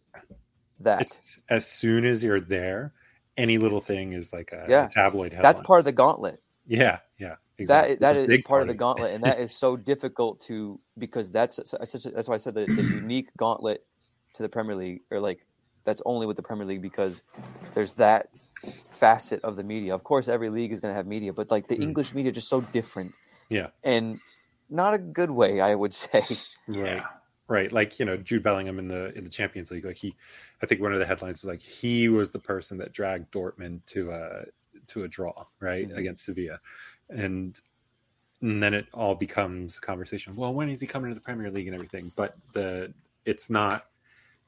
that. 0.81 1.01
it's 1.01 1.39
as 1.49 1.65
soon 1.67 2.03
as 2.05 2.23
you're 2.23 2.41
there, 2.41 2.93
any 3.37 3.57
little 3.57 3.79
thing 3.79 4.13
is 4.13 4.33
like 4.33 4.51
a, 4.51 4.65
Yeah. 4.69 4.85
a 4.85 4.89
tabloid 4.89 5.33
headline. 5.33 5.43
That's 5.43 5.61
part 5.61 5.79
of 5.79 5.85
the 5.85 5.91
gauntlet. 5.91 6.41
Yeah, 6.65 6.99
yeah, 7.17 7.35
That 7.59 7.91
exactly. 7.91 7.95
that 7.97 8.15
a 8.17 8.19
is 8.33 8.41
part 8.45 8.61
of 8.63 8.67
the 8.67 8.73
gauntlet, 8.73 9.13
and 9.13 9.23
that 9.23 9.39
is 9.45 9.51
so 9.55 9.77
difficult 9.77 10.41
to 10.41 10.79
because 10.97 11.31
that's 11.31 11.57
that's 11.57 12.27
why 12.27 12.35
I 12.35 12.37
said 12.37 12.55
that 12.55 12.69
it's 12.69 12.77
a 12.77 12.83
unique 12.83 13.29
gauntlet 13.37 13.85
to 14.35 14.43
the 14.43 14.49
Premier 14.49 14.75
League, 14.75 15.01
or 15.11 15.19
like 15.19 15.45
that's 15.85 16.01
only 16.05 16.27
with 16.27 16.35
the 16.35 16.43
Premier 16.43 16.65
League 16.65 16.81
because 16.81 17.23
there's 17.73 17.93
that 17.93 18.27
facet 18.89 19.41
of 19.43 19.55
the 19.55 19.63
media. 19.63 19.95
Of 19.95 20.03
course, 20.03 20.27
every 20.27 20.49
league 20.49 20.71
is 20.73 20.79
going 20.81 20.91
to 20.91 20.95
have 20.95 21.07
media, 21.07 21.31
but 21.31 21.49
like 21.51 21.67
the 21.67 21.77
Mm. 21.77 21.83
English 21.83 22.13
media 22.13 22.31
just 22.31 22.49
so 22.49 22.61
different. 22.61 23.13
Yeah. 23.49 23.67
and 23.83 24.19
not 24.69 24.93
a 24.93 24.97
good 24.97 25.31
way, 25.31 25.61
I 25.61 25.73
would 25.73 25.93
say. 25.93 26.19
Right. 26.67 26.97
Yeah. 26.97 27.05
Right. 27.49 27.71
Like, 27.71 27.97
you 27.99 28.05
know, 28.05 28.17
Jude 28.17 28.43
Bellingham 28.43 28.77
in 28.79 28.87
the 28.87 29.13
in 29.17 29.23
the 29.23 29.29
Champions 29.29 29.71
League, 29.71 29.85
like 29.85 29.95
he 29.97 30.13
I 30.61 30.65
think 30.65 30.81
one 30.81 30.91
of 30.93 30.99
the 30.99 31.05
headlines 31.05 31.41
was 31.43 31.45
like 31.49 31.61
he 31.61 32.09
was 32.09 32.31
the 32.31 32.39
person 32.39 32.77
that 32.79 32.91
dragged 32.91 33.31
Dortmund 33.31 33.85
to 33.87 34.11
a 34.11 34.45
to 34.87 35.03
a 35.03 35.07
draw, 35.07 35.45
right, 35.59 35.89
Mhm. 35.89 35.97
against 35.97 36.25
Sevilla. 36.25 36.59
And 37.09 37.59
and 38.41 38.61
then 38.61 38.73
it 38.73 38.85
all 38.93 39.15
becomes 39.15 39.79
conversation. 39.79 40.35
Well, 40.35 40.53
when 40.53 40.69
is 40.69 40.79
he 40.81 40.87
coming 40.87 41.09
to 41.09 41.15
the 41.15 41.21
Premier 41.21 41.49
League 41.49 41.67
and 41.67 41.73
everything? 41.73 42.11
But 42.15 42.37
the 42.53 42.93
it's 43.25 43.49
not 43.49 43.89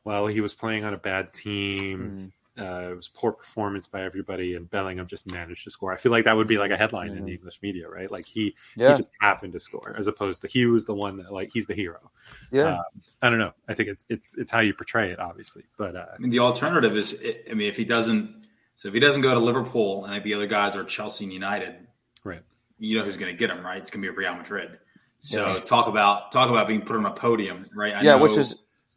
well, 0.03 0.27
he 0.27 0.41
was 0.41 0.53
playing 0.53 0.85
on 0.85 0.93
a 0.93 0.97
bad 0.97 1.33
team. 1.33 1.99
Mm, 1.99 2.31
Uh, 2.59 2.89
it 2.91 2.95
was 2.95 3.07
poor 3.07 3.31
performance 3.31 3.87
by 3.87 4.01
everybody, 4.03 4.55
and 4.55 4.69
Bellingham 4.69 5.07
just 5.07 5.25
managed 5.27 5.63
to 5.63 5.71
score. 5.71 5.93
I 5.93 5.97
feel 5.97 6.11
like 6.11 6.25
that 6.25 6.35
would 6.35 6.47
be 6.47 6.57
like 6.57 6.71
a 6.71 6.77
headline 6.77 7.11
in 7.11 7.23
Mhm. 7.23 7.25
the 7.27 7.33
English 7.35 7.61
media, 7.61 7.87
right? 7.89 8.09
Like 8.11 8.25
he 8.25 8.55
yeah, 8.75 8.91
he 8.91 8.97
just 8.97 9.11
happened 9.21 9.53
to 9.53 9.59
score, 9.59 9.95
as 9.97 10.07
opposed 10.07 10.41
to 10.41 10.47
he 10.47 10.65
was 10.65 10.85
the 10.85 10.93
one 10.93 11.17
that 11.17 11.31
like 11.31 11.51
he's 11.53 11.67
the 11.67 11.73
hero. 11.75 12.11
yeah, 12.51 12.63
uh, 12.75 12.83
I 13.21 13.29
don't 13.29 13.39
know. 13.39 13.53
I 13.67 13.73
think 13.73 13.89
it's 13.89 14.05
it's 14.09 14.37
it's 14.37 14.51
how 14.51 14.59
you 14.59 14.73
portray 14.73 15.11
it, 15.11 15.19
obviously. 15.19 15.63
But 15.77 15.95
uh, 15.95 16.05
I 16.13 16.17
mean, 16.19 16.29
the 16.31 16.39
alternative 16.39 16.95
is, 16.97 17.23
I 17.49 17.53
mean, 17.53 17.67
if 17.67 17.77
he 17.77 17.85
doesn't, 17.85 18.45
so 18.75 18.87
if 18.87 18.93
he 18.93 18.99
doesn't 18.99 19.21
go 19.21 19.33
to 19.33 19.39
Liverpool 19.39 20.03
and 20.05 20.13
like 20.13 20.23
the 20.23 20.33
other 20.33 20.47
guys 20.47 20.75
are 20.75 20.83
Chelsea 20.83 21.23
and 21.25 21.33
United, 21.33 21.75
right, 22.23 22.41
you 22.77 22.97
know 22.97 23.03
who's 23.05 23.17
going 23.17 23.31
to 23.31 23.37
get 23.37 23.49
him, 23.49 23.65
right? 23.65 23.77
It's 23.77 23.89
going 23.91 24.01
to 24.03 24.11
be 24.11 24.15
Real 24.17 24.35
Madrid. 24.35 24.79
So 25.21 25.55
Yeah. 25.55 25.59
talk 25.61 25.87
about 25.87 26.31
talk 26.31 26.49
about 26.49 26.67
being 26.67 26.81
put 26.81 26.95
on 26.95 27.05
a 27.05 27.11
podium, 27.11 27.67
right? 27.75 27.93
I 27.93 28.01
yeah. 28.01 28.11
know- 28.15 28.23
Which 28.23 28.37
is 28.37 28.55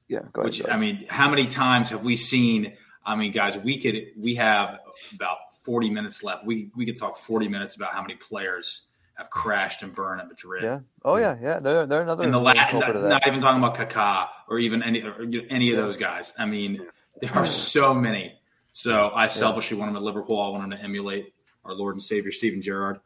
yeah. 0.09 0.19
Go 0.33 0.43
ahead. 0.43 0.45
which 0.45 0.59
go 0.61 0.67
ahead. 0.67 0.77
I 0.77 0.81
mean, 0.81 1.07
how 1.09 1.29
many 1.31 1.47
times 1.47 1.89
have 1.89 2.05
we 2.05 2.17
seen? 2.17 2.77
I 3.05 3.17
mean, 3.17 3.33
guys, 3.33 3.59
we 3.59 3.79
could 3.79 4.09
we 4.19 4.35
have 4.37 4.81
about 5.15 5.39
forty 5.63 5.91
minutes 5.91 6.23
left. 6.23 6.47
We 6.47 6.71
we 6.77 6.87
could 6.87 6.97
talk 6.97 7.17
forty 7.17 7.49
minutes 7.49 7.77
about 7.77 7.93
how 7.93 8.03
many 8.03 8.15
players 8.15 8.87
have 9.15 9.29
crashed 9.31 9.83
and 9.83 9.95
burned 9.95 10.21
at 10.21 10.29
Madrid. 10.29 10.63
yeah. 10.63 10.81
Oh 11.05 11.17
yeah, 11.17 11.37
yeah. 11.41 11.59
They're 11.59 11.87
they're 11.87 12.03
another 12.03 12.25
In 12.25 12.31
the 12.31 12.41
last, 12.41 12.71
culprit 12.71 12.95
not, 12.95 13.09
not 13.09 13.27
even 13.27 13.41
talking 13.41 13.63
about 13.63 13.77
Kaká 13.77 14.29
or 14.49 14.59
even 14.59 14.83
any 14.83 15.03
or 15.03 15.27
any 15.51 15.71
of 15.71 15.77
those 15.77 15.97
guys. 15.97 16.33
I 16.39 16.47
mean, 16.47 16.87
there 17.21 17.35
are 17.35 17.47
so 17.47 17.93
many 17.95 18.39
So 18.73 19.11
I 19.15 19.29
selfishly 19.29 19.77
want 19.77 19.91
him 19.91 19.97
at 19.97 20.03
Liverpool. 20.03 20.41
I 20.41 20.49
want 20.49 20.65
him 20.65 20.71
to 20.71 20.83
emulate 20.83 21.35
our 21.65 21.75
Lord 21.75 21.95
and 21.95 22.03
Savior 22.03 22.33
Steven 22.33 22.63
Gerrard, 22.63 23.01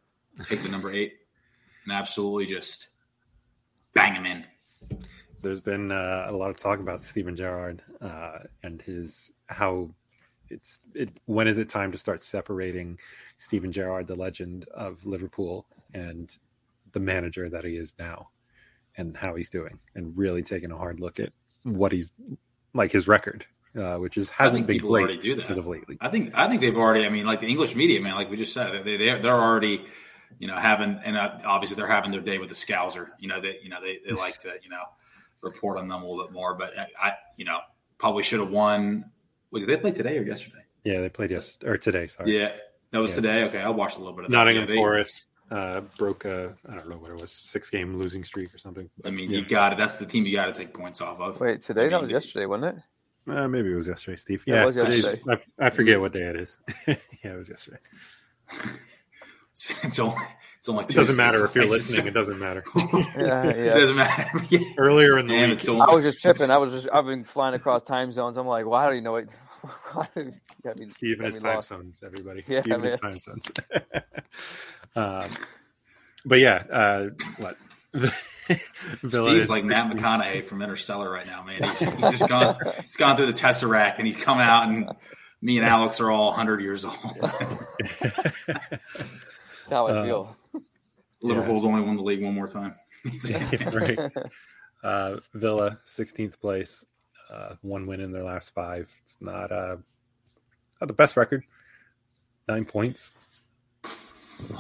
take 0.44 0.62
the 0.62 0.68
number 0.68 0.92
eight, 0.92 1.14
and 1.84 1.92
absolutely 1.92 2.46
just 2.46 2.88
bang 3.92 4.14
him 4.14 4.26
in. 4.26 4.46
There's 5.46 5.60
been 5.60 5.92
uh, 5.92 6.26
a 6.28 6.34
lot 6.34 6.50
of 6.50 6.56
talk 6.56 6.80
about 6.80 7.04
Steven 7.04 7.36
Gerrard 7.36 7.80
uh, 8.00 8.38
and 8.64 8.82
his 8.82 9.30
how 9.46 9.90
it's 10.48 10.80
it. 10.92 11.08
When 11.26 11.46
is 11.46 11.58
it 11.58 11.68
time 11.68 11.92
to 11.92 11.98
start 11.98 12.20
separating 12.20 12.98
Steven 13.36 13.70
Gerrard, 13.70 14.08
the 14.08 14.16
legend 14.16 14.66
of 14.74 15.06
Liverpool, 15.06 15.64
and 15.94 16.36
the 16.90 16.98
manager 16.98 17.48
that 17.48 17.64
he 17.64 17.76
is 17.76 17.94
now, 17.96 18.30
and 18.96 19.16
how 19.16 19.36
he's 19.36 19.48
doing, 19.48 19.78
and 19.94 20.18
really 20.18 20.42
taking 20.42 20.72
a 20.72 20.76
hard 20.76 20.98
look 20.98 21.20
at 21.20 21.32
what 21.62 21.92
he's 21.92 22.10
like 22.74 22.90
his 22.90 23.06
record, 23.06 23.46
uh, 23.78 23.98
which 23.98 24.16
is 24.16 24.30
hasn't 24.30 24.66
been 24.66 24.78
great 24.78 25.02
already 25.02 25.18
do 25.18 25.36
that. 25.36 25.48
as 25.48 25.58
of 25.58 25.68
lately. 25.68 25.96
I 26.00 26.08
think 26.08 26.34
I 26.34 26.48
think 26.48 26.60
they've 26.60 26.76
already. 26.76 27.06
I 27.06 27.08
mean, 27.08 27.24
like 27.24 27.40
the 27.40 27.48
English 27.48 27.76
media, 27.76 28.00
man, 28.00 28.16
like 28.16 28.28
we 28.28 28.36
just 28.36 28.52
said, 28.52 28.84
they 28.84 28.96
they're, 28.96 29.22
they're 29.22 29.40
already, 29.40 29.86
you 30.40 30.48
know, 30.48 30.56
having 30.56 30.98
and 31.04 31.16
uh, 31.16 31.38
obviously 31.44 31.76
they're 31.76 31.86
having 31.86 32.10
their 32.10 32.20
day 32.20 32.38
with 32.38 32.48
the 32.48 32.56
Scouser. 32.56 33.10
You 33.20 33.28
know, 33.28 33.40
they 33.40 33.60
you 33.62 33.68
know 33.68 33.80
they, 33.80 34.00
they 34.04 34.12
like 34.12 34.38
to 34.42 34.48
you 34.60 34.70
know 34.70 34.82
report 35.42 35.78
on 35.78 35.88
them 35.88 36.02
a 36.02 36.06
little 36.06 36.24
bit 36.24 36.32
more. 36.32 36.54
But 36.54 36.78
I, 36.78 36.86
I 37.00 37.12
you 37.36 37.44
know 37.44 37.58
probably 37.98 38.22
should 38.22 38.40
have 38.40 38.50
won. 38.50 39.10
Wait, 39.50 39.60
did 39.60 39.68
they 39.68 39.76
play 39.76 39.92
today 39.92 40.18
or 40.18 40.22
yesterday? 40.22 40.62
Yeah, 40.84 41.00
they 41.00 41.08
played 41.08 41.30
yesterday 41.30 41.66
or 41.70 41.78
today. 41.78 42.06
Sorry, 42.06 42.38
Yeah, 42.38 42.52
that 42.90 42.98
was 42.98 43.10
Yeah. 43.12 43.16
today. 43.16 43.44
Okay, 43.44 43.60
I 43.60 43.68
watched 43.70 43.96
a 43.96 44.00
little 44.00 44.14
bit 44.14 44.26
of 44.26 44.30
that. 44.30 44.36
Nottingham 44.36 44.68
Yeah, 44.68 44.74
Forest 44.74 45.28
uh, 45.50 45.80
broke 45.98 46.24
a 46.24 46.56
I 46.68 46.74
don't 46.74 46.88
know 46.88 46.96
what 46.96 47.10
it 47.10 47.20
was 47.20 47.30
six 47.32 47.70
game 47.70 47.96
losing 47.96 48.24
streak 48.24 48.54
or 48.54 48.58
something. 48.58 48.88
I 49.04 49.10
mean, 49.10 49.30
yeah. 49.30 49.38
you 49.38 49.44
got 49.44 49.72
it. 49.72 49.78
That's 49.78 49.98
the 49.98 50.06
team 50.06 50.26
you 50.26 50.34
got 50.34 50.46
to 50.46 50.52
take 50.52 50.74
points 50.74 51.00
off 51.00 51.20
of. 51.20 51.40
Wait, 51.40 51.62
today? 51.62 51.82
I 51.82 51.84
mean, 51.84 51.92
that 51.92 52.02
was 52.02 52.10
yesterday, 52.10 52.46
wasn't 52.46 52.76
it? 52.76 52.82
Uh, 53.28 53.48
maybe 53.48 53.72
it 53.72 53.74
was 53.74 53.88
yesterday, 53.88 54.16
Steve. 54.16 54.44
Yeah, 54.46 54.62
it 54.62 54.66
was 54.66 54.76
yesterday. 54.76 55.22
I, 55.58 55.66
I 55.66 55.70
forget 55.70 56.00
what 56.00 56.12
day 56.12 56.22
it 56.22 56.36
is. 56.36 56.58
yeah, 56.86 56.96
it 57.24 57.36
was 57.36 57.48
yesterday. 57.48 57.78
It's 59.82 59.98
only 59.98 60.22
it's 60.66 60.68
only 60.68 60.84
It 60.84 60.94
doesn't 60.96 61.16
matter 61.16 61.44
if 61.44 61.54
you're 61.54 61.64
It's- 61.64 61.90
listening. 61.90 62.08
It 62.08 62.14
doesn't 62.14 62.38
matter. 62.40 62.64
Yeah, 63.16 63.44
It 63.50 63.74
doesn't 63.78 63.96
matter. 63.96 64.40
Yeah. 64.48 64.58
Earlier 64.78 65.18
in 65.18 65.28
the 65.28 65.34
And 65.34 65.50
week, 65.52 65.60
it's 65.60 65.68
only- 65.68 65.86
I 65.88 65.94
was 65.94 66.02
just 66.04 66.18
tripping. 66.20 66.50
I 66.50 66.58
was 66.58 66.72
just 66.72 66.88
I've 66.92 67.04
been 67.06 67.24
flying 67.24 67.54
across 67.54 67.82
time 67.84 68.10
zones. 68.10 68.36
I'm 68.36 68.46
like, 68.48 68.66
well, 68.66 68.80
how 68.80 68.90
do 68.90 68.96
you 68.96 69.02
know 69.02 69.16
it? 69.16 69.28
Why 69.92 70.08
did- 70.16 70.34
got 70.64 70.76
me- 70.78 70.88
Steve 70.88 71.18
and 71.18 71.26
his 71.26 71.38
time 71.38 71.56
lost. 71.56 71.68
zones, 71.68 72.02
everybody. 72.04 72.42
Yeah, 72.48 72.60
Steve 72.62 72.72
and 72.74 72.84
his 72.84 72.98
time 73.00 73.18
zones. 73.18 73.48
um, 74.96 75.30
but 76.24 76.38
yeah, 76.40 76.64
uh, 76.70 77.08
what? 77.38 77.56
Villa 79.02 79.30
Steve's 79.30 79.50
like 79.50 79.64
Matt 79.64 79.92
McConaughey 79.92 80.44
from 80.44 80.62
Interstellar 80.62 81.10
right 81.10 81.26
now, 81.26 81.42
man. 81.44 81.62
He's, 81.62 81.78
he's 81.78 82.10
just 82.10 82.28
gone. 82.28 82.56
He's 82.82 82.96
gone 82.96 83.16
through 83.16 83.26
the 83.26 83.32
tesseract, 83.32 83.98
and 83.98 84.06
he's 84.06 84.16
come 84.16 84.38
out, 84.38 84.68
and 84.68 84.90
me 85.40 85.58
and 85.58 85.66
Alex 85.66 86.00
are 86.00 86.10
all 86.10 86.26
100 86.28 86.60
years 86.60 86.84
old. 86.84 86.96
That's 87.20 87.32
how 89.70 89.86
I 89.88 89.92
Uh, 89.92 90.04
feel. 90.04 90.36
Liverpool's 91.22 91.64
only 91.64 91.80
won 91.80 91.96
the 91.96 92.02
league 92.02 92.22
one 92.22 92.34
more 92.34 92.48
time. 92.48 92.74
right. 93.72 93.98
Uh, 94.84 95.16
Villa, 95.34 95.80
16th 95.86 96.38
place, 96.38 96.84
uh, 97.32 97.54
one 97.62 97.86
win 97.88 98.00
in 98.00 98.12
their 98.12 98.22
last 98.22 98.50
five. 98.54 98.94
It's 99.02 99.16
not 99.20 99.50
uh, 99.50 99.76
not 100.80 100.86
the 100.86 100.92
best 100.92 101.16
record. 101.16 101.42
Nine 102.46 102.66
points. 102.66 103.10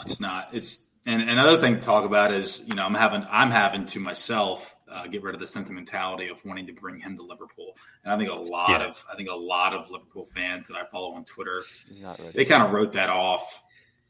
It's 0.02 0.18
not. 0.18 0.48
It's 0.52 0.84
and 1.04 1.22
another 1.22 1.60
thing 1.60 1.76
to 1.76 1.80
talk 1.80 2.04
about 2.04 2.32
is 2.32 2.66
you 2.66 2.74
know 2.74 2.84
I'm 2.84 2.94
having 2.94 3.24
I'm 3.30 3.52
having 3.52 3.84
to 3.86 4.00
myself 4.00 4.74
uh, 4.90 5.06
get 5.06 5.22
rid 5.22 5.34
of 5.34 5.40
the 5.40 5.46
sentimentality 5.46 6.28
of 6.28 6.44
wanting 6.44 6.66
to 6.68 6.72
bring 6.72 6.98
him 6.98 7.16
to 7.18 7.22
Liverpool, 7.22 7.76
and 8.02 8.12
I 8.12 8.18
think 8.18 8.30
a 8.30 8.34
lot 8.34 8.80
Yeah. 8.80 8.88
of 8.88 9.04
I 9.12 9.14
think 9.16 9.28
a 9.28 9.34
lot 9.36 9.74
of 9.74 9.90
Liverpool 9.90 10.24
fans 10.24 10.66
that 10.68 10.76
I 10.76 10.86
follow 10.86 11.12
on 11.12 11.24
Twitter 11.24 11.62
not 12.00 12.18
they 12.34 12.46
kind 12.46 12.64
of 12.64 12.72
wrote 12.72 12.94
that 12.94 13.10
off 13.10 13.62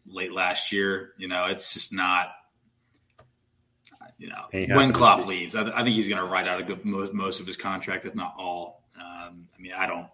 late 0.07 0.33
last 0.33 0.73
year. 0.73 1.13
You 1.19 1.29
know, 1.29 1.47
it's 1.47 1.73
just 1.75 1.93
not. 1.93 2.29
You 4.19 4.29
know, 4.29 4.45
Ain't 4.53 4.69
when 4.71 4.79
happening. 4.79 4.93
Klopp 4.93 5.27
leaves, 5.27 5.55
I, 5.55 5.63
I 5.69 5.83
think 5.83 5.95
he's 5.95 6.09
going 6.09 6.21
to 6.21 6.27
write 6.27 6.49
out 6.49 6.59
a 6.59 6.65
good 6.65 6.87
most, 6.87 7.13
most 7.13 7.39
of 7.39 7.47
his 7.47 7.57
contract, 7.59 8.07
if 8.07 8.15
not 8.15 8.35
all. 8.39 8.83
Um, 8.99 9.47
I 9.55 9.61
mean, 9.61 9.73
I 9.77 9.87
don't. 9.87 10.07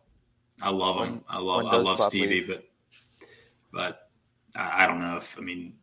I 0.61 0.71
love 0.71 0.97
him. 0.97 1.13
When- 1.13 1.25
I 1.29 1.39
love. 1.39 1.67
I 1.67 1.77
love 1.77 1.97
Klopp 1.99 2.11
Stevie, 2.11 2.41
leave? 2.41 2.49
but 2.49 2.65
but 3.73 4.09
I, 4.57 4.85
I 4.85 4.87
don't 4.89 5.01
know 5.01 5.17
if 5.19 5.39
I 5.39 5.43
mean 5.43 5.75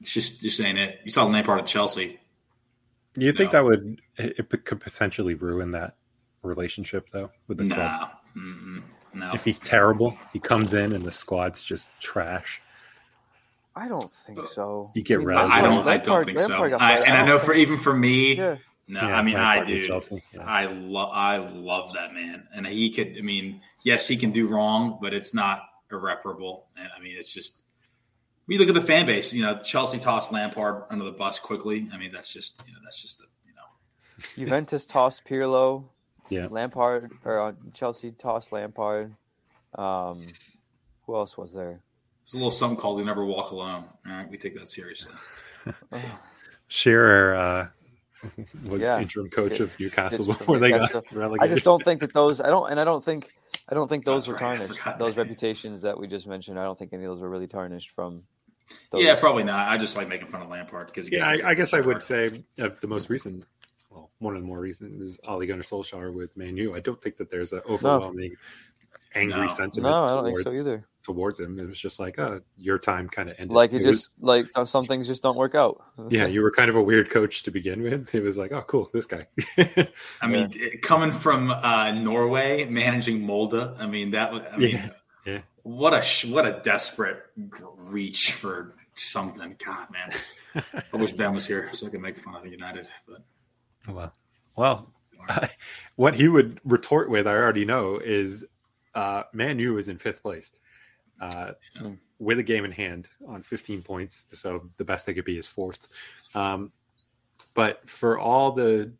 it's 0.00 0.12
just 0.12 0.40
just 0.40 0.56
saying 0.56 0.78
it. 0.78 1.00
You 1.04 1.10
saw 1.10 1.24
Lampard 1.26 1.58
at 1.60 1.66
Chelsea. 1.66 2.18
You 3.14 3.32
think 3.32 3.52
No. 3.52 3.58
that 3.58 3.64
would 3.64 4.00
it 4.16 4.36
it 4.52 4.64
could 4.64 4.80
potentially 4.80 5.34
ruin 5.34 5.72
that 5.72 5.96
relationship 6.42 7.10
though 7.10 7.30
with 7.46 7.58
the 7.58 7.68
club? 7.68 8.10
Mm-mm. 8.36 8.82
no. 9.12 9.32
If 9.34 9.44
he's 9.44 9.58
terrible, 9.58 10.16
he 10.32 10.38
comes 10.38 10.72
in 10.72 10.92
and 10.92 11.04
the 11.04 11.10
squad's 11.10 11.62
just 11.62 11.90
trash. 12.00 12.62
I 13.74 13.88
don't 13.88 14.10
think 14.10 14.46
so. 14.46 14.90
You 14.94 15.02
get 15.02 15.16
I 15.16 15.18
mean, 15.18 15.26
riled 15.28 15.50
I 15.50 15.62
don't. 15.62 15.88
I 15.88 15.96
don't 15.98 16.24
think 16.24 16.38
Lampard 16.38 16.70
so. 16.72 16.76
I, 16.78 16.98
and 16.98 17.12
I 17.12 17.18
don't 17.18 17.26
know 17.26 17.38
for 17.38 17.54
even 17.54 17.78
for 17.78 17.94
me, 17.94 18.34
Yeah. 18.36 18.56
no. 18.88 19.00
Yeah, 19.00 19.14
I 19.14 19.22
mean, 19.22 19.36
I 19.36 19.58
Lampard 19.58 19.68
with 19.68 20.08
do. 20.08 20.20
Yeah. 20.34 20.44
I 20.44 20.66
love. 20.66 21.10
I 21.12 21.36
love 21.36 21.92
that 21.94 22.12
man, 22.12 22.48
and 22.54 22.66
he 22.66 22.90
could. 22.90 23.16
I 23.16 23.22
mean, 23.22 23.60
yes, 23.84 24.08
he 24.08 24.16
can 24.16 24.32
do 24.32 24.46
wrong, 24.46 24.98
but 25.00 25.14
it's 25.14 25.32
not 25.34 25.62
irreparable. 25.90 26.66
And 26.76 26.88
I 26.96 27.00
mean, 27.00 27.16
it's 27.18 27.32
just. 27.32 27.56
We 28.46 28.58
look 28.58 28.68
at 28.68 28.74
the 28.74 28.80
fan 28.80 29.06
base. 29.06 29.32
You 29.32 29.42
know, 29.42 29.60
Chelsea 29.62 29.98
tossed 30.00 30.32
Lampard 30.32 30.82
under 30.90 31.04
the 31.04 31.12
bus 31.12 31.38
quickly. 31.38 31.88
I 31.92 31.98
mean, 31.98 32.10
that's 32.10 32.32
just. 32.32 32.60
You 32.66 32.72
know, 32.72 32.80
that's 32.82 33.00
just 33.00 33.18
the. 33.18 33.24
You 33.46 33.54
know. 33.54 34.44
Juventus 34.46 34.84
tossed 34.86 35.24
Pirlo. 35.24 35.84
Yeah. 36.28 36.46
Lampard 36.50 37.10
or 37.24 37.40
uh, 37.40 37.52
Chelsea 37.74 38.10
tossed 38.12 38.50
Lampard. 38.52 39.14
Um, 39.76 40.26
who 41.06 41.14
else 41.16 41.36
was 41.36 41.52
there? 41.52 41.80
It's 42.22 42.32
a 42.34 42.36
little 42.36 42.50
something 42.50 42.76
called 42.78 42.98
"You 42.98 43.04
Never 43.04 43.24
Walk 43.24 43.50
Alone." 43.50 43.84
All 44.06 44.12
right, 44.12 44.28
we 44.30 44.36
take 44.38 44.56
that 44.58 44.68
seriously. 44.68 45.12
Shearer 46.68 47.34
uh, 47.34 47.68
was 48.64 48.82
Yeah. 48.82 49.00
interim 49.00 49.28
coach 49.30 49.52
Did- 49.52 49.62
of 49.62 49.80
Newcastle 49.80 50.26
before 50.26 50.58
they 50.58 50.70
got 50.70 50.80
Newcastle. 50.82 51.02
relegated. 51.12 51.50
I 51.50 51.54
just 51.54 51.64
don't 51.64 51.82
think 51.84 52.00
that 52.00 52.12
those. 52.12 52.40
I 52.40 52.48
don't, 52.48 52.70
and 52.70 52.78
I 52.80 52.84
don't 52.84 53.04
think. 53.04 53.30
I 53.68 53.74
don't 53.74 53.88
think 53.88 54.04
those 54.04 54.26
That's 54.26 54.40
were 54.40 54.46
right, 54.46 54.58
tarnished. 54.58 54.78
forgot 54.80 54.98
Those 54.98 55.14
that. 55.14 55.22
reputations 55.22 55.82
that 55.82 55.98
we 55.98 56.08
just 56.08 56.26
mentioned. 56.26 56.58
I 56.58 56.64
don't 56.64 56.78
think 56.78 56.92
any 56.92 57.04
of 57.04 57.10
those 57.10 57.20
were 57.20 57.28
really 57.30 57.46
tarnished 57.46 57.90
from. 57.92 58.24
Those. 58.90 59.04
Yeah, 59.04 59.14
probably 59.16 59.44
not. 59.44 59.68
I 59.68 59.78
just 59.78 59.96
like 59.96 60.08
making 60.08 60.26
fun 60.28 60.42
of 60.42 60.48
Lampard 60.48 60.86
because 60.88 61.08
Yeah, 61.10 61.26
I, 61.28 61.50
I 61.50 61.54
guess 61.54 61.72
I 61.74 61.80
would 61.80 62.02
say 62.02 62.44
uh, 62.60 62.68
the 62.80 62.86
most 62.88 63.10
recent, 63.10 63.44
well, 63.90 64.10
one 64.18 64.34
of 64.36 64.42
the 64.42 64.46
more 64.46 64.58
recent 64.60 65.00
is 65.02 65.18
Ole 65.26 65.44
Gunnar 65.46 65.62
Solskjaer 65.62 66.12
with 66.12 66.36
Man 66.36 66.56
U. 66.56 66.74
I 66.74 66.80
don't 66.80 67.00
think 67.00 67.16
that 67.18 67.30
there's 67.30 67.52
an 67.52 67.62
overwhelming 67.68 68.34
angry 69.14 69.40
No. 69.42 69.48
sentiment 69.48 69.90
No, 69.90 70.04
I 70.04 70.08
don't 70.08 70.24
think 70.24 70.42
towards, 70.42 70.58
so 70.58 70.62
either. 70.70 70.86
towards 71.02 71.40
him. 71.40 71.58
It 71.58 71.66
was 71.66 71.78
just 71.80 71.98
like, 72.00 72.18
uh, 72.18 72.40
your 72.56 72.78
time 72.78 73.08
kind 73.08 73.28
of 73.28 73.36
ended. 73.38 73.54
Like 73.54 73.72
it, 73.72 73.84
was- 73.84 73.84
just 73.84 74.10
like 74.20 74.46
some 74.64 74.84
things 74.84 75.06
just 75.06 75.22
don't 75.22 75.36
work 75.36 75.54
out. 75.54 75.82
yeah, 76.10 76.26
you 76.26 76.42
were 76.42 76.50
kind 76.50 76.68
of 76.70 76.76
a 76.76 76.82
weird 76.82 77.10
coach 77.10 77.42
to 77.44 77.50
begin 77.50 77.82
with. 77.82 78.14
It 78.14 78.22
was 78.22 78.38
like, 78.38 78.52
oh, 78.52 78.62
cool, 78.62 78.88
this 78.92 79.06
guy. 79.06 79.26
I 80.20 80.26
mean, 80.26 80.50
it- 80.54 80.82
coming 80.82 81.12
from 81.12 81.50
uh, 81.50 81.92
Norway, 81.92 82.64
managing 82.66 83.20
Molde. 83.26 83.76
I 83.78 83.86
mean, 83.86 84.12
that 84.12 84.32
was. 84.32 84.42
I 84.52 84.56
mean, 84.56 84.70
Yeah, 84.76 84.88
yeah. 85.26 85.40
What 85.62 85.92
a 85.92 86.28
what 86.28 86.46
a 86.46 86.60
desperate 86.62 87.22
reach 87.76 88.32
for 88.32 88.74
something. 88.94 89.56
God, 89.64 89.88
man. 89.92 90.64
I 90.92 90.96
wish 90.96 91.12
Ben 91.12 91.34
was 91.34 91.46
here 91.46 91.68
so 91.72 91.86
I 91.86 91.90
could 91.90 92.00
make 92.00 92.18
fun 92.18 92.34
of 92.34 92.46
United. 92.46 92.88
But 93.06 93.22
well, 93.86 94.14
well, 94.56 94.90
what 95.96 96.14
he 96.14 96.28
would 96.28 96.60
retort 96.64 97.10
with, 97.10 97.26
I 97.26 97.32
already 97.34 97.64
know, 97.66 98.00
is 98.02 98.46
uh, 98.94 99.24
Man 99.32 99.58
U 99.58 99.78
is 99.78 99.88
in 99.88 99.98
fifth 99.98 100.22
place 100.22 100.50
uh, 101.20 101.52
Mm. 101.80 101.98
with 102.18 102.38
a 102.38 102.42
game 102.42 102.64
in 102.64 102.72
hand 102.72 103.08
on 103.26 103.42
15 103.42 103.82
points. 103.82 104.26
So 104.32 104.68
the 104.76 104.84
best 104.84 105.06
they 105.06 105.14
could 105.14 105.24
be 105.24 105.38
is 105.38 105.46
fourth. 105.46 105.88
Um, 106.34 106.72
but 107.54 107.88
for 107.88 108.18
all 108.18 108.52
the 108.52 108.92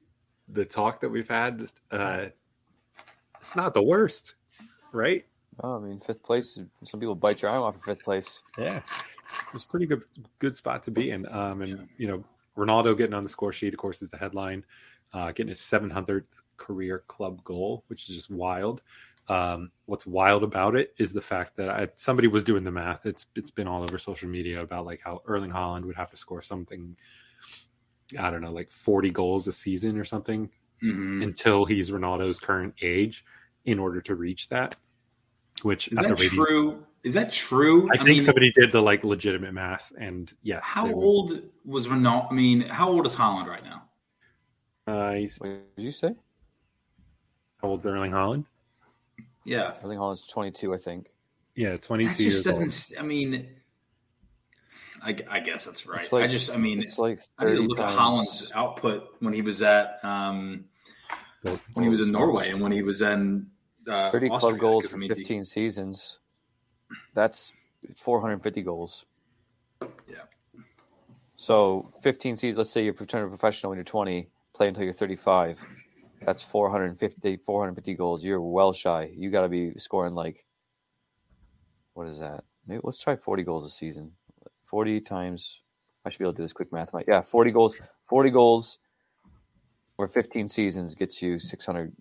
the 0.53 0.65
talk 0.65 1.01
that 1.01 1.09
we've 1.09 1.29
had, 1.29 1.69
uh, 1.93 2.27
it's 3.39 3.55
not 3.55 3.73
the 3.73 3.83
worst, 3.83 4.35
right? 4.93 5.25
Oh, 5.63 5.77
I 5.77 5.79
mean, 5.79 6.01
fifth 6.01 6.23
place. 6.23 6.59
Some 6.85 7.01
people 7.01 7.15
bite 7.15 7.43
your 7.43 7.51
arm 7.53 7.63
off 7.63 7.77
for 7.77 7.95
fifth 7.95 8.03
place. 8.05 8.41
Yeah, 8.59 8.81
it's 9.55 9.65
a 9.65 9.69
pretty 9.69 9.87
good 9.87 10.03
good 10.41 10.57
spot 10.57 10.83
to 10.85 10.91
be 10.91 11.11
in. 11.11 11.27
Um, 11.33 11.63
and 11.63 11.89
you 11.99 12.09
know, 12.09 12.25
Ronaldo 12.57 12.97
getting 12.99 13.15
on 13.15 13.23
the 13.23 13.29
score 13.29 13.53
sheet, 13.53 13.73
of 13.73 13.79
course, 13.79 14.03
is 14.03 14.11
the 14.11 14.17
headline. 14.19 14.65
Uh, 15.13 15.33
getting 15.33 15.49
his 15.49 15.61
700th 15.61 16.41
career 16.57 17.03
club 17.09 17.43
goal, 17.43 17.83
which 17.89 18.09
is 18.09 18.15
just 18.15 18.31
wild. 18.31 18.81
Um, 19.31 19.71
what's 19.87 20.07
wild 20.07 20.43
about 20.43 20.75
it 20.75 20.93
is 20.99 21.13
the 21.13 21.21
fact 21.21 21.57
that 21.57 21.71
I, 21.71 21.89
somebody 21.95 22.27
was 22.27 22.43
doing 22.43 22.65
the 22.65 22.73
math. 22.73 23.07
It's 23.07 23.27
it's 23.37 23.53
been 23.53 23.69
all 23.69 23.85
over 23.85 23.97
social 23.97 24.29
media 24.29 24.61
about 24.61 24.87
like 24.87 25.01
how 25.05 25.23
Erling 25.25 25.53
Haaland 25.53 25.85
would 25.85 25.95
have 25.95 26.11
to 26.11 26.17
score 26.17 26.43
something. 26.43 26.97
I 28.19 28.29
don't 28.29 28.41
know, 28.41 28.51
like 28.51 28.73
40 28.73 29.11
goals 29.11 29.47
a 29.47 29.53
season 29.53 29.97
or 29.97 30.05
something 30.05 30.51
mhm. 30.83 31.23
until 31.23 31.65
he's 31.65 31.93
Ronaldo's 31.93 32.41
current 32.41 32.75
age 32.83 33.25
in 33.67 33.79
order 33.79 34.01
to 34.01 34.17
reach 34.17 34.49
that. 34.49 34.75
Which 35.63 35.87
is 35.89 35.99
at 35.99 36.09
the 36.09 36.15
that 36.17 36.29
true? 36.29 36.85
Is 37.05 37.15
that 37.15 37.33
true? 37.33 37.89
I 37.93 37.99
think 37.99 38.09
mean, 38.09 38.21
somebody 38.21 38.51
did 38.51 38.73
the 38.73 38.83
like 38.83 39.05
legitimate 39.05 39.55
math, 39.55 39.93
and 39.97 40.33
yes. 40.43 40.63
How 40.65 40.89
they 40.89 40.93
would- 40.93 41.05
old 41.05 41.43
was 41.65 41.87
Ronaldo? 41.87 42.33
I 42.33 42.35
mean, 42.35 42.63
how 42.63 42.91
old 42.91 43.07
is 43.07 43.15
Haaland 43.15 43.47
right 43.47 43.63
now? 43.63 43.85
Uh, 44.89 45.13
he's, 45.13 45.39
What 45.39 45.77
did 45.77 45.85
you 45.85 45.93
say? 45.93 46.17
how 47.63 47.69
old 47.69 47.81
is 47.81 47.87
Erling 47.87 48.11
Haaland? 48.11 48.45
Yeah, 49.45 49.69
I 49.69 49.73
think 49.81 49.95
Haaland's 49.95 50.23
22, 50.27 50.75
I 50.75 50.77
think. 50.77 51.09
Yeah, 51.57 51.77
22 51.77 52.11
That 52.13 52.21
years 52.21 52.35
just 52.35 52.45
doesn't. 52.45 52.63
old. 52.65 52.71
s- 52.71 52.93
I 52.99 53.03
mean, 53.03 53.49
I, 55.03 55.17
I 55.31 55.41
guess 55.41 55.65
that's 55.65 55.87
right. 55.87 56.11
Like- 56.13 56.25
I 56.25 56.27
just, 56.27 56.51
I 56.53 56.57
mean, 56.57 56.83
It's 56.83 56.99
like 56.99 57.23
I 57.39 57.45
need 57.47 57.53
to 57.57 57.63
look 57.63 57.79
times. 57.79 57.93
at 57.93 57.99
Haaland's 57.99 58.53
output 58.55 59.17
when 59.21 59.33
he 59.33 59.43
was 59.43 59.63
at 59.63 59.99
um, 60.05 60.65
when 61.43 61.85
he 61.85 61.89
was 61.89 62.01
in 62.01 62.13
Norway 62.13 62.51
and 62.51 62.61
when 62.61 62.73
he 62.73 62.83
was 62.83 63.01
in 63.01 63.47
uh, 63.89 64.11
30 64.11 64.29
Austria, 64.31 64.51
club 64.51 64.61
goals 64.61 64.85
'cause, 64.85 64.93
I 64.93 64.97
in 64.97 65.01
mean, 65.01 65.09
15 65.15 65.45
seasons. 65.45 66.19
That's 67.15 67.53
450 67.97 68.63
goals. 68.63 69.07
Yeah. 70.07 70.17
So 71.37 71.91
15 72.03 72.37
seasons, 72.37 72.59
let's 72.59 72.71
say 72.71 72.85
you're 72.85 72.93
turning 72.93 73.29
professional 73.31 73.71
when 73.71 73.79
you're 73.79 73.85
20, 73.85 74.29
play 74.53 74.69
until 74.69 74.85
you're 74.85 74.93
35. 74.93 75.65
That's 76.25 76.43
450, 76.43 77.37
450 77.39 77.95
goals. 77.95 78.25
You're 78.25 78.41
well 78.41 78.73
shy. 78.73 79.11
You 79.15 79.31
got 79.31 79.43
to 79.43 79.49
be 79.49 79.73
scoring 79.79 80.15
like, 80.15 80.45
what 81.95 82.07
is 82.09 82.19
that? 82.19 82.45
Maybe 82.67 82.81
let's 82.85 83.03
try 83.03 83.17
40 83.17 83.43
goals 83.43 83.65
a 83.65 83.71
season. 83.71 84.13
40 84.67 85.01
times, 85.01 85.61
I 86.05 86.11
should 86.11 86.19
be 86.19 86.25
able 86.25 86.35
to 86.35 86.37
do 86.39 86.43
this 86.43 86.53
quick 86.53 86.73
math. 86.73 86.91
Yeah, 87.09 87.21
40 87.21 87.51
goals. 87.51 87.77
40 88.09 88.31
goals 88.31 88.79
or 89.99 90.09
15 90.09 90.49
seasons 90.49 90.95
gets 90.95 91.23
you 91.23 91.39
600. 91.39 91.93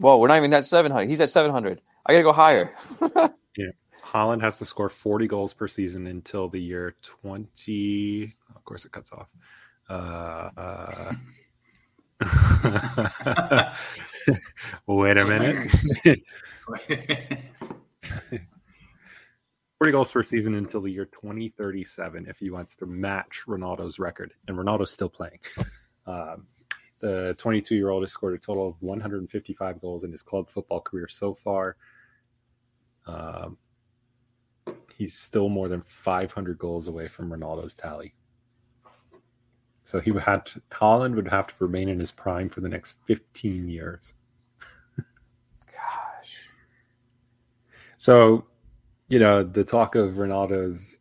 Whoa, 0.00 0.18
we're 0.18 0.28
not 0.28 0.38
even 0.38 0.52
at 0.52 0.64
700. 0.64 1.08
He's 1.08 1.20
at 1.20 1.30
700. 1.30 1.80
I 2.06 2.12
got 2.12 2.18
to 2.18 2.22
go 2.22 2.32
higher. 2.32 2.72
Yeah. 3.56 3.70
Haaland 4.04 4.40
has 4.40 4.58
to 4.58 4.64
score 4.64 4.88
40 4.88 5.26
goals 5.26 5.52
per 5.52 5.66
season 5.66 6.06
until 6.06 6.48
the 6.48 6.60
year 6.60 6.94
20. 7.02 8.32
Of 8.54 8.64
course, 8.64 8.84
it 8.84 8.92
cuts 8.92 9.10
off. 9.12 9.26
Uh, 9.90 10.50
uh, 10.56 11.14
wait 14.86 15.16
a 15.16 15.26
minute. 15.26 15.70
40 19.78 19.92
goals 19.92 20.10
per 20.10 20.24
season 20.24 20.56
until 20.56 20.80
the 20.80 20.90
year 20.90 21.04
2037 21.04 22.26
if 22.28 22.40
he 22.40 22.50
wants 22.50 22.74
to 22.76 22.86
match 22.86 23.44
Ronaldo's 23.46 24.00
record. 24.00 24.34
And 24.48 24.58
Ronaldo's 24.58 24.90
still 24.90 25.08
playing. 25.08 25.38
Um, 26.06 26.46
the 26.98 27.36
22 27.38 27.76
year 27.76 27.90
old 27.90 28.02
has 28.02 28.10
scored 28.10 28.34
a 28.34 28.38
total 28.38 28.68
of 28.68 28.76
155 28.80 29.80
goals 29.80 30.02
in 30.02 30.10
his 30.10 30.22
club 30.22 30.48
football 30.48 30.80
career 30.80 31.06
so 31.06 31.32
far. 31.32 31.76
Um, 33.06 33.56
he's 34.96 35.14
still 35.14 35.48
more 35.48 35.68
than 35.68 35.80
500 35.80 36.58
goals 36.58 36.88
away 36.88 37.06
from 37.06 37.30
Ronaldo's 37.30 37.74
tally. 37.74 38.14
So 39.88 40.00
he 40.00 40.12
have 40.12 40.44
to, 40.44 40.60
Haaland 40.70 41.14
would 41.14 41.28
have 41.28 41.46
to 41.46 41.54
remain 41.60 41.88
in 41.88 41.98
his 41.98 42.10
prime 42.10 42.50
for 42.50 42.60
the 42.60 42.68
next 42.68 42.96
15 43.06 43.70
years. 43.70 44.12
Gosh. 45.66 46.36
So, 47.96 48.44
you 49.08 49.18
know, 49.18 49.42
the 49.42 49.64
talk 49.64 49.94
of 49.94 50.16
Ronaldo's 50.16 50.98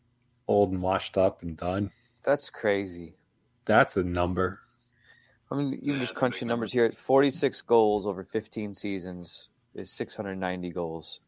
old 0.47 0.71
and 0.71 0.82
washed 0.82 1.17
up 1.17 1.41
and 1.41 1.58
done, 1.58 1.91
That's 2.23 2.50
crazy. 2.50 3.17
that's 3.65 3.97
a 3.97 4.04
number. 4.06 4.62
I 5.52 5.56
mean, 5.56 5.73
even 5.82 5.95
Yeah, 5.95 6.00
just 6.00 6.15
crunching 6.15 6.47
numbers 6.47 6.71
here 6.71 6.89
46 6.89 7.62
goals 7.63 8.08
over 8.08 8.23
15 8.23 8.73
seasons 8.73 9.50
is 9.76 9.91
690 9.91 10.69
goals. 10.69 11.19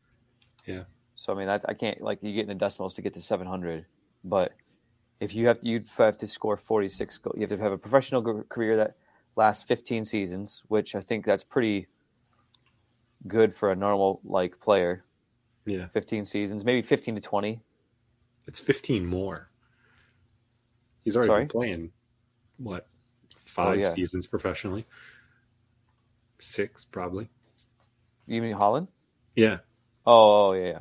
Yeah. 0.66 0.84
So, 1.16 1.34
I 1.34 1.38
mean, 1.38 1.48
that's, 1.48 1.66
I 1.66 1.74
can't, 1.74 2.00
like, 2.00 2.20
you 2.22 2.34
get 2.34 2.44
in 2.44 2.48
the 2.48 2.56
decimals 2.56 2.94
to 2.94 3.02
get 3.02 3.14
to 3.16 3.22
700. 3.22 3.86
But 4.24 4.54
if 5.20 5.36
you 5.36 5.48
have, 5.48 5.60
you'd 5.62 5.88
have 5.98 6.18
to 6.20 6.28
score 6.28 6.58
46 6.58 7.18
goals. 7.20 7.36
You 7.36 7.42
have 7.42 7.50
to 7.50 7.64
have 7.64 7.72
a 7.72 7.78
professional 7.78 8.44
career 8.44 8.78
that 8.78 8.96
lasts 9.36 9.64
15 9.64 10.06
seasons, 10.06 10.64
which 10.68 10.96
I 10.96 11.02
think 11.02 11.26
that's 11.26 11.44
pretty 11.44 11.88
good 13.28 13.54
for 13.54 13.72
a 13.72 13.76
normal, 13.76 14.22
like, 14.24 14.60
player. 14.60 15.04
Yeah. 15.66 15.88
15 15.88 16.26
seasons, 16.26 16.66
maybe 16.66 16.82
15 16.82 17.16
to 17.16 17.22
20. 17.22 17.60
It's 18.48 18.60
15 18.60 19.06
more. 19.06 19.50
He's 21.04 21.16
already 21.16 21.30
Sorry? 21.30 21.42
been 21.44 21.50
playing, 21.50 21.92
what, 22.58 22.88
oh, 22.88 23.38
five 23.44 23.80
yeah. 23.80 23.90
seasons 23.90 24.26
professionally? 24.26 24.86
Six, 26.40 26.86
probably. 26.86 27.30
You 28.26 28.42
mean 28.42 28.56
Haaland? 28.56 28.88
Yeah. 29.36 29.58
Oh, 30.06 30.50
oh 30.50 30.54
yeah, 30.54 30.68
yeah. 30.68 30.80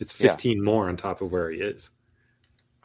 It's 0.00 0.18
Yeah. 0.20 0.30
15 0.30 0.62
more 0.64 0.88
on 0.88 0.96
top 0.96 1.20
of 1.20 1.32
where 1.32 1.50
he 1.50 1.58
is. 1.58 1.90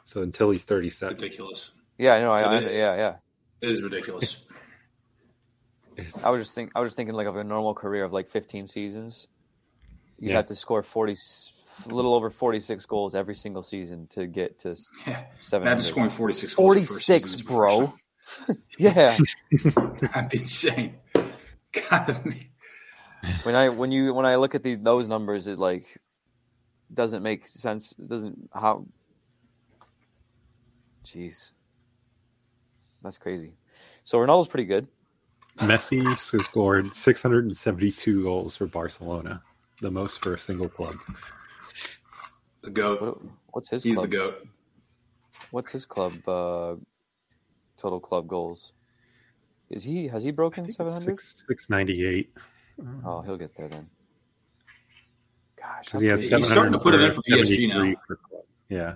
So 0.06 0.22
until 0.22 0.50
he's 0.52 0.64
37. 0.64 1.16
ridiculous. 1.16 1.72
Yeah, 1.98 2.14
I 2.14 2.20
know. 2.22 2.32
I, 2.32 2.42
I, 2.42 2.58
It 2.58 2.64
is. 2.64 2.72
yeah, 2.72 2.96
yeah. 2.96 3.16
It 3.62 3.70
is 3.70 3.82
ridiculous. 3.84 4.46
It's, 5.96 6.26
I 6.26 6.32
was 6.32 6.42
just 6.42 6.56
think 6.56 6.72
I 6.76 6.80
was 6.80 6.88
just 6.90 6.96
thinking 6.98 7.14
like 7.14 7.28
of 7.28 7.36
a 7.38 7.44
normal 7.44 7.76
career 7.76 8.04
of 8.04 8.12
like 8.12 8.28
15 8.28 8.66
seasons. 8.66 9.28
You'd 10.18 10.32
Yeah. 10.32 10.38
have 10.38 10.48
to 10.48 10.56
score 10.56 10.82
40, 10.82 11.16
a 11.86 11.94
little 11.94 12.16
over 12.16 12.32
46 12.32 12.84
goals 12.88 13.14
every 13.14 13.36
single 13.36 13.62
season 13.62 14.08
to 14.08 14.26
get 14.26 14.58
to 14.62 14.72
s- 14.72 14.90
Yeah. 15.08 15.26
700. 15.42 15.72
Imagine 15.72 15.84
scoring 15.92 16.10
46 16.10 16.56
goals. 16.56 16.74
the 16.74 16.80
first 16.82 16.90
46, 17.06 17.32
season 17.32 17.46
bro. 17.46 17.94
Yeah. 18.80 19.18
professional. 19.18 19.98
That'd 20.02 20.30
be 20.32 20.38
insane. 20.40 20.96
God, 21.90 22.26
me. 22.26 22.50
when 23.44 23.54
I 23.54 23.70
when 23.70 23.92
you 23.92 24.16
when 24.16 24.26
I 24.26 24.38
look 24.38 24.56
at 24.56 24.64
these 24.64 24.80
those 24.80 25.08
numbers, 25.08 25.46
it 25.46 25.60
like 25.60 25.86
doesn't 26.92 27.22
make 27.22 27.46
sense. 27.46 27.92
It 28.00 28.08
doesn't 28.10 28.50
how. 28.52 28.86
Jeez, 31.06 31.52
that's 33.02 33.18
crazy. 33.18 33.54
So 34.04 34.18
Ronaldo's 34.18 34.48
pretty 34.48 34.66
good. 34.66 34.88
Messi 35.60 36.18
scored 36.18 36.94
672 36.94 38.24
goals 38.24 38.58
for 38.58 38.66
Barcelona, 38.66 39.42
the 39.82 39.92
most 39.92 40.22
for 40.24 40.34
a 40.34 40.40
single 40.40 40.68
club. 40.70 40.96
The 42.64 42.72
GOAT. 42.72 43.02
What, 43.02 43.18
what's 43.52 43.70
his 43.70 43.84
He's 43.84 43.98
club? 43.98 44.10
the 44.10 44.18
GOAT. 44.18 44.48
What's 45.52 45.72
his 45.72 45.86
club 45.86 46.14
uh, 46.28 46.76
total 47.78 48.00
club 48.00 48.28
goals? 48.28 48.72
Is 49.70 49.84
he 49.84 50.08
has 50.08 50.24
he 50.24 50.32
broken 50.32 50.64
I 50.64 50.66
think 50.68 50.78
seven 50.78 50.88
it's 50.88 50.96
hundred? 51.04 51.20
six, 51.20 51.46
698. 51.48 52.34
Oh, 53.06 53.22
he'll 53.22 53.38
get 53.38 53.56
there 53.56 53.68
then. 53.68 53.88
Gosh, 55.60 55.86
Because 55.86 56.02
he 56.02 56.08
has 56.08 56.22
He's 56.30 56.48
starting 56.48 56.74
to 56.74 56.80
put 56.80 56.94
it 56.96 57.02
in 57.02 57.14
for 57.14 57.22
PSG 57.22 57.70
now. 57.70 57.94
for 58.08 58.16
club. 58.16 58.44
Yeah. 58.70 58.96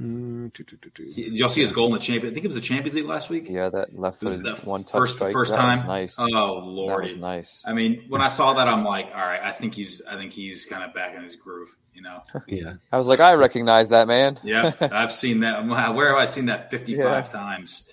Mm, 0.00 0.52
do, 0.52 0.62
do, 0.62 0.76
do, 0.76 0.90
do. 0.94 1.08
Did 1.08 1.34
y'all 1.36 1.48
see 1.48 1.62
his 1.62 1.72
goal 1.72 1.86
in 1.86 1.92
the 1.92 1.98
champion? 1.98 2.30
I 2.30 2.34
think 2.34 2.44
it 2.44 2.48
was 2.48 2.54
the 2.54 2.60
Champions 2.60 2.94
League 2.94 3.06
last 3.06 3.30
week. 3.30 3.46
yeah, 3.48 3.70
that 3.70 3.98
left 3.98 4.22
Was 4.22 4.34
footed 4.34 4.46
it 4.46 4.56
the 4.58 4.68
one 4.68 4.82
touch 4.84 4.92
first 4.92 5.16
strike. 5.16 5.32
first 5.32 5.52
that 5.52 5.58
time? 5.58 5.86
nice. 5.86 6.16
Oh 6.18 6.26
that 6.26 6.66
lord! 6.66 7.04
was 7.04 7.16
nice. 7.16 7.64
I 7.66 7.72
mean, 7.72 8.04
when 8.10 8.20
I 8.20 8.28
saw 8.28 8.52
that, 8.54 8.68
I'm 8.68 8.84
like, 8.84 9.06
all 9.06 9.26
right, 9.26 9.40
I 9.42 9.52
think 9.52 9.74
he's, 9.74 10.02
I 10.02 10.16
think 10.16 10.34
he's 10.34 10.66
kind 10.66 10.84
of 10.84 10.92
back 10.92 11.16
in 11.16 11.22
his 11.24 11.36
groove. 11.36 11.74
You 11.94 12.02
know? 12.02 12.22
Yeah. 12.46 12.74
I 12.92 12.98
was 12.98 13.06
like, 13.06 13.20
I 13.20 13.32
recognize 13.36 13.88
that 13.88 14.06
man. 14.06 14.38
Yeah, 14.44 14.72
I've 14.82 15.12
seen 15.12 15.40
that. 15.40 15.64
Where 15.66 16.08
have 16.10 16.18
I 16.18 16.26
seen 16.26 16.44
that 16.46 16.70
55 16.70 16.98
Yeah. 16.98 17.22
times? 17.22 17.90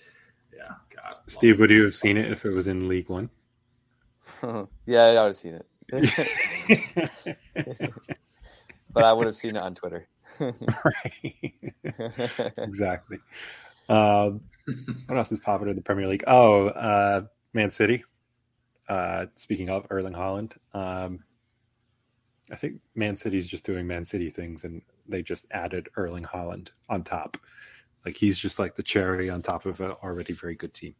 Yeah, 0.54 0.74
God. 0.94 1.16
Steve, 1.28 1.58
would 1.60 1.70
you 1.70 1.84
have 1.84 1.96
seen 1.96 2.18
it 2.18 2.30
if 2.30 2.44
it 2.44 2.52
was 2.52 2.68
in 2.68 2.90
League 2.90 3.08
One? 3.08 3.30
yeah, 4.86 5.04
I 5.06 5.22
would 5.22 5.28
have 5.28 5.36
seen 5.38 5.54
it, 5.54 5.66
but 8.92 9.04
I 9.06 9.14
would 9.14 9.28
have 9.28 9.38
seen 9.38 9.52
it 9.56 9.62
on 9.62 9.74
Twitter. 9.76 10.06
right. 10.86 11.54
exactly. 12.58 13.20
Um, 13.90 14.42
what 15.08 15.18
else 15.18 15.32
is 15.32 15.40
popping 15.40 15.70
in 15.70 15.76
the 15.76 15.82
Premier 15.82 16.08
League? 16.08 16.24
Oh, 16.28 16.68
uh, 16.68 17.26
Man 17.54 17.70
City. 17.70 18.04
Uh, 18.88 19.28
speaking 19.36 19.70
of 19.70 19.88
Erling 19.90 20.14
Haaland, 20.14 20.58
um, 20.74 21.24
I 22.52 22.56
think 22.56 22.82
Man 22.96 23.16
City's 23.16 23.48
just 23.48 23.66
doing 23.66 23.88
Man 23.88 24.06
City 24.06 24.30
things, 24.30 24.64
and 24.64 24.82
they 25.08 25.22
just 25.22 25.48
added 25.52 25.90
Erling 25.96 26.24
Haaland 26.24 26.70
on 26.90 27.04
top. 27.04 27.38
Like 28.06 28.18
he's 28.18 28.38
just 28.38 28.60
like 28.60 28.76
the 28.76 28.84
cherry 28.84 29.30
on 29.30 29.42
top 29.42 29.66
of 29.66 29.80
an 29.80 29.92
already 30.04 30.34
very 30.34 30.56
good 30.56 30.74
team. 30.74 30.96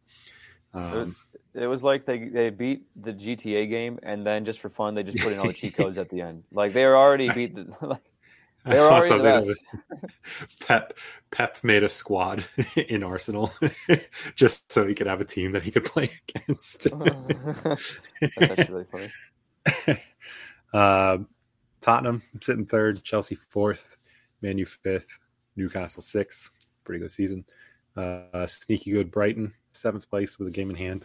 Um, 0.72 1.14
It 1.54 1.66
was 1.66 1.84
like 1.84 2.04
they 2.04 2.28
they 2.28 2.50
beat 2.50 2.86
the 2.96 3.12
GTA 3.12 3.68
game, 3.68 3.98
and 4.02 4.26
then 4.26 4.44
just 4.44 4.58
for 4.58 4.70
fun, 4.70 4.94
they 4.94 5.02
just 5.04 5.22
put 5.22 5.32
in 5.32 5.38
all 5.38 5.46
the 5.46 5.52
cheat 5.52 5.76
codes 5.76 5.98
at 5.98 6.08
the 6.08 6.20
end. 6.20 6.42
Like 6.50 6.72
they 6.72 6.84
were 6.84 6.96
already 6.96 7.28
beat 7.30 7.54
the 7.54 7.66
like 7.86 8.02
I 8.64 8.76
saw 8.76 9.00
something 9.00 9.26
of 9.26 9.48
Pep 10.66 10.96
Pep 11.30 11.58
made 11.62 11.84
a 11.84 11.88
squad 11.88 12.44
in 12.76 13.02
Arsenal 13.02 13.52
just 14.34 14.72
so 14.72 14.86
he 14.86 14.94
could 14.94 15.06
have 15.06 15.20
a 15.20 15.24
team 15.24 15.52
that 15.52 15.62
he 15.62 15.70
could 15.70 15.84
play 15.84 16.10
against. 16.28 16.84
That's 16.84 17.98
actually 18.40 18.66
really 18.70 18.86
funny. 19.86 20.00
Um, 20.72 21.28
Tottenham 21.80 22.22
sitting 22.40 22.66
third, 22.66 23.02
Chelsea 23.02 23.34
fourth, 23.34 23.96
Man 24.42 24.58
U 24.58 24.64
fifth, 24.64 25.18
Newcastle 25.56 26.02
sixth. 26.02 26.50
Pretty 26.84 27.00
good 27.00 27.10
season. 27.10 27.44
Uh, 27.96 28.46
sneaky 28.46 28.92
good 28.92 29.10
Brighton 29.10 29.52
seventh 29.72 30.08
place 30.08 30.38
with 30.38 30.48
a 30.48 30.50
game 30.50 30.70
in 30.70 30.76
hand. 30.76 31.04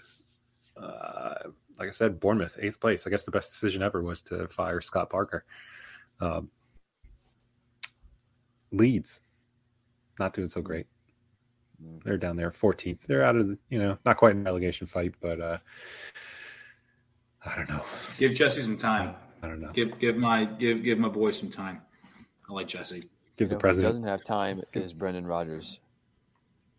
Uh, 0.75 1.35
like 1.77 1.89
I 1.89 1.91
said, 1.91 2.19
Bournemouth 2.19 2.57
eighth 2.61 2.79
place. 2.79 3.05
I 3.05 3.09
guess 3.09 3.23
the 3.23 3.31
best 3.31 3.51
decision 3.51 3.83
ever 3.83 4.01
was 4.01 4.21
to 4.23 4.47
fire 4.47 4.81
Scott 4.81 5.09
Parker. 5.09 5.45
Um, 6.19 6.49
Leeds 8.71 9.21
not 10.19 10.33
doing 10.33 10.47
so 10.49 10.61
great. 10.61 10.87
They're 12.03 12.17
down 12.17 12.35
there 12.35 12.49
14th. 12.49 13.03
They're 13.07 13.23
out 13.23 13.37
of 13.37 13.47
the, 13.47 13.57
you 13.69 13.79
know, 13.79 13.97
not 14.05 14.17
quite 14.17 14.35
an 14.35 14.43
relegation 14.43 14.85
fight, 14.85 15.13
but 15.21 15.39
uh, 15.39 15.57
I 17.45 17.55
don't 17.55 17.69
know. 17.69 17.83
Give 18.17 18.33
Jesse 18.33 18.61
some 18.61 18.75
time. 18.77 19.15
I 19.41 19.47
don't 19.47 19.61
know. 19.61 19.69
Give 19.71 19.97
give 19.97 20.17
my 20.17 20.43
give 20.43 20.83
give 20.83 20.99
my 20.99 21.07
boy 21.07 21.31
some 21.31 21.49
time. 21.49 21.81
I 22.49 22.53
like 22.53 22.67
Jesse. 22.67 22.99
Give 23.37 23.45
You 23.45 23.47
the 23.47 23.49
know, 23.51 23.55
who 23.55 23.59
president. 23.59 23.93
doesn't 23.93 24.07
have 24.07 24.23
time 24.25 24.61
is 24.73 24.91
Brendan 24.91 25.25
Rodgers. 25.25 25.79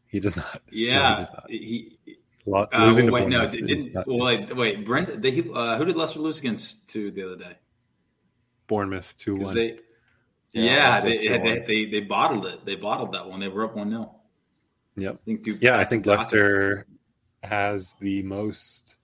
He 0.07 0.21
does 0.21 0.37
not. 0.37 0.61
No, 0.67 0.77
he 0.77 0.87
Yeah, 0.87 1.17
does 1.17 1.33
not. 1.33 1.45
he. 1.51 1.97
Lo- 2.45 2.67
Uh, 2.73 2.85
losing 2.85 3.07
to 3.07 3.13
wait, 3.13 3.29
no, 3.29 3.47
did, 3.49 3.71
is 3.71 3.89
didn't. 3.89 4.07
Well, 4.07 4.19
wait, 4.27 4.55
wait, 4.57 4.85
Brent. 4.85 5.23
They, 5.23 5.31
uh, 5.55 5.79
who 5.79 5.85
did 5.87 5.97
Leicester 5.97 6.21
lose 6.21 6.39
against 6.41 6.89
to 6.91 7.11
the 7.11 7.23
other 7.25 7.37
day? 7.37 7.57
Bournemouth 8.67 9.17
two 9.17 9.37
'Cause 9.37 9.47
one. 9.47 9.55
They, 9.55 9.79
Yeah, 10.53 10.63
yeah, 10.65 10.91
Leicester's 10.91 11.19
they, 11.19 11.39
they, 11.39 11.59
they 11.61 11.85
they 11.87 12.01
bottled 12.01 12.47
it. 12.47 12.65
They 12.65 12.75
bottled 12.75 13.13
that 13.13 13.29
one. 13.29 13.41
They 13.41 13.49
were 13.49 13.65
up 13.65 13.77
one 13.77 13.91
0 13.91 14.15
Yep. 14.97 15.15
I 15.15 15.25
think 15.25 15.63
Yeah, 15.63 15.79
I 15.79 15.85
think 15.85 16.07
Leicester 16.07 16.87
has 17.43 17.95
the 18.01 18.23
most, 18.23 18.97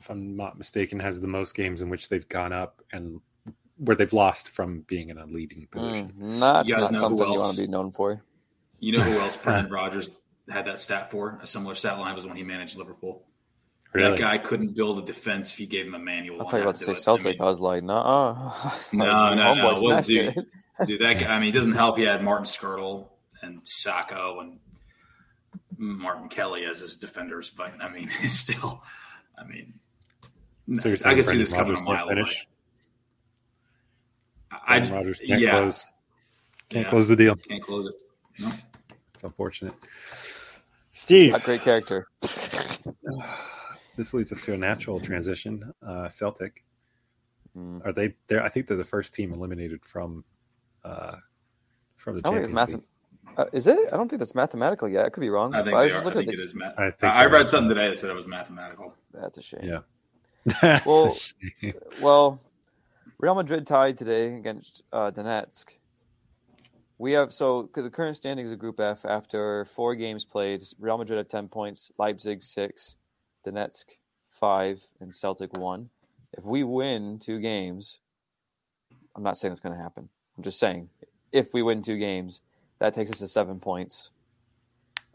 if 0.00 0.10
I'm 0.10 0.36
not 0.36 0.58
mistaken, 0.58 0.98
has 1.00 1.20
the 1.20 1.28
most 1.28 1.54
games 1.54 1.82
in 1.82 1.88
which 1.88 2.08
they've 2.08 2.28
gone 2.28 2.52
up 2.52 2.82
and 2.92 3.20
where 3.76 3.96
they've 3.96 4.12
lost 4.12 4.48
from 4.48 4.80
being 4.82 5.10
in 5.10 5.18
a 5.18 5.26
leading 5.26 5.66
position. 5.70 6.12
Mm, 6.18 6.40
that's 6.40 6.68
You 6.68 6.76
guys 6.76 6.82
not 6.84 6.92
know 6.92 6.98
who 6.98 7.18
something 7.18 7.32
you 7.32 7.40
want 7.40 7.56
to 7.56 7.62
be 7.62 7.68
known 7.68 7.92
for. 7.92 8.22
You 8.80 8.98
know 8.98 9.04
who 9.04 9.18
else 9.20 9.36
Brendan 9.42 9.72
Rodgers 9.72 10.10
had 10.48 10.66
that 10.66 10.78
stat 10.78 11.10
for? 11.10 11.38
A 11.42 11.46
similar 11.46 11.74
stat 11.74 11.98
line 11.98 12.14
was 12.14 12.26
when 12.26 12.36
he 12.36 12.42
managed 12.42 12.76
Liverpool. 12.76 13.24
Really? 13.94 14.10
That 14.10 14.18
guy 14.18 14.38
couldn't 14.38 14.74
build 14.74 14.98
a 14.98 15.02
defense 15.02 15.52
if 15.52 15.60
you 15.60 15.68
gave 15.68 15.86
him 15.86 15.94
a 15.94 16.00
manual. 16.00 16.40
I 16.40 16.44
on 16.44 16.50
thought 16.50 16.56
you 16.56 16.62
how 16.62 16.66
were 16.66 16.72
to 16.72 16.78
about 16.78 16.78
to 16.80 16.84
do 16.86 16.94
say 16.94 17.00
it. 17.00 17.04
Celtic. 17.04 17.40
I 17.40 17.44
I, 17.44 17.46
was 17.48 17.60
like, 17.60 17.82
nah. 17.84 18.52
No, 18.92 19.34
no, 19.34 19.54
no, 19.54 19.70
it 19.70 19.82
was- 19.82 20.10
it. 20.10 20.34
Dude, 20.86 21.00
that 21.00 21.20
guy, 21.20 21.32
I 21.36 21.38
mean, 21.38 21.50
it 21.50 21.52
doesn't 21.52 21.74
help. 21.74 21.98
He 21.98 22.02
had 22.02 22.24
Martin 22.24 22.44
Škrtel 22.44 23.06
and 23.42 23.62
Sakho 23.64 24.40
and 24.40 24.58
Martin 25.78 26.28
Kelly 26.28 26.64
as 26.64 26.80
his 26.80 26.96
defenders, 26.96 27.50
but 27.50 27.72
I 27.80 27.88
mean, 27.88 28.10
it's 28.20 28.34
still, 28.34 28.82
I 29.38 29.44
mean, 29.44 29.74
So 30.74 30.88
you're 30.88 30.94
I 30.94 30.96
saying 30.96 31.16
can 31.16 31.24
see 31.24 31.28
Brendan 31.28 31.38
this 31.38 31.52
coming 31.52 31.78
a 31.78 31.82
mile 31.82 32.08
finish? 32.08 32.48
away. 34.50 34.60
I, 34.66 34.78
Brendan 34.78 34.94
Rodgers 34.96 35.20
can't 35.20 35.40
yeah, 35.40 35.50
close. 35.50 35.84
Can't 36.68 36.84
yeah, 36.86 36.90
close 36.90 37.06
the 37.06 37.14
deal. 37.16 37.36
Can't 37.36 37.62
close 37.62 37.86
it. 37.86 37.94
No. 38.40 38.50
It's 39.14 39.22
unfortunate. 39.22 39.74
Steve, 40.92 41.34
A 41.34 41.38
great 41.38 41.62
character. 41.62 42.08
this 43.96 44.14
leads 44.14 44.32
us 44.32 44.44
to 44.44 44.54
a 44.54 44.56
natural 44.56 45.00
transition. 45.00 45.72
Uh, 45.86 46.08
Celtic 46.08 46.64
Mm. 47.56 47.86
are 47.86 47.92
they? 47.92 48.12
They're, 48.26 48.42
I 48.42 48.48
think 48.48 48.66
they're 48.66 48.76
the 48.76 48.82
first 48.82 49.14
team 49.14 49.32
eliminated 49.32 49.84
from 49.84 50.24
uh, 50.84 51.14
from 51.96 52.16
the 52.16 52.22
I 52.28 52.30
don't 52.30 52.32
think 52.34 52.44
it's 52.44 52.50
Champions 52.50 52.52
math- 52.52 52.68
League. 53.28 53.38
uh, 53.38 53.44
is 53.52 53.66
it? 53.68 53.92
I 53.92 53.96
don't 53.96 54.08
think 54.08 54.18
that's 54.18 54.34
mathematical 54.34 54.88
yet. 54.88 55.06
I 55.06 55.08
could 55.10 55.20
be 55.20 55.30
wrong. 55.30 55.54
I 55.54 55.58
think 55.62 55.70
But 55.72 55.78
they 55.78 55.86
are. 55.86 55.88
just 55.88 56.04
I 56.06 56.10
think 56.12 56.28
at 56.28 56.34
it 56.34 56.40
is. 56.40 56.54
Ma- 56.56 56.72
I 56.76 56.86
I, 56.86 56.90
think 56.90 57.04
I 57.12 57.20
they're 57.22 57.32
read 57.32 57.46
something 57.48 57.68
today 57.68 57.88
that 57.90 57.98
said 58.00 58.10
it 58.10 58.16
was 58.16 58.26
mathematical. 58.26 58.92
That's 59.12 59.38
a 59.38 59.42
shame. 59.42 59.60
Yeah. 59.62 59.78
That's 60.60 60.84
a 60.84 60.88
Well- 60.90 61.14
shame. 61.14 61.74
Well, 62.02 62.40
Real 63.20 63.36
Madrid 63.36 63.68
tied 63.68 63.96
today 63.98 64.34
against 64.34 64.82
uh, 64.92 65.12
Donetsk. 65.12 65.66
We 66.98 67.12
have 67.12 67.32
so 67.32 67.70
the 67.72 67.88
current 67.88 68.16
standings 68.16 68.50
of 68.50 68.58
Group 68.58 68.80
F 68.80 69.04
after 69.04 69.64
four 69.66 69.94
games 69.94 70.24
played. 70.24 70.64
Real 70.80 70.98
Madrid 70.98 71.20
at 71.20 71.28
ten 71.28 71.46
points, 71.46 71.92
Leipzig 71.98 72.42
six, 72.42 72.96
Donetsk 73.46 73.84
five, 74.30 74.86
and 75.00 75.14
Celtic 75.14 75.56
one. 75.56 75.90
If 76.36 76.44
we 76.44 76.64
win 76.64 77.18
two 77.18 77.38
games, 77.40 77.98
I'm 79.14 79.22
not 79.22 79.36
saying 79.36 79.52
it's 79.52 79.60
going 79.60 79.76
to 79.76 79.82
happen. 79.82 80.08
I'm 80.36 80.42
just 80.42 80.58
saying 80.58 80.88
if 81.32 81.52
we 81.52 81.62
win 81.62 81.82
two 81.82 81.98
games, 81.98 82.40
that 82.80 82.94
takes 82.94 83.10
us 83.10 83.18
to 83.18 83.28
seven 83.28 83.60
points, 83.60 84.10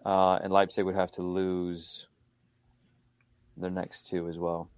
uh, 0.06 0.40
and 0.42 0.52
Leipzig 0.54 0.86
would 0.86 0.96
have 0.96 1.12
to 1.12 1.22
lose 1.22 2.08
their 3.58 3.70
next 3.70 4.08
two 4.08 4.30
as 4.30 4.38
well. 4.38 4.70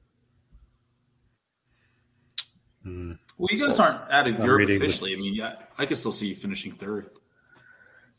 Mm. 2.86 3.20
Well, 3.38 3.48
you 3.52 3.64
guys 3.64 3.80
aren't 3.80 4.10
out 4.10 4.28
of 4.28 4.36
I'm 4.40 4.44
Europe 4.44 4.60
reading 4.60 4.80
the- 4.80 4.86
officially. 4.86 5.14
I 5.14 5.18
mean, 5.18 5.36
yeah, 5.36 5.56
I 5.78 5.86
can 5.86 5.98
still 5.98 6.12
see 6.12 6.28
you 6.28 6.36
finishing 6.36 6.72
third. 6.72 7.12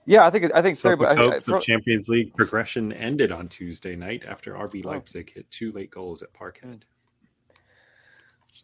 Yeah, 0.05 0.27
I 0.27 0.31
think 0.31 0.51
I 0.55 0.63
think 0.63 0.77
Celtic's 0.77 1.13
but 1.15 1.19
I- 1.19 1.23
I- 1.27 1.31
hopes 1.31 1.49
of 1.49 1.63
Champions 1.63 2.09
League 2.09 2.35
progression 2.35 2.93
ended 2.93 3.31
on 3.33 3.49
Tuesday 3.49 3.95
night 3.97 4.25
after 4.27 4.55
RB 4.57 4.83
Oh. 4.85 4.89
Leipzig 4.91 5.33
hit 5.33 5.51
two 5.51 5.71
late 5.73 5.91
goals 5.91 6.23
at 6.23 6.33
Parkhead. 6.33 6.83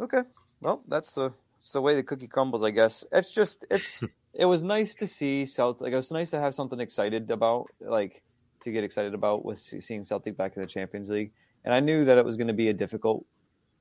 Okay. 0.00 0.22
Well, 0.60 0.82
that's 0.88 1.12
the 1.12 1.32
it's 1.58 1.72
the 1.72 1.80
way 1.80 1.94
the 1.96 2.02
cookie 2.02 2.28
crumbles, 2.28 2.62
I 2.64 2.70
guess. 2.70 3.04
It's 3.12 3.32
just 3.32 3.64
it's 3.70 4.04
it 4.34 4.44
was 4.44 4.62
nice 4.62 4.94
to 4.96 5.06
see 5.06 5.46
Celtic. 5.46 5.82
Like 5.82 5.92
it 5.92 5.96
was 5.96 6.10
nice 6.10 6.30
to 6.30 6.40
have 6.40 6.54
something 6.54 6.80
excited 6.80 7.30
about, 7.30 7.66
like 7.80 8.22
to 8.62 8.72
get 8.72 8.84
excited 8.84 9.14
about 9.14 9.44
with 9.44 9.58
seeing 9.58 10.04
Celtic 10.04 10.36
back 10.36 10.56
in 10.56 10.62
the 10.62 10.68
Champions 10.68 11.08
League. 11.08 11.32
And 11.64 11.74
I 11.74 11.80
knew 11.80 12.04
that 12.04 12.18
it 12.18 12.24
was 12.24 12.36
going 12.36 12.46
to 12.48 12.52
be 12.54 12.68
a 12.68 12.72
difficult, 12.72 13.24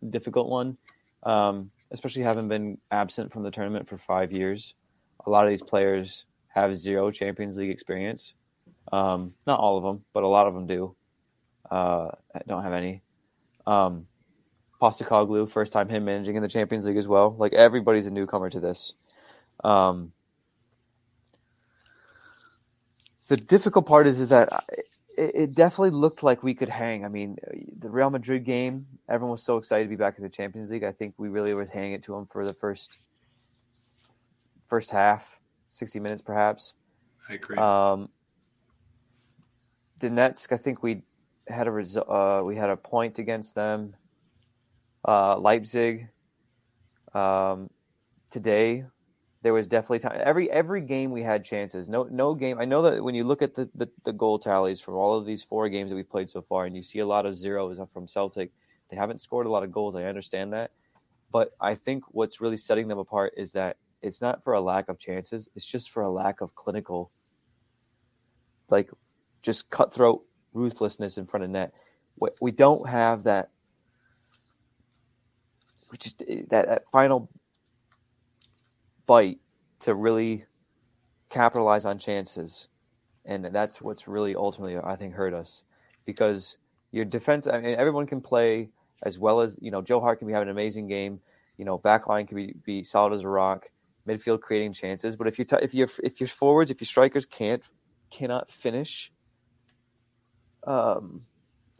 difficult 0.08 0.50
one, 0.50 0.78
um, 1.24 1.72
especially 1.92 2.24
having 2.24 2.48
been 2.48 2.78
absent 2.92 3.32
from 3.32 3.44
the 3.44 3.52
tournament 3.52 3.88
for 3.88 3.98
five 3.98 4.32
years. 4.32 4.74
A 5.26 5.30
lot 5.30 5.44
of 5.46 5.50
these 5.50 5.62
players 5.62 6.26
have 6.62 6.78
zero 6.78 7.12
Champions 7.12 7.58
League 7.58 7.70
experience. 7.70 8.34
Um, 8.92 9.34
not 9.46 9.60
all 9.60 9.78
of 9.78 9.84
them, 9.84 10.04
but 10.14 10.24
a 10.24 10.28
lot 10.28 10.48
of 10.48 10.54
them 10.54 10.68
do. 10.68 10.96
Uh, 11.70 12.10
don't 12.48 12.64
have 12.64 12.74
any. 12.74 13.02
Um, 13.66 14.08
Postecoglou, 14.82 15.50
first 15.50 15.74
time 15.74 15.90
him 15.90 16.06
managing 16.06 16.36
in 16.36 16.42
the 16.42 16.48
Champions 16.48 16.86
League 16.86 16.98
as 16.98 17.08
well. 17.08 17.36
Like 17.38 17.54
everybody's 17.54 18.06
a 18.06 18.12
newcomer 18.12 18.50
to 18.50 18.60
this. 18.60 18.94
Um, 19.64 20.12
the 23.28 23.38
difficult 23.38 23.86
part 23.86 24.08
is 24.08 24.20
is 24.20 24.30
that 24.30 24.64
it, 25.18 25.32
it 25.34 25.56
definitely 25.56 25.90
looked 25.90 26.24
like 26.24 26.44
we 26.44 26.54
could 26.54 26.70
hang. 26.70 27.04
I 27.04 27.08
mean, 27.10 27.38
the 27.80 27.90
Real 27.90 28.10
Madrid 28.10 28.46
game, 28.46 28.86
everyone 29.10 29.32
was 29.32 29.44
so 29.44 29.58
excited 29.58 29.86
to 29.86 29.90
be 29.90 29.96
back 29.96 30.18
in 30.18 30.24
the 30.24 30.30
Champions 30.30 30.70
League. 30.72 30.84
I 30.84 30.92
think 30.92 31.16
we 31.18 31.28
really 31.28 31.54
was 31.54 31.72
hanging 31.72 31.94
it 31.94 32.04
to 32.04 32.14
them 32.14 32.28
for 32.28 32.46
the 32.46 32.54
first 32.54 33.00
first 34.68 34.92
half, 34.92 35.37
sixty 35.70 36.00
minutes 36.00 36.22
perhaps. 36.22 36.74
I 37.30 37.34
agree. 37.34 37.58
Um, 37.58 38.10
Donetsk, 40.00 40.52
I 40.52 40.58
think 40.58 40.84
we 40.84 41.02
had 41.48 41.68
a 41.68 41.72
result. 41.72 42.10
Uh, 42.10 42.42
we 42.44 42.56
had 42.56 42.70
a 42.70 42.78
point 42.78 43.20
against 43.20 43.56
them. 43.56 43.96
Uh, 45.08 45.38
Leipzig. 45.38 46.10
Um, 47.14 47.70
today, 48.30 48.86
there 49.42 49.54
was 49.54 49.66
definitely 49.66 50.00
time. 50.00 50.20
Every 50.24 50.52
every 50.52 50.82
game 50.82 51.12
we 51.12 51.24
had 51.24 51.44
chances. 51.44 51.90
No 51.90 52.04
no 52.04 52.36
game. 52.36 52.60
I 52.60 52.66
know 52.66 52.82
that 52.84 53.04
when 53.04 53.16
you 53.16 53.24
look 53.24 53.42
at 53.42 53.56
the, 53.56 53.70
the, 53.76 53.90
the 54.04 54.14
goal 54.14 54.38
tallies 54.38 54.82
from 54.82 54.96
all 54.96 55.18
of 55.18 55.26
these 55.26 55.44
four 55.44 55.70
games 55.70 55.90
that 55.90 55.96
we've 55.96 56.10
played 56.10 56.30
so 56.30 56.42
far, 56.42 56.66
and 56.66 56.76
you 56.76 56.84
see 56.84 57.00
a 57.00 57.08
lot 57.08 57.26
of 57.26 57.36
zeros 57.36 57.80
from 57.94 58.08
Celtic, 58.08 58.52
they 58.90 58.98
haven't 58.98 59.22
scored 59.22 59.46
a 59.46 59.50
lot 59.50 59.64
of 59.64 59.72
goals. 59.72 59.96
I 59.96 60.04
understand 60.04 60.54
that, 60.54 60.72
but 61.32 61.56
I 61.60 61.76
think 61.76 62.04
what's 62.10 62.42
really 62.42 62.58
setting 62.58 62.88
them 62.88 63.00
apart 63.00 63.34
is 63.38 63.52
that 63.54 63.78
it's 64.02 64.22
not 64.22 64.44
for 64.44 64.54
a 64.54 64.62
lack 64.62 64.90
of 64.90 65.00
chances. 65.00 65.50
It's 65.56 65.66
just 65.66 65.90
for 65.90 66.04
a 66.04 66.10
lack 66.10 66.42
of 66.42 66.56
clinical 66.56 67.12
like 68.70 68.90
just 69.42 69.70
cutthroat 69.70 70.24
ruthlessness 70.54 71.18
in 71.18 71.26
front 71.26 71.44
of 71.44 71.50
net. 71.50 71.74
We, 72.42 72.52
don't 72.52 72.88
have 72.90 73.24
that. 73.24 73.50
We 75.92 75.98
just 75.98 76.22
eh, 76.28 76.42
that, 76.50 76.68
that 76.68 76.90
final 76.92 77.30
bite 79.06 79.40
to 79.80 79.94
really 79.94 80.46
capitalize 81.30 81.86
on 81.86 82.00
chances, 82.00 82.68
and 83.26 83.46
that's 83.46 83.82
what's 83.82 84.08
really 84.08 84.36
ultimately 84.36 84.78
I 84.78 84.96
think 84.96 85.14
hurt 85.14 85.34
us 85.34 85.64
because 86.06 86.58
your 86.92 87.06
defense. 87.06 87.46
I 87.46 87.60
mean, 87.62 87.76
everyone 87.76 88.08
can 88.08 88.20
play 88.20 88.70
as 89.04 89.20
well 89.20 89.42
as 89.42 89.60
you 89.62 89.70
know. 89.70 89.84
Joe 89.84 90.02
Hart 90.02 90.18
can 90.18 90.28
be 90.28 90.34
having 90.34 90.50
an 90.50 90.56
amazing 90.56 90.88
game. 90.88 91.20
You 91.58 91.66
know, 91.66 91.78
backline 91.78 92.28
can 92.28 92.36
be, 92.36 92.54
be 92.66 92.84
solid 92.84 93.14
as 93.14 93.24
a 93.24 93.30
rock. 93.30 93.70
Midfield 94.08 94.42
creating 94.42 94.74
chances, 94.74 95.16
but 95.16 95.28
if 95.28 95.38
you 95.38 95.46
t- 95.46 95.58
if 95.62 95.74
you 95.74 95.88
if 96.04 96.20
your 96.20 96.28
forwards, 96.28 96.72
if 96.72 96.82
your 96.82 96.86
strikers 96.86 97.26
can't 97.26 97.64
cannot 98.10 98.52
finish. 98.52 99.12
Um, 100.66 101.22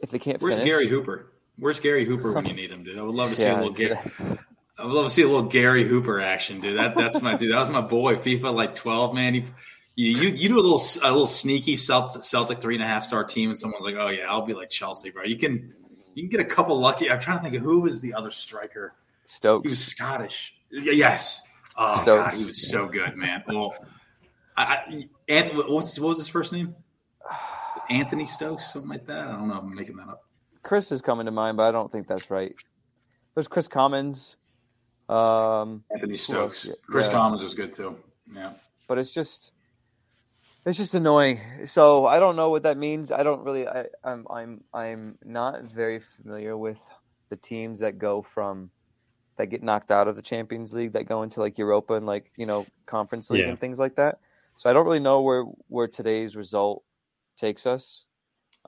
if 0.00 0.10
they 0.10 0.18
can't 0.18 0.38
finish. 0.38 0.42
Where's 0.42 0.58
finish, 0.58 0.72
Gary 0.72 0.86
Hooper? 0.86 1.32
Where's 1.58 1.80
Gary 1.80 2.04
Hooper 2.04 2.32
when 2.32 2.46
you 2.46 2.52
need 2.54 2.70
him, 2.70 2.84
dude? 2.84 2.98
I 2.98 3.02
would 3.02 3.14
love 3.14 3.30
to 3.30 3.36
see 3.36 3.46
a 3.46 3.54
little 3.54 3.72
Gary. 3.72 3.98
I 4.78 4.84
would 4.84 4.92
love 4.92 5.06
to 5.06 5.10
see 5.10 5.22
a 5.22 5.26
little 5.26 5.42
Gary 5.42 5.86
Hooper 5.86 6.20
action, 6.20 6.60
dude. 6.60 6.78
That 6.78 6.96
that's 6.96 7.20
my 7.20 7.34
dude. 7.34 7.52
That 7.52 7.58
was 7.58 7.70
my 7.70 7.80
boy. 7.80 8.16
FIFA 8.16 8.54
like 8.54 8.74
twelve, 8.74 9.14
man. 9.14 9.34
He, 9.34 9.44
you 9.96 10.10
you 10.12 10.28
you 10.28 10.48
do 10.48 10.58
a 10.58 10.62
little 10.62 10.82
a 11.02 11.10
little 11.10 11.26
sneaky 11.26 11.74
Celtic, 11.74 12.22
Celtic 12.22 12.60
three 12.60 12.76
and 12.76 12.84
a 12.84 12.86
half 12.86 13.02
star 13.02 13.24
team, 13.24 13.50
and 13.50 13.58
someone's 13.58 13.84
like, 13.84 13.96
oh 13.98 14.08
yeah, 14.08 14.26
I'll 14.28 14.42
be 14.42 14.54
like 14.54 14.70
Chelsea, 14.70 15.10
bro. 15.10 15.24
You 15.24 15.36
can 15.36 15.74
you 16.14 16.22
can 16.22 16.30
get 16.30 16.40
a 16.40 16.44
couple 16.44 16.78
lucky. 16.78 17.10
I'm 17.10 17.20
trying 17.20 17.38
to 17.38 17.42
think 17.42 17.56
of 17.56 17.62
who 17.62 17.80
was 17.80 18.00
the 18.00 18.14
other 18.14 18.30
striker. 18.30 18.94
Stokes. 19.24 19.64
He 19.64 19.70
was 19.70 19.84
Scottish. 19.84 20.54
Yes. 20.70 21.42
Oh 21.80 22.02
god, 22.04 22.32
he 22.32 22.44
was 22.44 22.68
so 22.68 22.88
good, 22.88 23.16
man. 23.16 23.44
Well, 23.46 23.74
I, 24.56 24.62
I 24.64 25.08
Anthony, 25.28 25.58
what 25.58 25.70
was 25.70 25.98
what 26.00 26.08
was 26.08 26.18
his 26.18 26.28
first 26.28 26.52
name? 26.52 26.74
Anthony 27.88 28.24
Stokes, 28.24 28.72
something 28.72 28.90
like 28.90 29.06
that. 29.06 29.28
I 29.28 29.32
don't 29.32 29.48
know. 29.48 29.54
I'm 29.54 29.74
making 29.74 29.96
that 29.96 30.08
up. 30.08 30.20
Kris 30.64 30.90
is 30.90 31.00
coming 31.00 31.26
to 31.26 31.32
mind, 31.32 31.56
but 31.56 31.62
I 31.62 31.70
don't 31.70 31.90
think 31.90 32.08
that's 32.08 32.30
right. 32.30 32.54
There's 33.34 33.46
Kris 33.46 33.68
Commons, 33.68 34.36
um, 35.08 35.84
Anthony? 35.92 36.16
Stokes. 36.16 36.66
Yeah, 36.66 36.74
Kris 36.88 37.06
yeah. 37.06 37.12
Commons 37.12 37.42
was 37.42 37.54
good 37.54 37.72
too. 37.72 37.96
Yeah. 38.34 38.54
but 38.88 38.98
it's 38.98 39.14
just 39.14 39.52
it's 40.66 40.76
just 40.76 40.94
annoying. 40.94 41.40
So 41.66 42.06
I 42.06 42.18
don't 42.18 42.34
know 42.34 42.50
what 42.50 42.64
that 42.64 42.76
means. 42.76 43.12
I 43.12 43.22
don't 43.22 43.44
really. 43.44 43.68
I, 43.68 43.84
I'm 44.02 44.26
I'm 44.28 44.64
I'm 44.74 45.18
not 45.24 45.62
very 45.62 46.00
familiar 46.00 46.56
with 46.56 46.80
the 47.28 47.36
teams 47.36 47.80
that 47.80 47.98
go 47.98 48.20
from 48.20 48.70
that 49.38 49.46
get 49.46 49.62
knocked 49.62 49.90
out 49.90 50.08
of 50.08 50.16
the 50.16 50.22
Champions 50.22 50.74
League 50.74 50.92
that 50.92 51.06
go 51.06 51.22
into 51.22 51.40
like 51.40 51.56
Europa 51.56 51.94
and 51.94 52.04
like 52.04 52.32
you 52.36 52.44
know 52.44 52.66
Conference 52.86 53.30
League 53.30 53.42
Yeah. 53.42 53.48
and 53.48 53.58
things 53.58 53.78
like 53.78 53.96
that. 53.96 54.18
So 54.56 54.68
I 54.68 54.72
don't 54.72 54.84
really 54.84 55.00
know 55.00 55.22
where 55.22 55.44
where 55.68 55.88
today's 55.88 56.36
result 56.36 56.84
takes 57.36 57.64
us. 57.66 58.04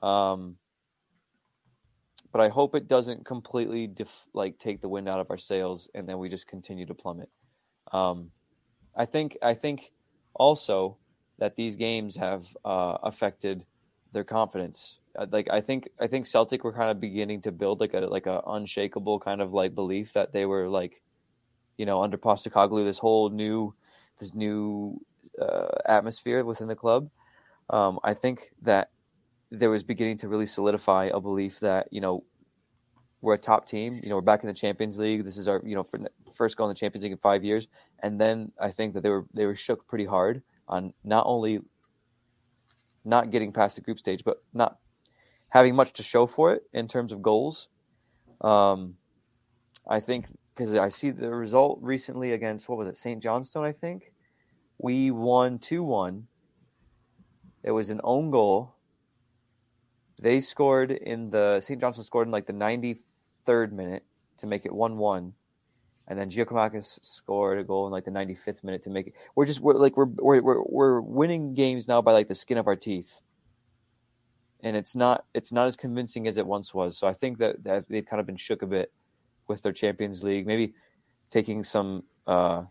Um, 0.01 0.55
but 2.31 2.39
I 2.39 2.47
hope 2.47 2.75
it 2.75 2.87
doesn't 2.87 3.25
completely 3.25 3.87
def- 3.87 4.25
like 4.33 4.57
take 4.57 4.81
the 4.81 4.87
wind 4.87 5.09
out 5.09 5.19
of 5.19 5.29
our 5.29 5.37
sails 5.37 5.89
and 5.93 6.07
then 6.07 6.17
we 6.17 6.29
just 6.29 6.47
continue 6.47 6.85
to 6.85 6.93
plummet. 6.93 7.29
Um, 7.91 8.31
I 8.95 9.05
think 9.05 9.37
I 9.41 9.53
think 9.53 9.91
also 10.33 10.97
that 11.39 11.55
these 11.57 11.75
games 11.75 12.15
have 12.15 12.45
uh, 12.63 12.97
affected 13.03 13.65
their 14.11 14.23
confidence. 14.23 14.97
Uh, 15.17 15.25
Like 15.31 15.49
I 15.49 15.61
think 15.61 15.89
I 15.99 16.07
think 16.07 16.25
Celtic 16.25 16.63
were 16.63 16.73
kind 16.73 16.89
of 16.89 16.99
beginning 16.99 17.41
to 17.41 17.51
build 17.51 17.79
like 17.79 17.93
a 17.93 17.99
like 17.99 18.27
a 18.27 18.41
unshakable 18.47 19.19
kind 19.19 19.41
of 19.41 19.53
like 19.53 19.75
belief 19.75 20.13
that 20.13 20.31
they 20.31 20.45
were 20.45 20.69
like, 20.69 21.01
you 21.77 21.85
know, 21.85 22.03
under 22.03 22.17
Postecoglou 22.17 22.85
this 22.85 22.97
whole 22.97 23.29
new 23.29 23.73
this 24.19 24.33
new 24.33 24.99
uh, 25.39 25.75
atmosphere 25.85 26.43
within 26.43 26.67
the 26.67 26.75
club. 26.75 27.09
Um, 27.69 27.99
I 28.03 28.13
think 28.13 28.51
that 28.63 28.91
there 29.49 29.69
was 29.69 29.83
beginning 29.83 30.17
to 30.19 30.27
really 30.29 30.45
solidify 30.45 31.09
a 31.13 31.19
belief 31.19 31.59
that 31.59 31.87
you 31.91 32.01
know 32.01 32.23
we're 33.21 33.35
a 33.35 33.37
top 33.37 33.67
team. 33.67 33.99
You 34.03 34.09
know, 34.09 34.15
we're 34.15 34.21
back 34.21 34.43
in 34.43 34.47
the 34.47 34.53
Champions 34.53 34.97
League. 34.97 35.23
This 35.23 35.37
is 35.37 35.47
our 35.47 35.61
you 35.63 35.75
know 35.75 35.87
first 36.33 36.57
goal 36.57 36.67
in 36.67 36.71
the 36.71 36.79
Champions 36.79 37.03
League 37.03 37.11
in 37.11 37.17
five 37.17 37.43
years. 37.43 37.67
And 37.99 38.19
then 38.19 38.51
I 38.59 38.71
think 38.71 38.93
that 38.93 39.01
they 39.03 39.09
were 39.09 39.25
they 39.33 39.45
were 39.45 39.55
shook 39.55 39.87
pretty 39.87 40.05
hard 40.05 40.41
on 40.67 40.93
not 41.03 41.25
only 41.25 41.59
not 43.03 43.31
getting 43.31 43.51
past 43.51 43.75
the 43.75 43.81
group 43.81 43.99
stage, 43.99 44.23
but 44.23 44.37
not 44.53 44.77
having 45.49 45.75
much 45.75 45.93
to 45.93 46.03
show 46.03 46.25
for 46.27 46.53
it 46.53 46.63
in 46.73 46.87
terms 46.87 47.11
of 47.11 47.21
goals. 47.21 47.67
Um, 48.41 48.95
I 49.87 49.99
think 49.99 50.27
because 50.55 50.75
I 50.75 50.89
see 50.89 51.11
the 51.11 51.29
result 51.29 51.79
recently 51.81 52.33
against 52.33 52.69
what 52.69 52.77
was 52.77 52.87
it, 52.87 52.97
St. 52.97 53.21
Johnstone? 53.21 53.65
I 53.65 53.71
think 53.71 54.13
we 54.77 55.11
won 55.11 55.59
two 55.59 55.83
one. 55.83 56.27
It 57.63 57.71
was 57.71 57.89
an 57.89 58.01
own 58.03 58.31
goal. 58.31 58.75
They 60.21 60.39
scored 60.39 60.91
in 60.91 61.29
the 61.29 61.59
St. 61.61 61.79
Johnstone 61.79 62.05
scored 62.05 62.27
in 62.27 62.31
like 62.31 62.47
the 62.47 62.53
ninety 62.53 63.01
third 63.45 63.73
minute 63.73 64.03
to 64.37 64.47
make 64.47 64.65
it 64.65 64.73
one 64.73 64.97
one 64.97 65.33
and 66.11 66.19
then 66.19 66.29
Giakoumakis 66.29 66.99
scored 67.05 67.57
a 67.57 67.63
goal 67.63 67.85
in 67.87 67.93
like 67.93 68.03
the 68.03 68.11
95th 68.11 68.65
minute 68.65 68.83
to 68.83 68.89
make 68.89 69.07
it. 69.07 69.13
We're 69.33 69.45
just 69.45 69.61
we're 69.61 69.75
like 69.75 69.95
we're 69.95 70.07
we're 70.07 70.61
we're, 70.61 70.99
winning 70.99 71.53
games 71.53 71.87
now 71.87 72.01
by 72.01 72.11
like 72.11 72.27
the 72.27 72.35
skin 72.35 72.57
of 72.57 72.67
our 72.67 72.75
teeth, 72.75 73.21
and 74.61 74.75
it's 74.75 74.93
not 74.93 75.23
it's 75.33 75.53
not 75.53 75.67
as 75.67 75.77
convincing 75.77 76.27
as 76.27 76.37
it 76.37 76.45
once 76.45 76.73
was. 76.73 76.97
So 76.97 77.07
I 77.07 77.13
think 77.13 77.37
that, 77.37 77.63
that 77.63 77.85
they've 77.87 78.05
kind 78.05 78.19
of 78.19 78.25
been 78.25 78.35
shook 78.35 78.61
a 78.61 78.67
bit 78.67 78.91
with 79.47 79.61
their 79.61 79.71
Champions 79.71 80.21
League, 80.21 80.45
maybe 80.45 80.73
taking 81.29 81.63
some 81.63 82.03
uh, 82.27 82.63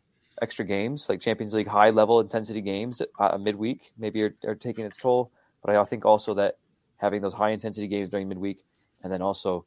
extra 0.43 0.67
games 0.67 1.09
like 1.09 1.19
Champions 1.19 1.55
League 1.55 1.67
high 1.67 1.89
level 1.89 2.21
intensity 2.21 2.61
games 2.61 3.01
uh, 3.19 3.39
midweek, 3.39 3.95
maybe 3.97 4.23
are, 4.23 4.37
are 4.47 4.55
taking 4.55 4.85
its 4.85 4.99
toll. 4.99 5.33
But 5.65 5.75
I 5.75 5.85
think 5.85 6.05
also 6.05 6.35
that 6.35 6.59
having 6.99 7.23
those 7.23 7.33
high 7.33 7.53
intensity 7.53 7.89
games 7.89 8.11
during 8.11 8.29
midweek, 8.29 8.63
and 9.03 9.11
then 9.11 9.23
also 9.23 9.65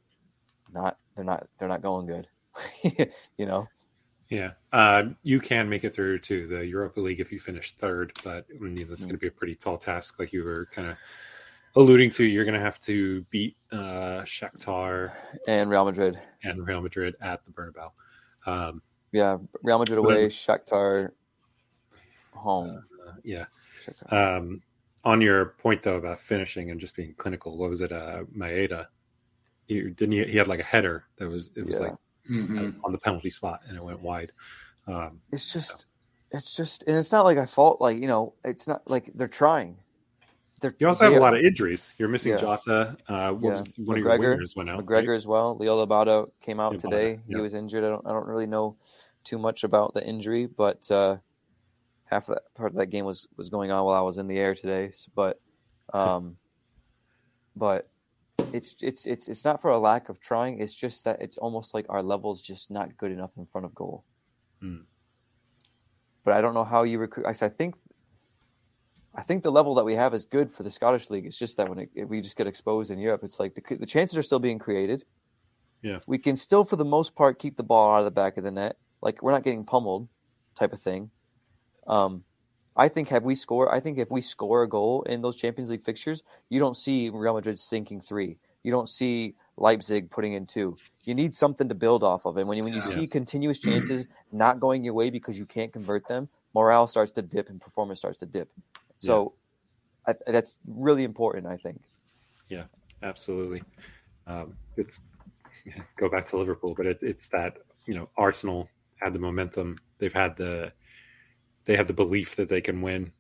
not 0.71 0.97
they're 1.15 1.25
not 1.25 1.47
they're 1.57 1.67
not 1.67 1.81
going 1.81 2.05
good. 2.05 2.27
you 2.83 3.45
know. 3.45 3.67
Yeah, 4.29 4.51
uh, 4.71 5.03
you 5.21 5.39
can 5.39 5.69
make 5.69 5.83
it 5.83 5.93
through 5.93 6.19
to 6.19 6.47
the 6.47 6.65
Europa 6.65 6.99
League 6.99 7.19
if 7.19 7.31
you 7.31 7.39
finish 7.39 7.73
third, 7.73 8.13
but 8.23 8.45
I 8.49 8.63
mean, 8.63 8.75
that's 8.89 9.05
going 9.05 9.15
to 9.15 9.19
be 9.19 9.27
a 9.27 9.31
pretty 9.31 9.53
tall 9.55 9.77
task. 9.77 10.17
Like 10.17 10.33
you 10.33 10.43
were 10.43 10.67
kind 10.71 10.87
of 10.89 10.97
alluding 11.75 12.09
to, 12.11 12.23
you're 12.23 12.45
going 12.45 12.55
to 12.55 12.59
have 12.59 12.79
to 12.81 13.21
beat 13.29 13.57
uh, 13.71 14.21
Shakhtar 14.23 15.11
and 15.47 15.69
Real 15.69 15.85
Madrid. 15.85 16.17
and 16.43 16.65
Real 16.65 16.81
Madrid 16.81 17.15
at 17.21 17.43
the 17.45 17.51
Bernabeu. 17.51 17.91
Um, 18.47 18.81
Yeah, 19.11 19.37
Real 19.61 19.77
Madrid 19.77 19.99
away, 19.99 20.27
Shakhtar 20.29 21.11
home. 22.31 22.83
uh, 23.07 23.11
yeah. 23.23 23.45
Shakhtar. 23.85 24.37
Um, 24.37 24.61
on 25.03 25.21
your 25.21 25.47
point 25.59 25.83
though 25.83 25.97
about 25.97 26.19
finishing 26.19 26.71
and 26.71 26.79
just 26.79 26.95
being 26.95 27.13
clinical, 27.17 27.57
what 27.57 27.69
was 27.69 27.81
it? 27.81 27.91
Uh, 27.91 28.23
Maeda, 28.35 28.87
he 29.67 29.81
didn't 29.91 30.13
he, 30.13 30.23
he 30.23 30.37
had 30.37 30.47
like 30.47 30.61
a 30.61 30.63
header 30.63 31.05
that 31.17 31.27
was 31.27 31.51
it 31.55 31.65
was 31.65 31.75
Yeah. 31.75 31.81
like 31.81 31.95
Mhm. 32.29 32.75
on 32.83 32.91
the 32.91 32.97
penalty 32.97 33.29
spot 33.29 33.61
and 33.67 33.77
it 33.77 33.83
went 33.83 34.01
wide. 34.01 34.31
Um, 34.87 35.21
It's 35.31 35.51
just, 35.53 35.85
it's 36.31 36.55
just, 36.55 36.83
and 36.87 36.97
it's 36.97 37.11
not 37.11 37.25
like 37.25 37.37
I 37.37 37.45
fault. 37.45 37.79
Like 37.81 37.97
you 37.97 38.07
know, 38.07 38.33
it's 38.43 38.67
not 38.67 38.89
like 38.89 39.11
they're 39.15 39.27
trying. 39.27 39.77
They're, 40.61 40.73
you 40.79 40.87
also 40.87 41.03
have 41.03 41.11
they 41.13 41.17
a 41.17 41.21
lot 41.21 41.33
of 41.37 41.43
injuries. 41.43 41.89
You're 41.97 42.07
missing 42.07 42.31
Yeah. 42.33 42.37
Jota. 42.37 42.97
Uh, 43.09 43.33
what 43.33 43.43
Yeah. 43.49 43.51
was 43.55 43.63
one 43.77 43.97
of 43.97 44.03
your 44.03 44.11
McGregor- 44.17 44.37
wingers 44.39 44.55
went 44.55 44.69
out. 44.69 44.79
McGregor 44.85 45.09
right? 45.09 45.15
as 45.15 45.27
well. 45.27 45.57
Leo 45.57 45.85
Lobato 45.85 46.31
came 46.39 46.59
out 46.61 46.73
Lobato, 46.73 46.81
today. 46.81 47.19
yeah. 47.27 47.35
He 47.37 47.41
was 47.41 47.53
injured. 47.53 47.83
I 47.83 47.89
don't, 47.89 48.07
I 48.07 48.11
don't 48.13 48.25
really 48.25 48.45
know 48.47 48.77
too 49.25 49.37
much 49.37 49.63
about 49.65 49.93
the 49.93 50.05
injury, 50.05 50.45
but 50.45 50.89
uh, 50.89 51.17
half 52.05 52.27
that 52.27 52.43
part 52.55 52.71
of 52.71 52.77
that 52.77 52.87
game 52.87 53.03
was 53.05 53.27
was 53.35 53.49
going 53.49 53.71
on 53.71 53.83
while 53.85 53.97
I 53.97 54.01
was 54.01 54.17
in 54.19 54.27
the 54.27 54.37
air 54.39 54.55
today. 54.55 54.91
But, 55.15 55.39
um, 55.93 56.37
but 57.55 57.89
it's 58.53 58.75
it's 58.81 59.05
it's 59.05 59.27
it's 59.27 59.43
not 59.43 59.61
for 59.61 59.71
a 59.71 59.79
lack 59.79 60.09
of 60.09 60.19
trying. 60.19 60.61
It's 60.61 60.75
just 60.75 61.03
that 61.05 61.21
it's 61.21 61.37
almost 61.37 61.73
like 61.73 61.87
our 61.89 62.03
level's 62.03 62.41
just 62.41 62.69
not 62.69 62.95
good 62.97 63.11
enough 63.11 63.31
in 63.37 63.45
front 63.47 63.65
of 63.65 63.73
goal. 63.73 64.05
Hmm. 64.61 64.83
But 66.23 66.35
I 66.35 66.41
don't 66.41 66.53
know 66.53 66.63
how 66.63 66.83
you 66.83 66.99
recruit. 66.99 67.25
I 67.25 67.33
think. 67.33 67.75
I 69.15 69.21
think 69.21 69.43
the 69.43 69.51
level 69.51 69.75
that 69.75 69.83
we 69.83 69.93
have 69.95 70.13
is 70.15 70.25
good 70.25 70.49
for 70.49 70.63
the 70.63 70.71
Scottish 70.71 71.09
league. 71.11 71.25
It's 71.25 71.37
just 71.37 71.57
that 71.57 71.69
when 71.69 71.87
it, 71.93 72.09
we 72.09 72.21
just 72.21 72.35
get 72.35 72.47
exposed 72.47 72.89
in 72.89 72.99
Europe, 72.99 73.23
it's 73.23 73.39
like 73.39 73.53
the, 73.53 73.75
the 73.75 73.85
chances 73.85 74.17
are 74.17 74.23
still 74.23 74.39
being 74.39 74.57
created. 74.57 75.03
Yeah. 75.83 75.99
we 76.07 76.17
can 76.17 76.35
still, 76.35 76.63
for 76.63 76.77
the 76.77 76.85
most 76.85 77.13
part, 77.13 77.37
keep 77.37 77.57
the 77.57 77.63
ball 77.63 77.93
out 77.93 77.99
of 77.99 78.05
the 78.05 78.11
back 78.11 78.37
of 78.37 78.43
the 78.43 78.51
net. 78.51 78.77
Like 79.01 79.21
we're 79.21 79.33
not 79.33 79.43
getting 79.43 79.65
pummeled, 79.65 80.07
type 80.55 80.73
of 80.73 80.79
thing. 80.79 81.11
Um, 81.85 82.23
I 82.75 82.87
think 82.87 83.09
have 83.09 83.23
we 83.23 83.35
score? 83.35 83.73
I 83.73 83.79
think 83.79 83.97
if 83.97 84.09
we 84.09 84.21
score 84.21 84.63
a 84.63 84.69
goal 84.69 85.03
in 85.03 85.21
those 85.21 85.35
Champions 85.35 85.69
League 85.69 85.83
fixtures, 85.83 86.23
you 86.49 86.59
don't 86.59 86.75
see 86.75 87.09
Real 87.09 87.33
Madrid 87.33 87.59
sinking 87.59 88.01
three. 88.01 88.37
You 88.63 88.71
don't 88.71 88.89
see 88.89 89.35
Leipzig 89.57 90.09
putting 90.09 90.33
in 90.33 90.45
two. 90.45 90.77
You 91.03 91.13
need 91.13 91.35
something 91.35 91.69
to 91.69 91.75
build 91.75 92.03
off 92.03 92.25
of, 92.25 92.37
and 92.37 92.47
when 92.47 92.57
you, 92.57 92.63
when 92.63 92.73
you 92.73 92.81
Yeah. 92.81 92.87
see 92.87 93.07
continuous 93.07 93.59
chances 93.59 94.07
not 94.31 94.59
going 94.59 94.83
your 94.83 94.93
way 94.93 95.09
because 95.09 95.37
you 95.37 95.45
can't 95.45 95.71
convert 95.71 96.07
them, 96.07 96.29
morale 96.53 96.87
starts 96.87 97.11
to 97.13 97.21
dip 97.21 97.49
and 97.49 97.59
performance 97.61 97.99
starts 97.99 98.19
to 98.19 98.25
dip. 98.25 98.49
So 98.97 99.33
I, 100.07 100.15
that's 100.27 100.59
really 100.65 101.03
important, 101.03 101.45
I 101.45 101.57
think. 101.57 101.81
Yeah, 102.49 102.63
absolutely. 103.01 103.63
Um, 104.27 104.55
it's 104.77 105.01
go 105.97 106.09
back 106.09 106.27
to 106.29 106.37
Liverpool, 106.37 106.73
but 106.75 106.85
it, 106.85 106.99
it's 107.01 107.27
that 107.29 107.57
you 107.85 107.93
know 107.93 108.09
Arsenal 108.17 108.69
had 108.95 109.13
the 109.13 109.19
momentum. 109.19 109.77
They've 109.99 110.13
had 110.13 110.37
the 110.37 110.71
they 111.65 111.75
have 111.75 111.87
the 111.87 111.93
belief 111.93 112.35
that 112.35 112.49
they 112.49 112.61
can 112.61 112.81
win. 112.81 113.11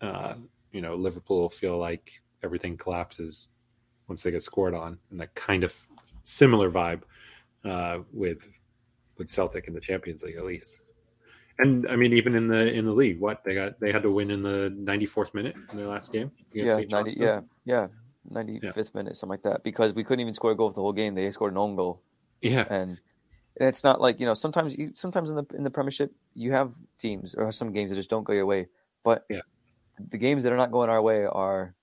Uh, 0.00 0.34
you 0.72 0.80
know, 0.80 0.94
Liverpool 0.94 1.48
feel 1.48 1.78
like 1.78 2.22
everything 2.42 2.76
collapses 2.76 3.48
once 4.08 4.22
they 4.22 4.30
get 4.30 4.42
scored 4.42 4.74
on, 4.74 4.98
and 5.10 5.20
that 5.20 5.34
kind 5.34 5.64
of 5.64 5.76
similar 6.24 6.70
vibe 6.70 7.02
uh, 7.64 7.98
with 8.12 8.60
with 9.18 9.28
Celtic 9.28 9.68
in 9.68 9.74
the 9.74 9.80
Champions 9.80 10.22
League 10.22 10.36
at 10.36 10.44
least. 10.44 10.80
And 11.58 11.86
I 11.88 11.96
mean, 11.96 12.14
even 12.14 12.34
in 12.34 12.48
the 12.48 12.72
in 12.72 12.86
the 12.86 12.92
league, 12.92 13.20
what 13.20 13.44
they 13.44 13.54
got 13.54 13.78
they 13.80 13.92
had 13.92 14.02
to 14.02 14.10
win 14.10 14.30
in 14.30 14.42
the 14.42 14.74
94th 14.78 15.34
minute 15.34 15.54
in 15.70 15.76
their 15.76 15.88
last 15.88 16.12
game. 16.12 16.30
Yeah, 16.52 16.76
90, 16.76 17.20
yeah, 17.20 17.40
yeah, 17.64 17.88
ninety 18.28 18.60
fifth 18.60 18.94
minute, 18.94 19.16
something 19.16 19.30
like 19.30 19.42
that. 19.42 19.62
Because 19.62 19.92
we 19.92 20.02
couldn't 20.02 20.20
even 20.20 20.32
score 20.32 20.52
a 20.52 20.56
goal 20.56 20.70
for 20.70 20.76
the 20.76 20.80
whole 20.80 20.92
game. 20.92 21.14
They 21.14 21.30
scored 21.30 21.52
an 21.52 21.58
own 21.58 21.76
goal, 21.76 22.00
yeah, 22.40 22.64
and 22.70 22.98
and 23.58 23.68
it's 23.68 23.84
not 23.84 24.00
like 24.00 24.20
you 24.20 24.26
know 24.26 24.34
sometimes 24.34 24.76
you, 24.76 24.90
sometimes 24.94 25.30
in 25.30 25.36
the 25.36 25.46
in 25.54 25.64
the 25.64 25.70
Premiership 25.70 26.12
you 26.34 26.52
have 26.52 26.72
teams 26.98 27.34
or 27.34 27.50
some 27.52 27.72
games 27.72 27.90
that 27.90 27.96
just 27.96 28.10
don't 28.10 28.24
go 28.24 28.32
your 28.32 28.46
way. 28.46 28.68
But 29.04 29.24
Yeah. 29.28 29.40
the 30.10 30.18
games 30.18 30.44
that 30.44 30.52
are 30.52 30.56
not 30.56 30.72
going 30.72 30.90
our 30.90 31.02
way 31.02 31.24
are 31.24 31.74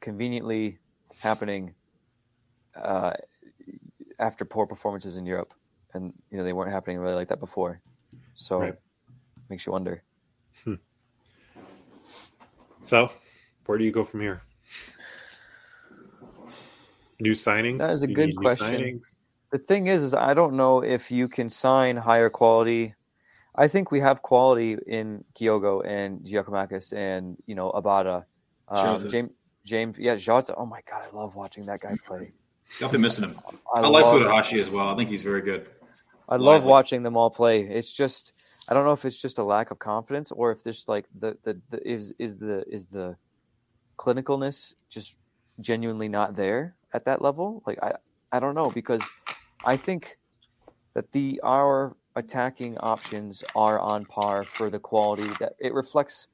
conveniently 0.00 0.78
happening 1.18 1.74
uh, 2.74 3.12
after 4.18 4.44
poor 4.44 4.66
performances 4.66 5.16
in 5.16 5.26
Europe, 5.26 5.54
and 5.94 6.12
you 6.30 6.38
know 6.38 6.44
they 6.44 6.52
weren't 6.52 6.72
happening 6.72 6.98
really 6.98 7.14
like 7.14 7.28
that 7.28 7.40
before. 7.40 7.80
So 8.34 8.58
Right. 8.58 8.74
makes 9.48 9.66
you 9.66 9.72
wonder. 9.72 10.02
So, 12.82 13.10
where 13.66 13.78
do 13.78 13.84
you 13.84 13.90
go 13.90 14.04
from 14.04 14.20
here? 14.20 14.42
New 17.18 17.32
signings? 17.32 17.78
That 17.78 17.90
is 17.90 18.02
a 18.02 18.06
You 18.06 18.14
good 18.14 18.36
question. 18.36 19.00
The 19.52 19.58
thing 19.58 19.86
is, 19.86 20.02
is 20.02 20.14
I 20.14 20.34
don't 20.34 20.54
know 20.54 20.82
if 20.82 21.10
you 21.10 21.28
can 21.28 21.48
sign 21.50 21.96
higher 21.96 22.28
quality. 22.30 22.94
I 23.54 23.68
think 23.68 23.90
we 23.90 24.00
have 24.00 24.22
quality 24.22 24.76
in 24.86 25.24
Kyogo 25.34 25.86
and 25.86 26.20
Giakoumakis 26.20 26.92
and 26.92 27.36
you 27.46 27.54
know 27.54 27.70
Abada, 27.72 28.24
um, 28.68 29.08
James. 29.08 29.30
James, 29.66 29.98
yeah, 29.98 30.14
Jota. 30.14 30.54
Oh 30.56 30.64
my 30.64 30.80
god, 30.88 31.02
I 31.12 31.16
love 31.16 31.34
watching 31.34 31.66
that 31.66 31.80
guy 31.80 31.96
play. 32.06 32.32
Definitely 32.72 32.98
missing 32.98 33.24
him. 33.24 33.38
I, 33.74 33.80
I, 33.80 33.88
like 33.88 34.04
Furuhashi 34.04 34.60
as 34.60 34.70
well. 34.70 34.88
I 34.88 34.96
think 34.96 35.10
he's 35.10 35.22
very 35.22 35.42
good. 35.42 35.68
I 36.28 36.36
love 36.36 36.62
lively. 36.62 36.68
watching 36.70 37.02
them 37.02 37.16
all 37.16 37.30
play. 37.30 37.62
It's 37.62 37.92
just 37.92 38.32
I 38.68 38.74
don't 38.74 38.84
know 38.84 38.92
if 38.92 39.04
it's 39.04 39.20
just 39.20 39.38
a 39.38 39.44
lack 39.44 39.70
of 39.72 39.78
confidence 39.78 40.30
or 40.30 40.52
if 40.52 40.62
there's 40.62 40.86
like 40.88 41.06
the 41.18 41.36
the, 41.42 41.60
the 41.70 41.88
is 41.88 42.14
is 42.18 42.38
the 42.38 42.64
is 42.68 42.86
the 42.86 43.16
clinicalness 43.98 44.74
just 44.88 45.16
genuinely 45.60 46.08
not 46.08 46.36
there 46.36 46.76
at 46.94 47.04
that 47.04 47.20
level. 47.20 47.62
Like 47.66 47.78
I 47.82 47.94
I 48.30 48.38
don't 48.38 48.54
know 48.54 48.70
because 48.70 49.02
I 49.64 49.76
think 49.76 50.18
that 50.94 51.10
the 51.12 51.40
our 51.44 51.96
attacking 52.14 52.78
options 52.78 53.44
are 53.54 53.78
on 53.78 54.04
par 54.06 54.44
for 54.44 54.70
the 54.70 54.78
quality 54.78 55.30
that 55.38 55.52
it 55.58 55.74
reflects 55.74 56.28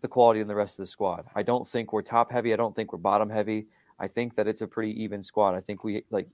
the 0.00 0.08
quality 0.08 0.40
in 0.40 0.46
the 0.46 0.54
rest 0.54 0.78
of 0.78 0.84
the 0.84 0.86
squad. 0.86 1.26
I 1.34 1.42
don't 1.42 1.66
think 1.66 1.92
we're 1.92 2.02
top 2.02 2.30
heavy. 2.30 2.52
I 2.52 2.56
don't 2.56 2.74
think 2.74 2.92
we're 2.92 2.98
bottom 2.98 3.28
heavy. 3.28 3.66
I 3.98 4.06
think 4.06 4.36
that 4.36 4.46
it's 4.46 4.62
a 4.62 4.66
pretty 4.66 5.02
even 5.02 5.22
squad. 5.22 5.54
I 5.54 5.60
think 5.60 5.82
we 5.82 6.04
like 6.10 6.28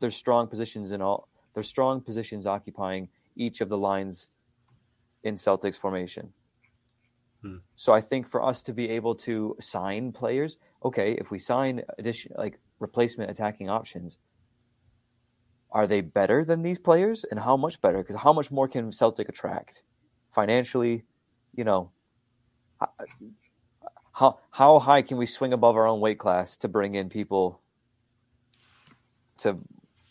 there's 0.00 0.16
strong 0.16 0.48
positions 0.48 0.90
in 0.90 1.00
all 1.00 1.28
there's 1.54 1.68
strong 1.68 2.00
positions 2.00 2.46
occupying 2.46 3.08
each 3.36 3.60
of 3.60 3.68
the 3.68 3.78
lines 3.78 4.28
in 5.22 5.36
Celtics 5.36 5.78
formation. 5.78 6.32
Hmm. 7.42 7.58
So 7.76 7.92
I 7.92 8.00
think 8.00 8.28
for 8.28 8.42
us 8.42 8.62
to 8.62 8.72
be 8.72 8.88
able 8.90 9.14
to 9.16 9.56
sign 9.60 10.12
players, 10.12 10.58
okay, 10.84 11.12
if 11.12 11.30
we 11.30 11.38
sign 11.38 11.82
addition 11.98 12.32
like 12.36 12.58
replacement 12.80 13.30
attacking 13.30 13.70
options, 13.70 14.18
are 15.74 15.88
they 15.88 16.00
better 16.00 16.44
than 16.44 16.62
these 16.62 16.78
players 16.78 17.24
and 17.24 17.38
how 17.38 17.56
much 17.56 17.80
better? 17.80 17.98
Because 17.98 18.16
how 18.16 18.32
much 18.32 18.50
more 18.52 18.68
can 18.68 18.92
Celtic 18.92 19.28
attract 19.28 19.82
financially? 20.30 21.04
You 21.54 21.64
know, 21.64 21.90
how 24.12 24.38
how 24.50 24.78
high 24.78 25.02
can 25.02 25.18
we 25.18 25.26
swing 25.26 25.52
above 25.52 25.76
our 25.76 25.86
own 25.86 26.00
weight 26.00 26.20
class 26.20 26.56
to 26.58 26.68
bring 26.68 26.94
in 26.94 27.08
people 27.08 27.60
to 29.38 29.58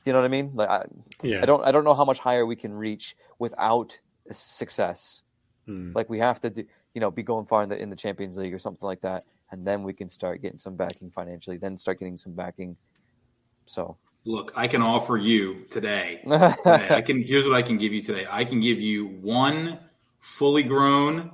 you 0.05 0.11
know 0.11 0.20
what 0.20 0.26
I 0.26 0.30
mean? 0.30 0.51
Like 0.53 0.70
I, 0.70 0.86
Yeah. 1.24 1.41
I 1.41 1.45
don't 1.45 1.64
I 1.64 1.72
don't 1.72 1.86
know 1.86 1.95
how 1.95 2.05
much 2.05 2.20
higher 2.20 2.45
we 2.45 2.57
can 2.57 2.74
reach 2.74 3.16
without 3.39 3.97
success. 4.32 5.22
Hmm. 5.66 5.93
Like 5.95 6.09
we 6.09 6.20
have 6.20 6.41
to 6.41 6.49
do, 6.49 6.66
you 6.93 6.99
know, 6.99 7.09
be 7.09 7.24
going 7.24 7.45
far 7.45 7.64
in 7.64 7.70
the 7.70 7.78
in 7.82 7.89
the 7.89 7.95
Champions 7.95 8.38
League 8.38 8.53
or 8.53 8.59
something 8.59 8.86
like 8.86 8.99
that, 9.01 9.24
and 9.51 9.66
then 9.66 9.84
we 9.84 9.93
can 9.93 10.09
start 10.09 10.41
getting 10.41 10.57
some 10.57 10.76
backing 10.76 11.09
financially. 11.09 11.55
Then 11.55 11.78
start 11.78 11.99
getting 11.99 12.18
some 12.18 12.34
backing. 12.34 12.76
So 13.66 13.97
Look, 14.26 14.53
I 14.55 14.67
can 14.67 14.82
offer 14.82 15.17
you 15.17 15.65
today. 15.69 16.21
today 16.24 16.88
I 16.89 17.01
can. 17.01 17.21
Here's 17.21 17.45
what 17.45 17.55
I 17.55 17.61
can 17.61 17.78
give 17.78 17.91
you 17.93 18.01
today. 18.01 18.26
I 18.30 18.45
can 18.45 18.61
give 18.61 18.80
you 18.80 19.05
one 19.07 19.80
fully 20.19 20.63
grown 20.63 21.32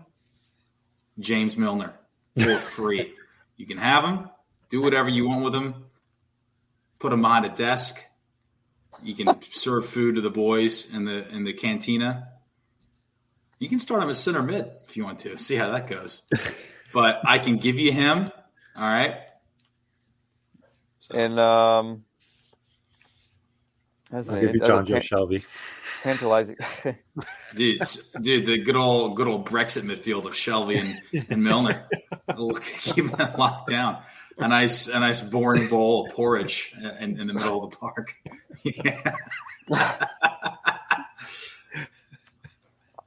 James 1.19 1.55
Milner 1.55 1.93
for 2.39 2.57
free. 2.59 3.13
you 3.57 3.67
can 3.67 3.77
have 3.77 4.03
him. 4.03 4.29
Do 4.69 4.81
whatever 4.81 5.09
you 5.09 5.27
want 5.27 5.43
with 5.43 5.53
him. 5.55 5.75
Put 6.97 7.13
him 7.13 7.21
behind 7.21 7.45
a 7.45 7.49
desk. 7.49 8.03
You 9.03 9.15
can 9.15 9.39
serve 9.51 9.85
food 9.85 10.15
to 10.15 10.21
the 10.21 10.29
boys 10.29 10.93
in 10.93 11.05
the 11.05 11.27
in 11.29 11.43
the 11.43 11.53
cantina. 11.53 12.29
You 13.59 13.69
can 13.69 13.79
start 13.79 14.01
him 14.01 14.09
as 14.09 14.17
center 14.17 14.41
mid 14.41 14.67
if 14.87 14.97
you 14.97 15.03
want 15.03 15.19
to. 15.19 15.37
See 15.37 15.55
how 15.55 15.71
that 15.71 15.87
goes. 15.87 16.23
But 16.93 17.19
I 17.23 17.39
can 17.39 17.57
give 17.57 17.77
you 17.77 17.91
him. 17.91 18.29
All 18.75 18.83
right. 18.83 19.15
So, 20.99 21.15
and 21.15 21.39
um, 21.39 22.03
that's 24.11 24.29
I'll 24.29 24.37
a- 24.37 24.41
give 24.41 24.55
you 24.55 24.61
Jonjo 24.61 24.85
tan- 24.87 25.01
Shelvey. 25.01 25.45
tantalizing. 26.01 26.57
dude, 27.55 27.81
s- 27.81 28.11
dude, 28.21 28.45
the 28.45 28.57
good 28.59 28.75
old 28.75 29.15
good 29.15 29.27
old 29.27 29.47
Brexit 29.47 29.83
midfield 29.83 30.25
of 30.25 30.33
Shelvey 30.33 30.79
and, 31.13 31.25
and 31.29 31.43
Milner. 31.43 31.87
Look, 32.37 32.63
Keep 32.63 33.11
that 33.17 33.37
locked 33.37 33.69
down. 33.69 34.01
A 34.37 34.47
nice 34.47 34.87
a 34.87 34.99
nice 34.99 35.19
boring 35.21 35.67
bowl 35.67 36.07
of 36.07 36.13
porridge 36.13 36.73
in, 36.99 37.19
in 37.19 37.27
the 37.27 37.33
middle 37.33 37.63
of 37.63 37.71
the 37.71 37.77
park. 37.77 38.15
yeah. 38.63 39.15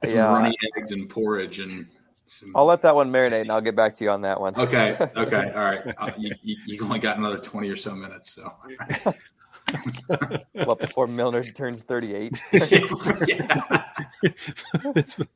Some 0.05 0.15
Yeah. 0.15 0.25
runny 0.33 0.55
eggs 0.77 0.91
and 0.91 1.09
porridge 1.09 1.59
and 1.59 1.87
some. 2.25 2.51
I'll 2.55 2.65
let 2.65 2.81
that 2.81 2.95
one 2.95 3.11
marinate, 3.11 3.41
and 3.41 3.49
I'll 3.51 3.61
get 3.61 3.75
back 3.75 3.95
to 3.95 4.03
you 4.03 4.09
on 4.11 4.21
that 4.21 4.39
one. 4.39 4.53
Okay, 4.55 4.97
okay, 5.15 5.51
all 5.55 5.63
right. 5.63 5.81
Uh, 5.97 6.11
you, 6.17 6.31
you, 6.41 6.57
you 6.67 6.83
only 6.83 6.99
got 6.99 7.17
another 7.17 7.37
twenty 7.37 7.69
or 7.69 7.75
so 7.75 7.95
minutes, 7.95 8.33
so 8.35 8.51
What 10.65 10.79
before 10.79 11.07
Milner 11.07 11.43
turns 11.43 11.83
thirty-eight? 11.83 12.41
yeah. 12.51 13.83
It's- 14.95 15.19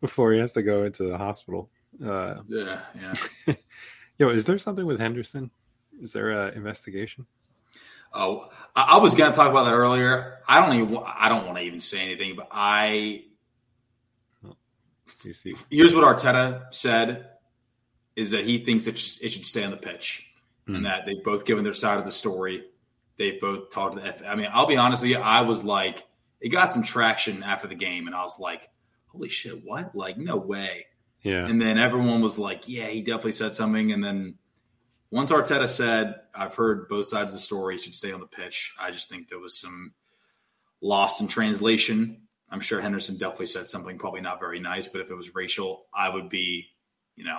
Before 0.00 0.32
he 0.32 0.38
has 0.40 0.52
to 0.52 0.62
go 0.62 0.84
into 0.84 1.04
the 1.04 1.16
hospital. 1.16 1.70
Uh, 2.04 2.36
yeah, 2.48 2.80
yeah. 3.46 3.54
yo, 4.18 4.28
is 4.30 4.44
there 4.46 4.58
something 4.58 4.84
with 4.84 5.00
Henderson? 5.00 5.50
Is 6.02 6.12
there 6.12 6.30
an 6.30 6.54
investigation? 6.54 7.26
Oh, 8.12 8.48
I, 8.76 8.82
I 8.82 8.96
was 8.98 9.14
going 9.14 9.32
to 9.32 9.36
talk 9.36 9.50
about 9.50 9.64
that 9.64 9.74
earlier. 9.74 10.38
I 10.46 10.60
don't 10.60 10.78
even. 10.80 10.98
I 11.06 11.28
don't 11.28 11.46
want 11.46 11.58
to 11.58 11.64
even 11.64 11.80
say 11.80 12.00
anything, 12.00 12.36
but 12.36 12.48
I 12.50 13.24
You 15.24 15.32
see, 15.32 15.54
here's 15.70 15.94
what 15.94 16.04
Arteta 16.04 16.64
said: 16.72 17.26
is 18.16 18.30
that 18.32 18.44
he 18.44 18.58
thinks 18.58 18.84
that 18.84 18.94
it 18.94 19.30
should 19.30 19.46
stay 19.46 19.64
on 19.64 19.70
the 19.70 19.76
pitch, 19.76 20.30
Hmm. 20.66 20.76
and 20.76 20.86
that 20.86 21.04
they've 21.06 21.22
both 21.22 21.44
given 21.44 21.62
their 21.64 21.72
side 21.74 21.98
of 21.98 22.04
the 22.04 22.12
story. 22.12 22.64
They've 23.18 23.40
both 23.40 23.70
talked 23.70 23.96
to 23.96 24.02
the. 24.02 24.08
F- 24.08 24.22
I 24.26 24.34
mean, 24.34 24.48
I'll 24.52 24.66
be 24.66 24.76
honest 24.76 25.02
with 25.02 25.10
you. 25.10 25.18
I 25.18 25.42
was 25.42 25.62
like, 25.62 26.04
it 26.40 26.48
got 26.48 26.72
some 26.72 26.82
traction 26.82 27.42
after 27.42 27.68
the 27.68 27.74
game, 27.74 28.06
and 28.06 28.16
I 28.16 28.22
was 28.22 28.38
like, 28.40 28.70
holy 29.08 29.28
shit, 29.28 29.64
what? 29.64 29.94
Like, 29.94 30.18
no 30.18 30.36
way. 30.36 30.86
yeah, 31.22 31.46
And 31.46 31.60
then 31.60 31.78
everyone 31.78 32.20
was 32.22 32.38
like, 32.38 32.68
yeah, 32.68 32.86
he 32.86 33.02
definitely 33.02 33.32
said 33.32 33.54
something. 33.54 33.92
And 33.92 34.02
then 34.02 34.34
once 35.10 35.30
Arteta 35.30 35.68
said, 35.68 36.16
I've 36.34 36.54
heard 36.54 36.88
both 36.88 37.06
sides 37.06 37.30
of 37.30 37.34
the 37.34 37.38
story, 37.38 37.78
should 37.78 37.94
stay 37.94 38.10
on 38.12 38.20
the 38.20 38.26
pitch, 38.26 38.74
I 38.80 38.90
just 38.90 39.08
think 39.08 39.28
there 39.28 39.38
was 39.38 39.56
some 39.56 39.92
lost 40.82 41.20
in 41.20 41.28
translation. 41.28 42.22
I'm 42.50 42.60
sure 42.60 42.80
Henderson 42.80 43.16
definitely 43.16 43.46
said 43.46 43.68
something 43.68 43.98
probably 43.98 44.20
not 44.20 44.40
very 44.40 44.60
nice, 44.60 44.88
but 44.88 45.00
if 45.00 45.10
it 45.10 45.14
was 45.14 45.34
racial, 45.34 45.86
I 45.94 46.08
would 46.08 46.28
be, 46.28 46.66
you 47.16 47.24
know, 47.24 47.38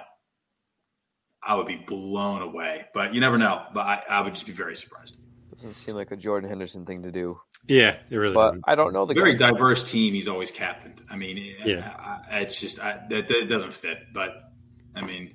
I 1.46 1.56
would 1.56 1.68
be 1.68 1.76
blown 1.76 2.42
away. 2.42 2.86
But 2.94 3.14
you 3.14 3.22
never 3.22 3.38
know. 3.38 3.64
But 3.74 3.86
I, 3.86 4.04
I 4.10 4.22
would 4.22 4.34
just 4.34 4.46
be 4.48 4.52
very 4.52 4.76
surprised. 4.76 5.16
Doesn't 5.52 5.74
seem 5.74 5.96
like 5.96 6.12
a 6.12 6.18
Jordan 6.18 6.50
Henderson 6.50 6.86
thing 6.86 7.04
to 7.04 7.12
do, 7.14 7.40
yeah, 7.68 7.96
it 8.10 8.16
really 8.18 8.34
but 8.34 8.48
doesn't. 8.48 8.64
I 8.68 8.76
don't 8.76 8.92
know 8.94 9.06
the 9.06 9.14
Very 9.14 9.36
guy. 9.36 9.52
diverse 9.52 9.90
team. 9.90 10.14
He's 10.14 10.28
always 10.28 10.52
captained. 10.52 11.02
I 11.10 11.16
mean, 11.16 11.56
Yeah. 11.64 11.96
I, 11.98 12.36
I, 12.36 12.40
it's 12.42 12.60
just 12.60 12.80
I, 12.84 13.00
that, 13.10 13.28
that 13.30 13.46
doesn't 13.48 13.72
fit. 13.74 14.00
But 14.14 14.52
I 14.96 15.02
mean, 15.06 15.34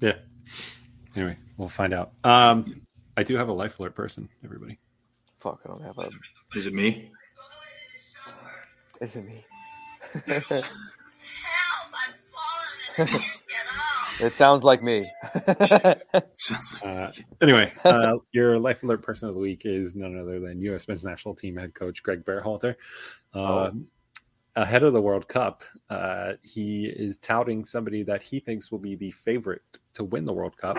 Yeah. 0.00 0.14
Anyway, 1.16 1.36
we'll 1.56 1.68
find 1.68 1.92
out. 1.92 2.12
Um, 2.22 2.82
I 3.16 3.24
do 3.24 3.36
have 3.36 3.48
a 3.48 3.52
life 3.52 3.80
alert 3.80 3.96
person, 3.96 4.28
everybody. 4.44 4.78
Fuck, 5.38 5.60
I 5.64 5.68
don't 5.68 5.82
have 5.82 5.98
a. 5.98 6.08
is 6.54 6.66
it 6.66 6.72
me? 6.74 7.10
Is 9.00 9.16
it 9.16 9.24
me? 9.26 9.44
Help! 10.14 10.64
I'm 11.94 12.14
falling 12.96 13.22
It 14.20 14.32
sounds 14.32 14.64
like 14.64 14.82
me. 14.82 15.08
Sounds 16.32 16.82
like 16.82 16.84
Uh, 16.84 17.12
anyway, 17.40 17.72
uh, 17.84 18.16
your 18.32 18.58
life 18.58 18.82
alert 18.82 19.02
person 19.02 19.28
of 19.28 19.34
the 19.34 19.40
week 19.40 19.62
is 19.64 19.94
none 19.94 20.18
other 20.18 20.40
than 20.40 20.60
U.S. 20.62 20.88
men's 20.88 21.04
national 21.04 21.34
team 21.34 21.56
head 21.56 21.74
coach 21.74 22.02
Gregg 22.02 22.24
Berhalter. 22.24 22.74
Uh, 23.32 23.70
Ahead 24.56 24.82
of 24.82 24.92
the 24.92 25.00
World 25.00 25.28
Cup, 25.28 25.62
uh, 25.88 26.32
he 26.42 26.86
is 26.86 27.18
touting 27.18 27.64
somebody 27.64 28.02
that 28.02 28.22
he 28.22 28.40
thinks 28.40 28.72
will 28.72 28.80
be 28.80 28.96
the 28.96 29.12
favorite 29.12 29.62
to 29.94 30.02
win 30.02 30.24
the 30.24 30.32
World 30.32 30.56
Cup. 30.56 30.76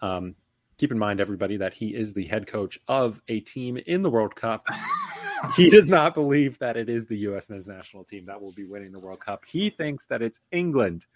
Um, 0.00 0.34
keep 0.76 0.90
in 0.90 0.98
mind, 0.98 1.20
everybody, 1.20 1.56
that 1.58 1.72
he 1.72 1.94
is 1.94 2.14
the 2.14 2.24
head 2.24 2.48
coach 2.48 2.80
of 2.88 3.20
a 3.28 3.38
team 3.38 3.76
in 3.86 4.02
the 4.02 4.10
World 4.10 4.34
Cup. 4.34 4.66
he 5.56 5.70
does 5.70 5.88
not 5.88 6.14
believe 6.14 6.58
that 6.58 6.76
it 6.76 6.88
is 6.88 7.06
the 7.06 7.18
U.S. 7.18 7.48
men's 7.48 7.68
national 7.68 8.02
team 8.02 8.24
that 8.26 8.42
will 8.42 8.50
be 8.50 8.64
winning 8.64 8.90
the 8.90 8.98
World 8.98 9.20
Cup. 9.20 9.44
He 9.46 9.70
thinks 9.70 10.06
that 10.06 10.20
it's 10.20 10.40
England, 10.50 11.06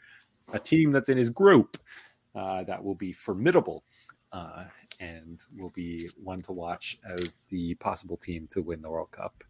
a 0.53 0.59
team 0.59 0.93
that's 0.93 1.09
in 1.09 1.19
his 1.19 1.31
group, 1.31 1.77
uh, 2.35 2.65
that 2.65 2.83
will 2.85 2.95
be 2.95 3.13
formidable 3.13 3.85
uh, 4.33 4.65
and 5.01 5.41
will 5.57 5.71
be 5.71 6.09
one 6.23 6.43
to 6.43 6.53
watch 6.53 6.99
as 7.19 7.41
the 7.49 7.75
possible 7.77 8.17
team 8.17 8.47
to 8.51 8.63
win 8.63 8.83
the 8.83 8.91
World 8.91 9.11
Cup 9.11 9.43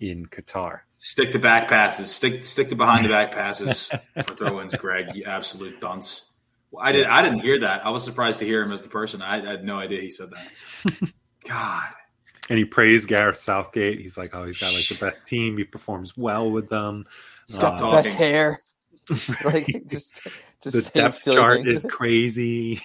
in 0.00 0.26
Qatar. 0.26 0.80
Stick 0.98 1.32
to 1.32 1.38
back 1.38 1.68
passes. 1.68 2.10
Stick 2.14 2.44
stick 2.44 2.68
to 2.70 2.74
behind 2.74 3.04
the 3.04 3.08
back 3.08 3.32
passes 3.34 3.90
for 4.24 4.34
throw-ins, 4.34 4.74
Gregg. 4.74 5.14
You 5.14 5.24
absolute 5.24 5.80
dunce. 5.80 6.30
Well, 6.70 6.84
I 6.84 6.92
did. 6.92 7.06
I 7.06 7.22
didn't 7.22 7.40
hear 7.40 7.60
that. 7.60 7.86
I 7.86 7.90
was 7.90 8.02
surprised 8.04 8.40
to 8.40 8.44
hear 8.44 8.62
him 8.62 8.72
as 8.72 8.82
the 8.82 8.88
person. 8.88 9.22
I, 9.22 9.36
I 9.46 9.50
had 9.52 9.64
no 9.64 9.76
idea 9.78 10.00
he 10.00 10.10
said 10.10 10.30
that. 10.30 11.12
God, 11.48 11.90
And 12.50 12.58
he 12.58 12.64
praised 12.64 13.06
Gareth 13.08 13.36
Southgate. 13.36 14.00
He's 14.00 14.16
like, 14.18 14.34
oh, 14.34 14.46
he's 14.46 14.58
got 14.58 14.74
like 14.74 14.88
the 14.88 14.96
best 14.96 15.26
team. 15.26 15.56
He 15.58 15.64
performs 15.64 16.16
well 16.16 16.50
with 16.50 16.68
them. 16.70 17.04
He's 17.46 17.58
got 17.58 17.78
the 17.78 17.86
Uh, 17.86 17.92
best 18.02 18.08
hair. 18.08 18.58
like 19.44 19.66
just, 19.86 20.12
just 20.62 20.76
the 20.76 20.90
depth 20.94 21.24
chart 21.24 21.64
things. 21.64 21.84
is 21.84 21.90
crazy. 21.90 22.80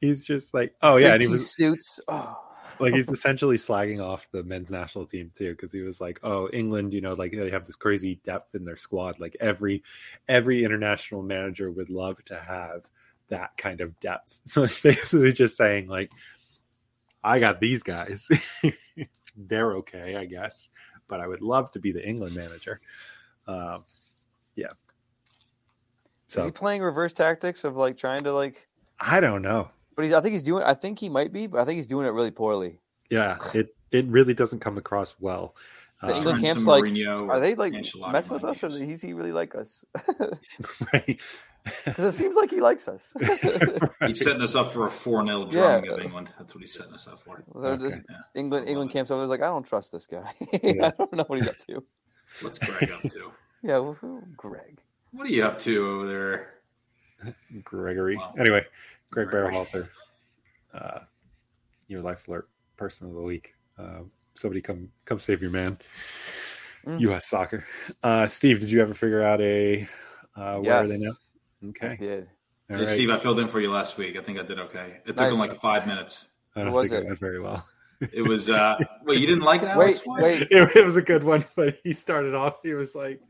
he's 0.00 0.24
just 0.24 0.54
like, 0.54 0.74
oh 0.82 0.96
yeah, 0.96 1.12
and 1.12 1.22
he 1.22 1.28
was 1.28 1.50
suits. 1.50 2.00
Oh. 2.08 2.38
like 2.78 2.94
he's 2.94 3.10
essentially 3.10 3.56
slagging 3.56 4.02
off 4.02 4.28
the 4.32 4.42
men's 4.42 4.70
national 4.70 5.04
team 5.04 5.30
too 5.34 5.50
because 5.50 5.70
he 5.70 5.82
was 5.82 6.00
like 6.00 6.18
oh 6.22 6.48
england 6.50 6.94
you 6.94 7.02
know 7.02 7.12
like 7.12 7.30
they 7.30 7.50
have 7.50 7.66
this 7.66 7.76
crazy 7.76 8.18
depth 8.24 8.54
in 8.54 8.64
their 8.64 8.76
squad 8.76 9.20
like 9.20 9.36
every 9.38 9.82
every 10.26 10.64
international 10.64 11.22
manager 11.22 11.70
would 11.70 11.90
love 11.90 12.24
to 12.24 12.40
have 12.40 12.88
that 13.28 13.54
kind 13.58 13.82
of 13.82 14.00
depth 14.00 14.40
so 14.44 14.62
it's 14.62 14.80
basically 14.80 15.30
just 15.30 15.58
saying 15.58 15.88
like 15.88 16.10
i 17.22 17.38
got 17.38 17.60
these 17.60 17.82
guys 17.82 18.30
they're 19.36 19.76
okay 19.76 20.16
i 20.16 20.24
guess 20.24 20.70
but 21.06 21.20
i 21.20 21.26
would 21.26 21.42
love 21.42 21.70
to 21.70 21.80
be 21.80 21.92
the 21.92 22.02
england 22.02 22.34
manager 22.34 22.80
um 23.46 23.84
yeah 24.56 24.68
Is 26.28 26.44
he 26.44 26.50
playing 26.50 26.82
reverse 26.82 27.12
tactics 27.12 27.64
of 27.64 27.76
like 27.76 27.96
trying 27.96 28.20
to 28.20 28.32
like? 28.32 28.66
i 29.00 29.20
don't 29.20 29.42
know 29.42 29.70
But 29.96 30.04
he's. 30.04 30.14
I 30.14 30.20
think 30.20 30.32
he's 30.32 30.42
doing. 30.42 30.62
I 30.62 30.74
think 30.74 30.98
he 30.98 31.08
might 31.08 31.32
be, 31.32 31.46
but 31.46 31.60
I 31.60 31.64
think 31.64 31.76
he's 31.76 31.86
doing 31.86 32.06
it 32.06 32.10
really 32.10 32.30
poorly. 32.30 32.78
yeah 33.10 33.38
it 33.54 33.74
it 33.90 34.06
really 34.06 34.34
doesn't 34.34 34.60
come 34.60 34.78
across 34.78 35.16
well. 35.20 35.54
The 36.00 36.06
Uh, 36.06 36.16
England 36.16 36.38
Trying 36.40 36.54
camp's 36.54 36.66
like, 36.66 36.84
Mourinho 36.84 37.28
Are 37.28 37.40
they 37.40 37.54
like 37.54 37.72
messing 37.72 38.32
with 38.34 38.42
mind 38.42 38.56
us, 38.56 38.62
or 38.64 38.68
is 38.68 39.02
he 39.02 39.12
really 39.12 39.32
like 39.32 39.54
us? 39.54 39.84
right. 40.92 41.20
Because 41.84 42.04
it 42.04 42.12
seems 42.16 42.36
like 42.36 42.50
he 42.50 42.60
likes 42.62 42.88
us. 42.88 43.12
He's 44.06 44.24
setting 44.24 44.40
us 44.40 44.54
up 44.54 44.72
for 44.72 44.86
a 44.86 44.90
4 44.90 45.26
0 45.26 45.40
Yeah. 45.40 45.50
drumming 45.50 45.90
of 45.90 45.98
England. 46.00 46.32
That's 46.38 46.54
what 46.54 46.62
he's 46.62 46.72
setting 46.72 46.94
us 46.94 47.06
up 47.06 47.18
for. 47.18 47.44
They're 47.60 47.76
just 47.76 48.00
Yeah. 48.08 48.16
England. 48.34 48.66
England 48.66 48.90
camps 48.92 49.10
over. 49.10 49.20
There's 49.20 49.28
like, 49.30 49.42
I 49.42 49.52
don't 49.52 49.66
trust 49.66 49.92
this 49.92 50.06
guy. 50.06 50.32
Yeah. 50.62 50.86
I 50.86 50.90
don't 50.96 51.12
know 51.12 51.24
what 51.26 51.38
he's 51.38 51.48
up 51.48 51.58
to. 51.68 51.84
What's 52.42 52.58
Gregg 52.58 52.90
up 52.90 53.02
to? 53.02 53.32
Yeah, 53.62 53.76
well, 53.78 53.92
who- 54.00 54.22
Gregg. 54.38 54.78
What 55.12 55.26
are 55.26 55.30
you 55.30 55.44
up 55.44 55.58
to 55.60 55.86
over 55.86 56.06
there? 56.06 56.54
Gregory. 57.64 58.16
Wow. 58.16 58.32
Anyway, 58.38 58.64
Gregg 59.10 59.28
Gregory. 59.28 59.52
Berhalter, 59.52 59.88
uh, 60.72 61.00
your 61.88 62.00
life 62.00 62.26
alert 62.26 62.48
person 62.78 63.08
of 63.08 63.14
the 63.14 63.20
week. 63.20 63.54
Uh, 63.78 64.04
somebody 64.34 64.62
come 64.62 64.88
come 65.04 65.18
save 65.18 65.42
your 65.42 65.50
man. 65.50 65.76
Mm. 66.86 67.00
U.S. 67.00 67.26
soccer. 67.28 67.66
Uh, 68.02 68.26
Steve, 68.26 68.60
did 68.60 68.70
you 68.70 68.80
ever 68.80 68.94
figure 68.94 69.22
out 69.22 69.42
a 69.42 69.86
uh, 70.36 70.56
where 70.56 70.76
are 70.76 70.88
they 70.88 70.96
now? 70.96 71.10
Yes. 71.10 71.16
I 71.62 71.66
Okay, 71.66 71.96
did. 71.98 72.28
Hey, 72.68 72.76
right. 72.76 72.88
Steve, 72.88 73.10
I 73.10 73.18
filled 73.18 73.40
in 73.40 73.48
for 73.48 73.60
you 73.60 73.70
last 73.70 73.98
week. 73.98 74.16
I 74.16 74.22
think 74.22 74.38
I 74.38 74.42
did 74.42 74.58
okay. 74.58 75.00
It 75.04 75.08
took 75.08 75.18
Nice. 75.18 75.32
him 75.32 75.38
like 75.38 75.52
five 75.54 75.86
minutes. 75.86 76.24
I 76.56 76.62
don't 76.62 76.72
was 76.72 76.88
think 76.88 77.02
it 77.02 77.04
it? 77.04 77.08
went 77.08 77.18
very 77.18 77.40
well. 77.40 77.66
It 78.12 78.26
was, 78.26 78.48
uh, 78.48 78.78
wait, 79.04 79.18
you 79.18 79.26
didn't 79.26 79.42
like 79.42 79.62
it, 79.62 79.68
Alex? 79.68 80.00
Wait, 80.06 80.22
wait. 80.22 80.42
It, 80.50 80.76
it 80.76 80.84
was 80.84 80.96
a 80.96 81.02
good 81.02 81.22
one, 81.22 81.44
but 81.54 81.78
he 81.84 81.92
started 81.92 82.34
off. 82.34 82.56
He 82.62 82.72
was 82.72 82.94
like, 82.94 83.20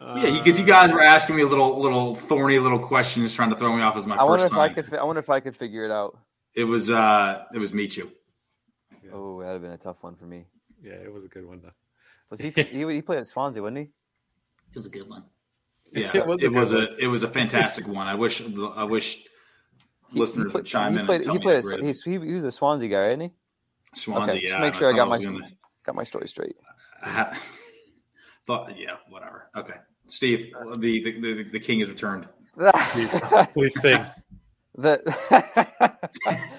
uh, 0.00 0.20
Yeah, 0.22 0.38
because 0.38 0.58
you 0.58 0.64
guys 0.66 0.92
were 0.92 1.02
asking 1.02 1.36
me 1.36 1.42
a 1.42 1.46
little, 1.46 1.80
little 1.80 2.14
thorny 2.14 2.58
little 2.58 2.78
questions, 2.78 3.32
trying 3.32 3.50
to 3.50 3.56
throw 3.56 3.74
me 3.76 3.82
off 3.82 3.96
as 3.96 4.06
my 4.06 4.16
I 4.16 4.24
wonder 4.24 4.42
first 4.42 4.52
if 4.52 4.58
I 4.58 4.68
could. 4.68 4.94
I 4.94 5.04
wonder 5.04 5.20
if 5.20 5.30
I 5.30 5.40
could 5.40 5.56
figure 5.56 5.84
it 5.84 5.90
out. 5.90 6.18
It 6.54 6.64
was, 6.64 6.90
uh, 6.90 7.44
it 7.54 7.58
was 7.58 7.72
Michu. 7.72 8.10
Yeah. 9.04 9.10
Oh, 9.12 9.40
that'd 9.40 9.54
have 9.54 9.62
been 9.62 9.72
a 9.72 9.78
tough 9.78 10.02
one 10.02 10.16
for 10.16 10.24
me. 10.24 10.46
Yeah, 10.82 10.94
it 10.94 11.12
was 11.12 11.24
a 11.24 11.28
good 11.28 11.46
one 11.46 11.60
though. 11.62 11.72
Was 12.30 12.40
he? 12.40 12.50
he, 12.50 12.92
he 12.94 13.02
played 13.02 13.20
at 13.20 13.26
Swansea, 13.26 13.62
wasn't 13.62 13.78
he? 13.78 13.82
It 13.84 14.74
was 14.74 14.86
a 14.86 14.90
good 14.90 15.08
one. 15.08 15.24
Yeah, 15.92 16.08
It 16.08 16.16
it 16.16 16.26
was 16.26 16.42
was, 16.42 16.72
a 16.72 16.78
a, 16.78 16.96
it 16.96 17.06
was 17.06 17.22
a 17.22 17.28
fantastic 17.28 17.86
one. 17.86 18.06
I 18.08 18.14
wish, 18.14 18.42
I 18.74 18.84
wish 18.84 19.24
listeners 20.12 20.52
he 20.52 20.56
would 20.56 20.66
chime 20.66 20.94
he 20.94 21.00
in 21.00 21.06
played, 21.06 21.16
and 21.16 21.24
tell 21.24 21.34
he 21.34 21.38
me 21.38 21.44
played 21.44 21.54
how 21.54 21.58
at, 21.58 21.64
great 21.64 21.80
it 21.80 21.86
he's, 21.86 22.02
he, 22.02 22.12
he 22.12 22.32
was 22.32 22.44
a 22.44 22.50
Swansea 22.50 22.88
guy, 22.88 23.08
isn't 23.10 23.20
he? 23.20 23.30
Swansea. 23.94 24.36
okay, 24.36 24.42
yeah, 24.44 24.48
just 24.50 24.60
make 24.60 24.74
sure 24.74 24.92
I 24.92 24.96
got 24.96 25.08
thought 25.08 25.18
my 25.18 25.24
gonna- 25.24 25.50
got 25.84 25.94
my 25.94 26.04
story 26.04 26.28
straight. 26.28 26.56
I 27.02 27.36
thought, 28.46 28.76
yeah, 28.78 28.96
whatever. 29.08 29.48
Okay, 29.56 29.74
Steve, 30.08 30.52
the 30.76 31.02
the, 31.02 31.20
the, 31.20 31.42
the 31.52 31.60
king 31.60 31.80
has 31.80 31.88
returned. 31.88 32.28
Please 33.52 33.80
sing. 33.80 34.04
that 34.78 35.00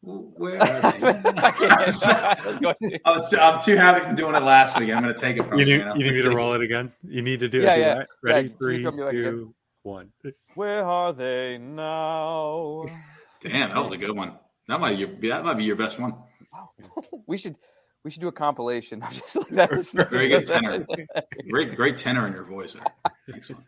Where 0.00 0.62
are 0.62 0.92
they? 0.92 1.00
I 3.04 3.10
was 3.10 3.28
too, 3.30 3.36
I'm 3.38 3.60
too 3.60 3.76
happy 3.76 4.04
from 4.04 4.14
doing 4.14 4.34
it 4.36 4.42
last 4.42 4.78
week. 4.78 4.90
I'm 4.90 5.02
going 5.02 5.12
to 5.14 5.20
take 5.20 5.36
it 5.36 5.46
from 5.46 5.58
You 5.58 5.66
you. 5.66 5.78
need, 5.78 5.84
know? 5.84 5.94
you 5.96 6.04
need 6.04 6.14
me 6.14 6.22
to 6.22 6.30
roll 6.30 6.54
it 6.54 6.62
again? 6.62 6.92
You 7.02 7.20
need 7.20 7.40
to 7.40 7.48
do 7.48 7.60
Yeah, 7.62 7.74
it. 7.74 7.80
yeah. 7.80 7.94
Yeah, 7.96 8.04
Ready? 8.22 8.48
Yeah, 8.48 8.54
Three, 8.58 8.76
please 8.76 8.82
tell 8.84 8.92
me 8.92 9.00
back 9.02 9.10
again. 9.10 9.22
two, 9.24 9.54
one. 9.82 10.12
Where 10.54 10.84
are 10.84 11.12
they 11.12 11.58
now? 11.58 12.84
Damn, 13.42 13.70
that 13.70 13.82
was 13.82 13.90
a 13.92 13.96
good 13.96 14.16
one. 14.16 14.34
That 14.68 14.78
might 14.80 14.92
be 14.92 14.98
your, 14.98 15.08
that 15.34 15.44
might 15.44 15.54
be 15.58 15.64
your 15.64 15.76
best 15.76 15.98
one. 15.98 16.14
We 17.26 17.36
should 17.36 17.56
we 18.04 18.10
should 18.10 18.20
do 18.20 18.28
a 18.28 18.32
compilation 18.32 19.02
of 19.04 19.12
just 19.12 19.36
like 19.36 19.48
that. 19.50 20.08
Very 20.10 20.28
good 20.28 20.46
tenor. 20.46 20.84
Great, 21.50 21.74
great 21.74 21.96
tenor 21.96 22.26
in 22.26 22.32
your 22.32 22.44
voice. 22.44 22.76
Excellent. 23.32 23.64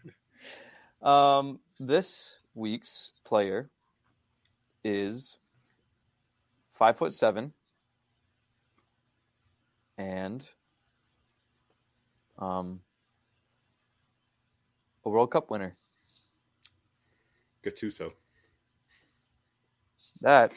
Um, 1.03 1.61
this 1.78 2.36
week's 2.55 3.12
player 3.24 3.70
is 4.84 5.38
five 6.74 6.97
foot 6.97 7.12
seven 7.12 7.53
and 9.99 10.47
um 12.38 12.80
a 15.05 15.09
World 15.11 15.30
Cup 15.30 15.51
winner. 15.51 15.76
Gattuso. 17.64 18.12
That 20.20 20.53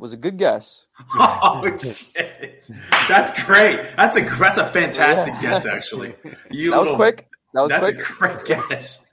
was 0.00 0.12
a 0.12 0.16
good 0.16 0.36
guess. 0.38 0.86
Oh 1.14 1.78
shit! 1.80 2.68
That's 3.08 3.44
great. 3.44 3.80
That's 3.96 4.16
a 4.16 4.20
that's 4.22 4.58
a 4.58 4.66
fantastic 4.66 5.34
Yeah. 5.34 5.42
guess. 5.42 5.66
Actually, 5.66 6.14
you 6.50 6.70
That 6.70 6.76
was 6.78 6.84
little- 6.86 6.96
quick. 6.96 7.28
That 7.54 7.60
was 7.62 7.70
That's 7.70 7.82
quick. 7.84 7.98
a 7.98 8.02
great 8.02 8.44
guess. 8.46 9.04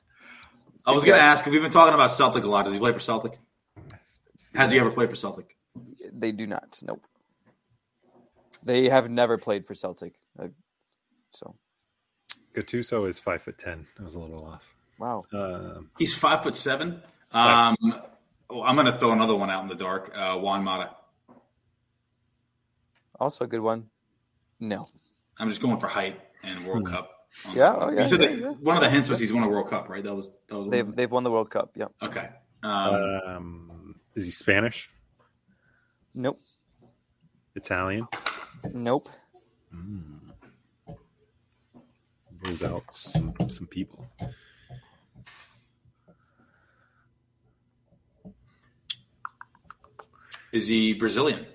I 0.85 0.91
was 0.91 1.03
going 1.03 1.17
to 1.17 1.19
guess. 1.23 1.39
ask. 1.39 1.45
We've 1.45 1.61
been 1.61 1.71
talking 1.71 1.93
about 1.93 2.11
Celtic 2.11 2.43
a 2.43 2.47
lot. 2.47 2.65
Does 2.65 2.73
he 2.73 2.79
play 2.79 2.93
for 2.93 2.99
Celtic? 2.99 3.37
Has 4.53 4.71
he 4.71 4.79
ever 4.79 4.89
played 4.91 5.09
for 5.09 5.15
Celtic? 5.15 5.57
They 6.13 6.31
do 6.31 6.47
not. 6.47 6.79
Nope. 6.81 7.03
They 8.63 8.89
have 8.89 9.09
never 9.09 9.37
played 9.37 9.65
for 9.67 9.75
Celtic. 9.75 10.13
Uh, 10.41 10.47
so 11.33 11.55
Gattuso 12.55 13.07
is 13.09 13.19
five 13.19 13.41
foot 13.41 13.57
ten. 13.57 13.87
I 13.99 14.03
was 14.03 14.15
a 14.15 14.19
little 14.19 14.45
off. 14.45 14.75
wow. 14.99 15.25
Um, 15.33 15.89
He's 15.97 16.13
five 16.13 16.43
foot 16.43 16.55
seven. 16.55 17.01
Um, 17.31 17.75
oh, 18.49 18.63
I'm 18.63 18.75
going 18.75 18.91
to 18.91 18.97
throw 18.97 19.11
another 19.11 19.35
one 19.35 19.49
out 19.49 19.63
in 19.63 19.69
the 19.69 19.75
dark. 19.75 20.11
Uh, 20.15 20.37
Juan 20.37 20.63
Mata. 20.63 20.91
Also 23.19 23.45
a 23.45 23.47
good 23.47 23.61
one. 23.61 23.85
No. 24.59 24.87
I'm 25.39 25.49
just 25.49 25.61
going 25.61 25.77
for 25.77 25.87
height 25.87 26.19
and 26.43 26.65
World 26.65 26.85
Cup. 26.87 27.11
Yeah, 27.53 27.75
oh, 27.77 27.89
yeah, 27.89 28.01
You 28.01 28.07
said 28.07 28.21
yeah, 28.21 28.27
that 28.27 28.39
yeah. 28.39 28.47
one 28.49 28.77
of 28.77 28.83
the 28.83 28.89
hints 28.89 29.09
was 29.09 29.19
he's 29.19 29.33
won 29.33 29.43
a 29.43 29.47
World 29.47 29.69
Cup, 29.69 29.89
right? 29.89 30.03
That 30.03 30.15
was 30.15 30.31
that 30.49 30.57
was 30.57 30.69
They've 30.69 30.95
they've 30.95 31.11
won 31.11 31.23
the 31.23 31.31
World 31.31 31.51
Cup. 31.51 31.71
Yeah. 31.75 31.87
okay. 32.01 32.29
Um, 32.63 33.21
um, 33.25 33.95
is 34.15 34.25
he 34.25 34.31
Spanish? 34.31 34.89
Nope. 36.15 36.39
Italian? 37.55 38.07
Nope. 38.73 39.07
Rules 42.45 42.63
out 42.63 42.91
some, 42.91 43.33
some 43.47 43.67
people. 43.67 44.07
Is 50.57 50.67
he 50.67 50.93
Brazilian? 50.93 51.45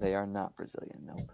They 0.00 0.14
are 0.14 0.26
not 0.26 0.56
Brazilian. 0.56 1.02
Nope. 1.04 1.32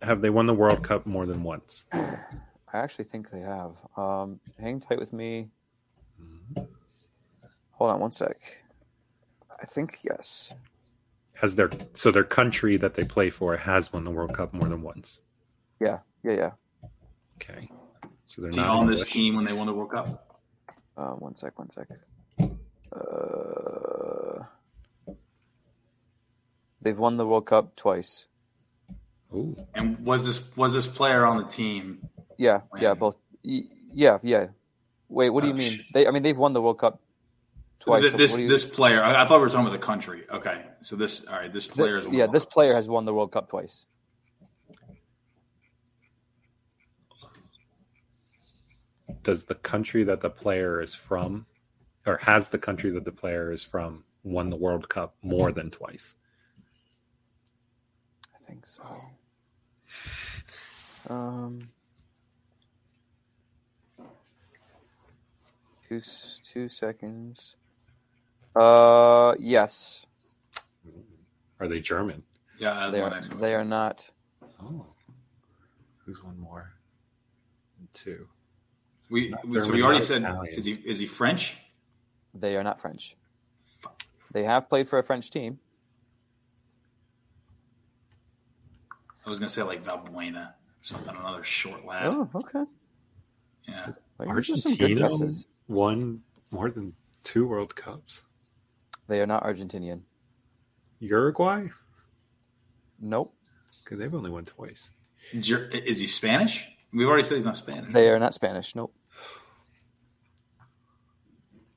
Have 0.00 0.22
they 0.22 0.30
won 0.30 0.46
the 0.46 0.54
World 0.54 0.82
Cup 0.82 1.06
more 1.06 1.26
than 1.26 1.42
once? 1.42 1.84
I 1.92 2.78
actually 2.78 3.04
think 3.04 3.30
they 3.30 3.40
have. 3.40 3.76
Um, 3.96 4.40
hang 4.58 4.80
tight 4.80 4.98
with 4.98 5.12
me. 5.12 5.50
Hold 7.72 7.90
on 7.90 8.00
one 8.00 8.12
sec. 8.12 8.36
I 9.60 9.66
think 9.66 9.98
yes. 10.02 10.52
Has 11.34 11.56
their 11.56 11.70
so 11.94 12.10
their 12.10 12.24
country 12.24 12.76
that 12.78 12.94
they 12.94 13.04
play 13.04 13.28
for 13.28 13.56
has 13.56 13.92
won 13.92 14.04
the 14.04 14.10
World 14.10 14.34
Cup 14.34 14.54
more 14.54 14.68
than 14.68 14.82
once? 14.82 15.20
Yeah. 15.80 15.98
Yeah. 16.24 16.32
Yeah. 16.32 16.50
Okay, 17.36 17.68
so 18.26 18.40
they're 18.40 18.48
Was 18.48 18.56
he 18.56 18.62
not 18.62 18.76
on 18.76 18.86
this 18.86 19.04
team 19.04 19.34
when 19.34 19.44
they 19.44 19.52
won 19.52 19.66
the 19.66 19.74
World 19.74 19.90
Cup? 19.90 20.40
Uh, 20.96 21.10
one 21.10 21.34
sec. 21.34 21.58
One 21.58 21.70
sec. 21.70 21.88
Uh, 22.40 23.41
they've 26.82 26.98
won 26.98 27.16
the 27.16 27.26
World 27.26 27.46
Cup 27.46 27.76
twice. 27.76 28.26
Ooh, 29.34 29.56
And 29.74 29.98
was 30.04 30.26
this 30.26 30.54
was 30.56 30.74
this 30.74 30.86
player 30.86 31.24
on 31.24 31.38
the 31.38 31.44
team? 31.44 32.06
Yeah. 32.36 32.60
Yeah. 32.78 32.94
Both. 32.94 33.16
Yeah. 33.42 34.18
Yeah. 34.22 34.48
Wait. 35.08 35.30
What 35.30 35.40
do 35.42 35.46
you 35.48 35.54
Oh, 35.54 35.56
mean? 35.56 35.70
shit. 35.72 35.86
They. 35.94 36.06
I 36.06 36.10
mean, 36.10 36.22
they've 36.22 36.36
won 36.36 36.52
the 36.52 36.60
World 36.60 36.78
Cup 36.78 37.00
twice. 37.80 38.02
Th- 38.02 38.14
this 38.14 38.32
what 38.32 38.42
you- 38.42 38.48
this 38.48 38.64
player. 38.64 39.02
I, 39.02 39.22
I 39.22 39.26
thought 39.26 39.38
we 39.38 39.44
were 39.44 39.48
talking 39.48 39.66
about 39.66 39.72
the 39.80 39.86
country. 39.86 40.24
Okay, 40.30 40.62
so 40.82 40.96
this 40.96 41.24
all 41.26 41.36
right. 41.38 41.52
This 41.52 41.66
player 41.66 41.96
is 41.98 42.04
the 42.06 42.12
yeah. 42.12 42.26
This 42.26 42.44
Cup 42.44 42.52
player 42.52 42.70
twice. 42.70 42.76
has 42.84 42.88
won 42.88 43.04
the 43.06 43.14
World 43.14 43.32
Cup 43.32 43.48
twice. 43.48 43.84
does 49.22 49.44
the 49.44 49.54
country 49.54 50.04
that 50.04 50.20
the 50.20 50.30
player 50.30 50.80
is 50.80 50.94
from, 50.94 51.46
or 52.06 52.16
has 52.18 52.50
the 52.50 52.58
country 52.58 52.90
that 52.90 53.04
the 53.04 53.12
player 53.12 53.52
is 53.52 53.62
from, 53.62 54.04
won 54.24 54.50
the 54.50 54.56
World 54.56 54.88
Cup 54.88 55.14
more 55.22 55.52
than 55.52 55.70
twice? 55.70 56.14
I 58.52 58.54
think 58.54 58.66
so. 58.66 58.82
Um, 61.08 61.70
two 65.88 66.02
two 66.44 66.68
seconds. 66.68 67.56
Uh, 68.54 69.32
yes, 69.38 70.04
Are 71.60 71.66
they 71.66 71.80
German? 71.80 72.22
Yeah, 72.58 72.90
they 72.90 73.00
are. 73.00 73.22
They 73.40 73.54
are 73.54 73.64
not. 73.64 74.10
Oh, 74.62 74.84
who's 76.04 76.22
one 76.22 76.38
more? 76.38 76.74
Two. 77.94 78.28
We, 79.10 79.34
we 79.46 79.58
so 79.58 79.64
German, 79.64 79.76
we 79.76 79.82
already 79.82 80.04
said 80.04 80.22
Italian. 80.22 80.54
is 80.54 80.66
he 80.66 80.72
is 80.72 80.98
he 80.98 81.06
French? 81.06 81.56
They 82.34 82.56
are 82.56 82.62
not 82.62 82.82
French. 82.82 83.16
They 84.30 84.44
have 84.44 84.68
played 84.68 84.88
for 84.88 84.98
a 84.98 85.02
French 85.02 85.30
team. 85.30 85.58
I 89.24 89.30
was 89.30 89.38
gonna 89.38 89.48
say 89.48 89.62
like 89.62 89.84
Valbuena 89.84 90.48
or 90.48 90.54
something. 90.82 91.14
Another 91.16 91.44
short 91.44 91.84
lad. 91.84 92.06
Oh, 92.06 92.28
okay. 92.34 92.64
Yeah. 93.68 93.90
Well, 94.18 94.34
these 94.34 94.50
are 94.50 94.56
some 94.56 94.74
good 94.76 95.00
Argentina 95.00 95.30
won 95.68 96.22
more 96.50 96.70
than 96.70 96.94
two 97.22 97.46
World 97.46 97.74
Cups. 97.76 98.22
They 99.08 99.20
are 99.20 99.26
not 99.26 99.44
Argentinian. 99.44 100.00
Uruguay? 101.00 101.66
Nope. 103.00 103.34
because 103.84 103.98
they've 103.98 104.14
only 104.14 104.30
won 104.30 104.44
twice. 104.44 104.90
Is 105.32 105.98
he 105.98 106.06
Spanish? 106.06 106.68
We've 106.92 107.06
already 107.08 107.22
said 107.24 107.36
he's 107.36 107.44
not 107.44 107.56
Spanish. 107.56 107.92
They 107.92 108.08
are 108.08 108.18
not 108.18 108.34
Spanish. 108.34 108.74
Nope. 108.76 108.94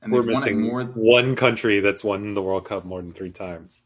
and 0.02 0.12
We're 0.12 0.20
they've 0.22 0.26
won 0.34 0.36
it 0.36 0.40
missing 0.40 0.60
more. 0.62 0.84
one 0.84 1.34
country 1.36 1.80
that's 1.80 2.04
won 2.04 2.34
the 2.34 2.42
World 2.42 2.64
Cup 2.64 2.84
more 2.84 3.00
than 3.02 3.12
three 3.12 3.30
times. 3.30 3.82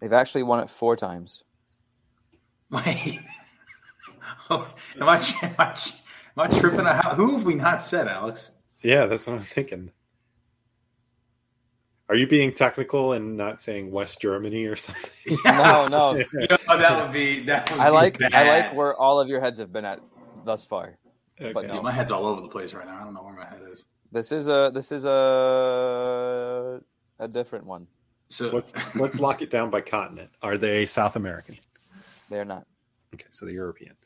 They've 0.00 0.12
actually 0.12 0.44
won 0.44 0.60
it 0.60 0.70
four 0.70 0.96
times. 0.96 1.42
Wait. 2.70 3.20
Oh, 4.52 4.68
am, 5.00 5.08
I, 5.08 5.16
am, 5.42 5.54
I, 5.60 5.64
am 5.70 5.78
I 6.36 6.48
tripping? 6.48 6.84
How, 6.84 7.14
who 7.14 7.36
have 7.36 7.44
we 7.46 7.54
not 7.54 7.80
said, 7.80 8.08
Alex? 8.08 8.50
Yeah, 8.82 9.06
that's 9.06 9.28
what 9.28 9.36
I'm 9.36 9.42
thinking. 9.42 9.92
Are 12.08 12.16
you 12.16 12.26
being 12.26 12.52
technical 12.52 13.12
and 13.12 13.36
not 13.36 13.60
saying 13.60 13.92
West 13.92 14.20
Germany 14.20 14.64
or 14.64 14.74
something? 14.74 15.38
No, 15.44 15.86
no. 15.86 16.16
Yo, 16.32 16.46
that 16.66 17.00
would 17.00 17.12
be. 17.12 17.44
That 17.44 17.70
would 17.70 17.78
I 17.78 17.86
be 17.86 17.92
like 17.92 18.18
Bad. 18.18 18.34
I 18.34 18.48
like 18.48 18.74
where 18.74 18.96
all 18.96 19.20
of 19.20 19.28
your 19.28 19.40
heads 19.40 19.60
have 19.60 19.72
been 19.72 19.84
at 19.84 20.00
thus 20.44 20.64
far. 20.64 20.98
Okay. 21.40 21.52
But 21.52 21.68
Yeah, 21.68 21.74
no. 21.74 21.82
my 21.82 21.92
head's 21.92 22.10
all 22.10 22.26
over 22.26 22.40
the 22.40 22.48
place 22.48 22.74
right 22.74 22.86
now. 22.86 22.98
I 23.00 23.04
don't 23.04 23.14
know 23.14 23.22
where 23.22 23.34
my 23.34 23.46
head 23.46 23.60
is. 23.70 23.84
This 24.10 24.32
is 24.32 24.48
a 24.48 24.72
this 24.74 24.90
is 24.90 25.04
a 25.04 26.80
a 27.20 27.28
different 27.28 27.66
one. 27.66 27.86
So 28.30 28.50
Let's 28.52 28.74
let's 28.96 29.20
lock 29.20 29.42
it 29.42 29.50
down 29.50 29.70
by 29.70 29.80
continent. 29.80 30.30
Are 30.42 30.58
they 30.58 30.86
South 30.86 31.14
American? 31.14 31.56
They're 32.30 32.44
not. 32.46 32.64
Okay, 33.14 33.26
so 33.30 33.44
they're 33.44 33.54
European. 33.54 33.96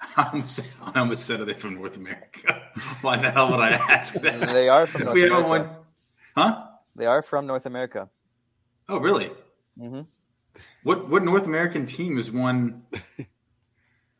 I 0.16 0.28
almost, 0.32 0.56
said- 0.56 0.66
I 0.82 1.00
almost 1.00 1.24
said, 1.26 1.40
are 1.40 1.44
they 1.44 1.54
from 1.54 1.74
North 1.74 1.96
America? 1.96 2.62
Why 3.02 3.16
the 3.16 3.30
hell 3.30 3.50
would 3.50 3.60
I 3.60 3.70
ask 3.70 4.14
that? 4.20 4.40
They 4.52 4.68
are 4.68 4.86
from 4.86 5.04
North 5.04 5.14
we 5.14 5.26
America. 5.26 5.48
won. 5.48 5.70
Huh? 6.36 6.66
They 6.96 7.06
are 7.06 7.22
from 7.22 7.46
North 7.46 7.66
America. 7.66 8.08
Oh, 8.88 8.98
really? 8.98 9.30
hmm 9.78 10.02
What 10.84 11.08
what 11.08 11.24
North 11.24 11.46
American 11.46 11.86
team 11.86 12.16
has 12.16 12.30
won? 12.30 12.82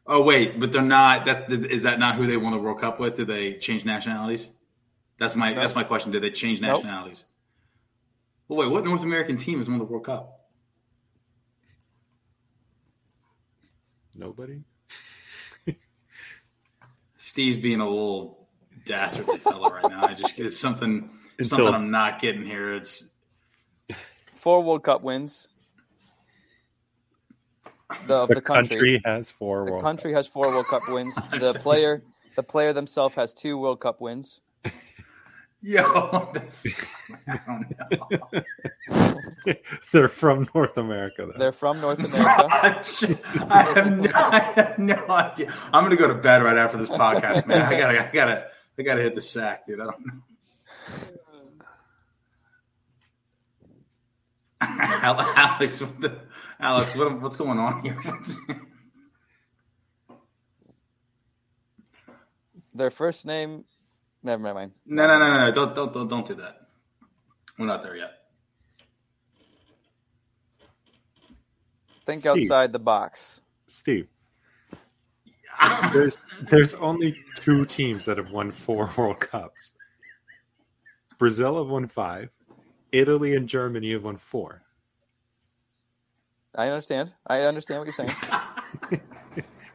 Oh 0.06 0.22
wait, 0.22 0.58
but 0.58 0.72
they're 0.72 0.82
not. 0.82 1.24
That's 1.26 1.52
is 1.52 1.82
that 1.84 1.98
not 1.98 2.16
who 2.16 2.26
they 2.26 2.36
won 2.36 2.52
the 2.52 2.58
World 2.58 2.80
Cup 2.80 2.98
with? 2.98 3.16
Did 3.16 3.28
they 3.28 3.54
change 3.58 3.84
nationalities? 3.84 4.48
That's 5.18 5.36
my 5.36 5.52
that's 5.54 5.74
my 5.74 5.84
question. 5.84 6.10
Did 6.12 6.22
they 6.22 6.30
change 6.30 6.60
Nope. 6.60 6.74
nationalities? 6.76 7.24
Well, 8.48 8.58
wait, 8.58 8.70
what 8.70 8.84
North 8.84 9.02
American 9.04 9.36
team 9.36 9.58
has 9.58 9.68
won 9.68 9.78
the 9.78 9.84
World 9.84 10.04
Cup? 10.06 10.43
Nobody. 14.16 14.62
Steve's 17.16 17.58
being 17.58 17.80
a 17.80 17.88
little 17.88 18.46
dastardly 18.84 19.38
fella 19.38 19.70
right 19.70 19.90
now. 19.90 20.04
I 20.04 20.14
just 20.14 20.38
it's 20.38 20.58
something 20.58 21.10
Until- 21.38 21.56
something 21.58 21.74
I'm 21.74 21.90
not 21.90 22.20
getting 22.20 22.44
here. 22.44 22.74
It's 22.74 23.08
Four 24.36 24.62
World 24.62 24.84
Cup 24.84 25.02
wins. 25.02 25.48
The, 28.06 28.26
The, 28.26 28.34
the 28.36 28.40
country, 28.40 28.76
country. 28.76 29.02
has 29.04 29.30
four 29.30 29.64
The 29.64 29.72
World 29.72 29.82
country 29.82 30.12
has 30.12 30.26
four 30.26 30.48
World 30.48 30.66
Cup 30.66 30.88
wins. 30.88 31.14
The 31.32 31.58
player 31.62 32.00
the 32.36 32.42
player 32.42 32.72
themselves 32.72 33.14
has 33.14 33.32
two 33.32 33.56
World 33.58 33.80
Cup 33.80 34.00
wins. 34.00 34.40
Yo. 35.64 35.82
what 36.10 36.34
the 36.34 36.42
f- 36.42 37.10
I 37.26 37.40
don't 37.46 38.42
know. 39.46 39.54
They're 39.92 40.08
from 40.08 40.48
North 40.54 40.76
America. 40.78 41.26
Though. 41.26 41.38
They're 41.38 41.52
from 41.52 41.80
North 41.80 41.98
America. 41.98 42.46
I 43.50 43.62
have, 43.74 43.98
no, 43.98 44.10
I 44.14 44.38
have 44.56 44.78
no 44.78 45.04
idea. 45.08 45.52
I'm 45.72 45.84
gonna 45.84 45.96
go 45.96 46.08
to 46.08 46.14
bed 46.14 46.42
right 46.42 46.56
after 46.56 46.76
this 46.78 46.88
podcast, 46.88 47.46
man. 47.46 47.62
I 47.62 47.78
gotta, 47.78 48.08
I 48.08 48.12
gotta, 48.12 48.46
I 48.78 48.82
gotta 48.82 49.02
hit 49.02 49.14
the 49.14 49.22
sack, 49.22 49.66
dude. 49.66 49.80
I 49.80 49.84
don't 49.84 50.06
know. 50.06 50.12
Alex, 54.60 55.80
what 55.80 56.00
the, 56.00 56.18
Alex, 56.60 56.96
what, 56.96 57.20
what's 57.20 57.36
going 57.36 57.58
on 57.58 57.82
here? 57.82 57.94
What's- 58.02 58.40
Their 62.76 62.90
first 62.90 63.24
name 63.26 63.64
never 64.24 64.54
mind. 64.54 64.72
no, 64.86 65.06
no, 65.06 65.18
no, 65.18 65.32
no, 65.32 65.46
no! 65.46 65.52
Don't, 65.52 65.74
don't, 65.74 65.92
don't, 65.92 66.08
don't 66.08 66.26
do 66.26 66.34
that. 66.34 66.68
We're 67.58 67.66
not 67.66 67.82
there 67.82 67.96
yet. 67.96 68.10
Think 72.06 72.20
Steve. 72.20 72.32
outside 72.32 72.72
the 72.72 72.78
box. 72.78 73.40
Steve, 73.66 74.08
there's 75.92 76.18
there's 76.42 76.74
only 76.74 77.14
two 77.36 77.64
teams 77.64 78.04
that 78.06 78.18
have 78.18 78.32
won 78.32 78.50
four 78.50 78.90
World 78.96 79.20
Cups. 79.20 79.72
Brazil 81.18 81.58
have 81.58 81.68
won 81.68 81.86
five. 81.86 82.30
Italy 82.92 83.34
and 83.34 83.48
Germany 83.48 83.92
have 83.92 84.04
won 84.04 84.16
four. 84.16 84.62
I 86.54 86.68
understand. 86.68 87.12
I 87.26 87.40
understand 87.42 87.80
what 87.80 87.86
you're 87.86 87.94
saying. 87.94 89.00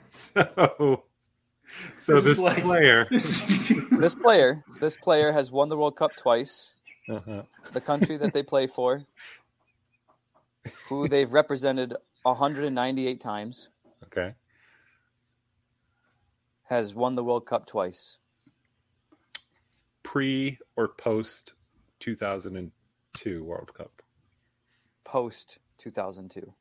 So, 0.10 1.04
so 1.96 2.16
This 2.16 2.24
this, 2.24 2.40
like- 2.40 2.64
player, 2.64 3.08
This 3.12 4.16
player, 4.16 4.64
this 4.80 4.96
player 4.98 5.32
has 5.32 5.52
won 5.52 5.70
the 5.70 5.78
World 5.78 5.96
Cup 5.98 6.12
twice. 6.18 6.74
uh-huh. 7.10 7.44
The 7.74 7.82
country 7.82 8.18
that 8.18 8.34
they 8.34 8.44
play 8.44 8.68
for, 8.68 9.04
who 10.88 11.08
they've 11.08 11.32
represented 11.32 11.96
198 12.24 13.20
times, 13.22 13.70
okay, 14.06 14.34
has 16.64 16.94
won 16.94 17.16
the 17.16 17.24
World 17.24 17.46
Cup 17.46 17.66
twice. 17.68 18.18
pre 20.04 20.58
or 20.76 20.88
post 20.88 21.54
2002 22.00 23.44
World 23.44 23.74
Cup. 23.74 23.92
Post 25.04 25.60
2002. 25.80 26.54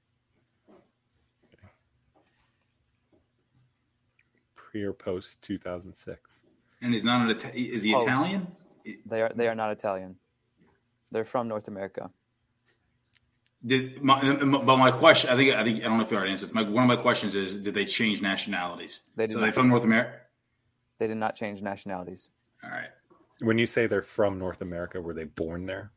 Pre 4.70 4.82
or 4.82 4.92
post 4.92 5.40
2006. 5.42 6.42
and 6.82 6.92
he's 6.92 7.04
not 7.06 7.22
an 7.22 7.30
Ita- 7.34 7.56
Is 7.56 7.82
he 7.82 7.94
Post. 7.94 8.06
Italian? 8.06 8.46
They 9.06 9.22
are 9.22 9.32
they 9.34 9.48
are 9.48 9.54
not 9.54 9.70
Italian. 9.72 10.16
They're 11.10 11.24
from 11.24 11.48
North 11.48 11.68
America. 11.68 12.10
Did 13.64 14.02
my, 14.02 14.20
but 14.44 14.76
my 14.76 14.90
question? 14.90 15.30
I 15.30 15.36
think 15.36 15.54
I 15.54 15.64
think 15.64 15.78
I 15.78 15.88
don't 15.88 15.96
know 15.96 16.04
if 16.04 16.10
you 16.10 16.16
already 16.18 16.32
answered. 16.32 16.46
this. 16.48 16.54
My, 16.54 16.62
one 16.62 16.84
of 16.84 16.88
my 16.88 16.96
questions 17.02 17.34
is: 17.34 17.56
Did 17.56 17.72
they 17.74 17.86
change 17.86 18.20
nationalities? 18.20 19.00
They 19.16 19.26
did 19.26 19.32
so 19.32 19.40
they 19.40 19.46
not. 19.46 19.54
from 19.54 19.68
North 19.68 19.84
America. 19.84 20.18
They 20.98 21.06
did 21.06 21.16
not 21.16 21.34
change 21.34 21.62
nationalities. 21.62 22.28
All 22.62 22.70
right. 22.70 22.90
When 23.40 23.56
you 23.58 23.66
say 23.66 23.86
they're 23.86 24.02
from 24.02 24.38
North 24.38 24.60
America, 24.60 25.00
were 25.00 25.14
they 25.14 25.24
born 25.24 25.64
there? 25.66 25.92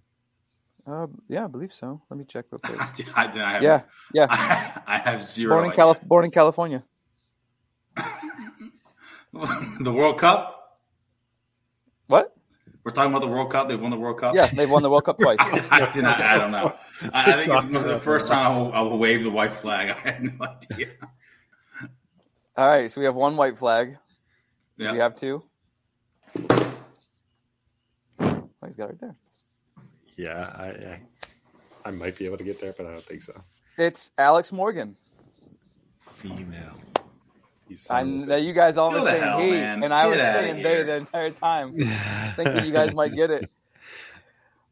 Uh, 0.87 1.07
yeah, 1.27 1.43
I 1.43 1.47
believe 1.47 1.73
so. 1.73 2.01
Let 2.09 2.17
me 2.17 2.25
check 2.25 2.45
real 2.51 2.59
quick. 2.59 2.79
I, 3.15 3.25
I 3.25 3.51
have, 3.53 3.63
Yeah, 3.63 3.81
yeah. 4.13 4.27
I, 4.29 4.81
I 4.95 4.97
have 4.99 5.23
zero. 5.27 5.55
Born 5.55 5.65
in. 5.65 5.71
Calif- 5.71 6.01
born 6.01 6.25
in 6.25 6.31
California. 6.31 6.83
the 9.79 9.93
World 9.93 10.17
Cup. 10.17 10.79
What? 12.07 12.35
We're 12.83 12.91
talking 12.91 13.11
about 13.11 13.21
the 13.21 13.27
World 13.27 13.51
Cup. 13.51 13.69
They've 13.69 13.79
won 13.79 13.91
the 13.91 13.97
World 13.97 14.19
Cup. 14.19 14.35
Yeah, 14.35 14.47
they've 14.47 14.69
won 14.69 14.81
the 14.81 14.89
World 14.89 15.05
Cup 15.05 15.19
twice. 15.21 15.37
I, 15.39 15.91
did 15.93 16.03
not, 16.03 16.19
I 16.19 16.37
don't 16.37 16.51
know. 16.51 16.75
I, 17.13 17.21
I 17.21 17.25
think 17.33 17.37
it's 17.39 17.47
Talking 17.47 17.73
the 17.73 17.99
first 17.99 18.27
time 18.27 18.45
I 18.45 18.57
will, 18.57 18.73
I 18.73 18.81
will 18.81 18.97
wave 18.97 19.23
the 19.23 19.29
white 19.29 19.53
flag. 19.53 19.89
I 20.05 20.11
have 20.11 20.21
no 20.21 20.45
idea. 20.45 20.87
All 22.57 22.67
right, 22.67 22.91
so 22.91 22.99
we 22.99 23.05
have 23.05 23.15
one 23.15 23.37
white 23.37 23.57
flag. 23.57 23.97
Yeah. 24.77 24.93
We 24.93 24.99
have 24.99 25.15
two. 25.15 25.43
Oh, 28.19 28.47
he's 28.65 28.75
got 28.75 28.85
it 28.85 28.87
right 28.87 28.99
there. 28.99 29.15
Yeah, 30.17 30.51
I, 30.55 30.65
I, 30.65 31.01
I 31.85 31.91
might 31.91 32.17
be 32.17 32.25
able 32.25 32.37
to 32.37 32.43
get 32.43 32.59
there, 32.59 32.73
but 32.75 32.85
I 32.85 32.91
don't 32.91 33.03
think 33.03 33.21
so. 33.21 33.41
It's 33.77 34.11
Alex 34.17 34.51
Morgan. 34.51 34.97
Female. 35.99 36.75
You 37.71 37.77
I 37.89 38.01
son 38.01 38.21
of 38.23 38.27
know 38.27 38.35
you 38.35 38.53
guys 38.53 38.75
all 38.77 38.91
were 38.91 38.99
the 38.99 39.05
saying 39.05 39.23
hell, 39.23 39.39
he, 39.39 39.51
man. 39.51 39.83
and 39.83 39.93
I 39.93 40.03
Get 40.03 40.09
was 40.11 40.19
saying 40.19 40.63
they 40.63 40.83
the 40.83 40.95
entire 40.95 41.31
time, 41.31 41.73
thinking 42.35 42.65
you 42.65 42.73
guys 42.73 42.93
might 42.93 43.15
get 43.15 43.29
it. 43.31 43.49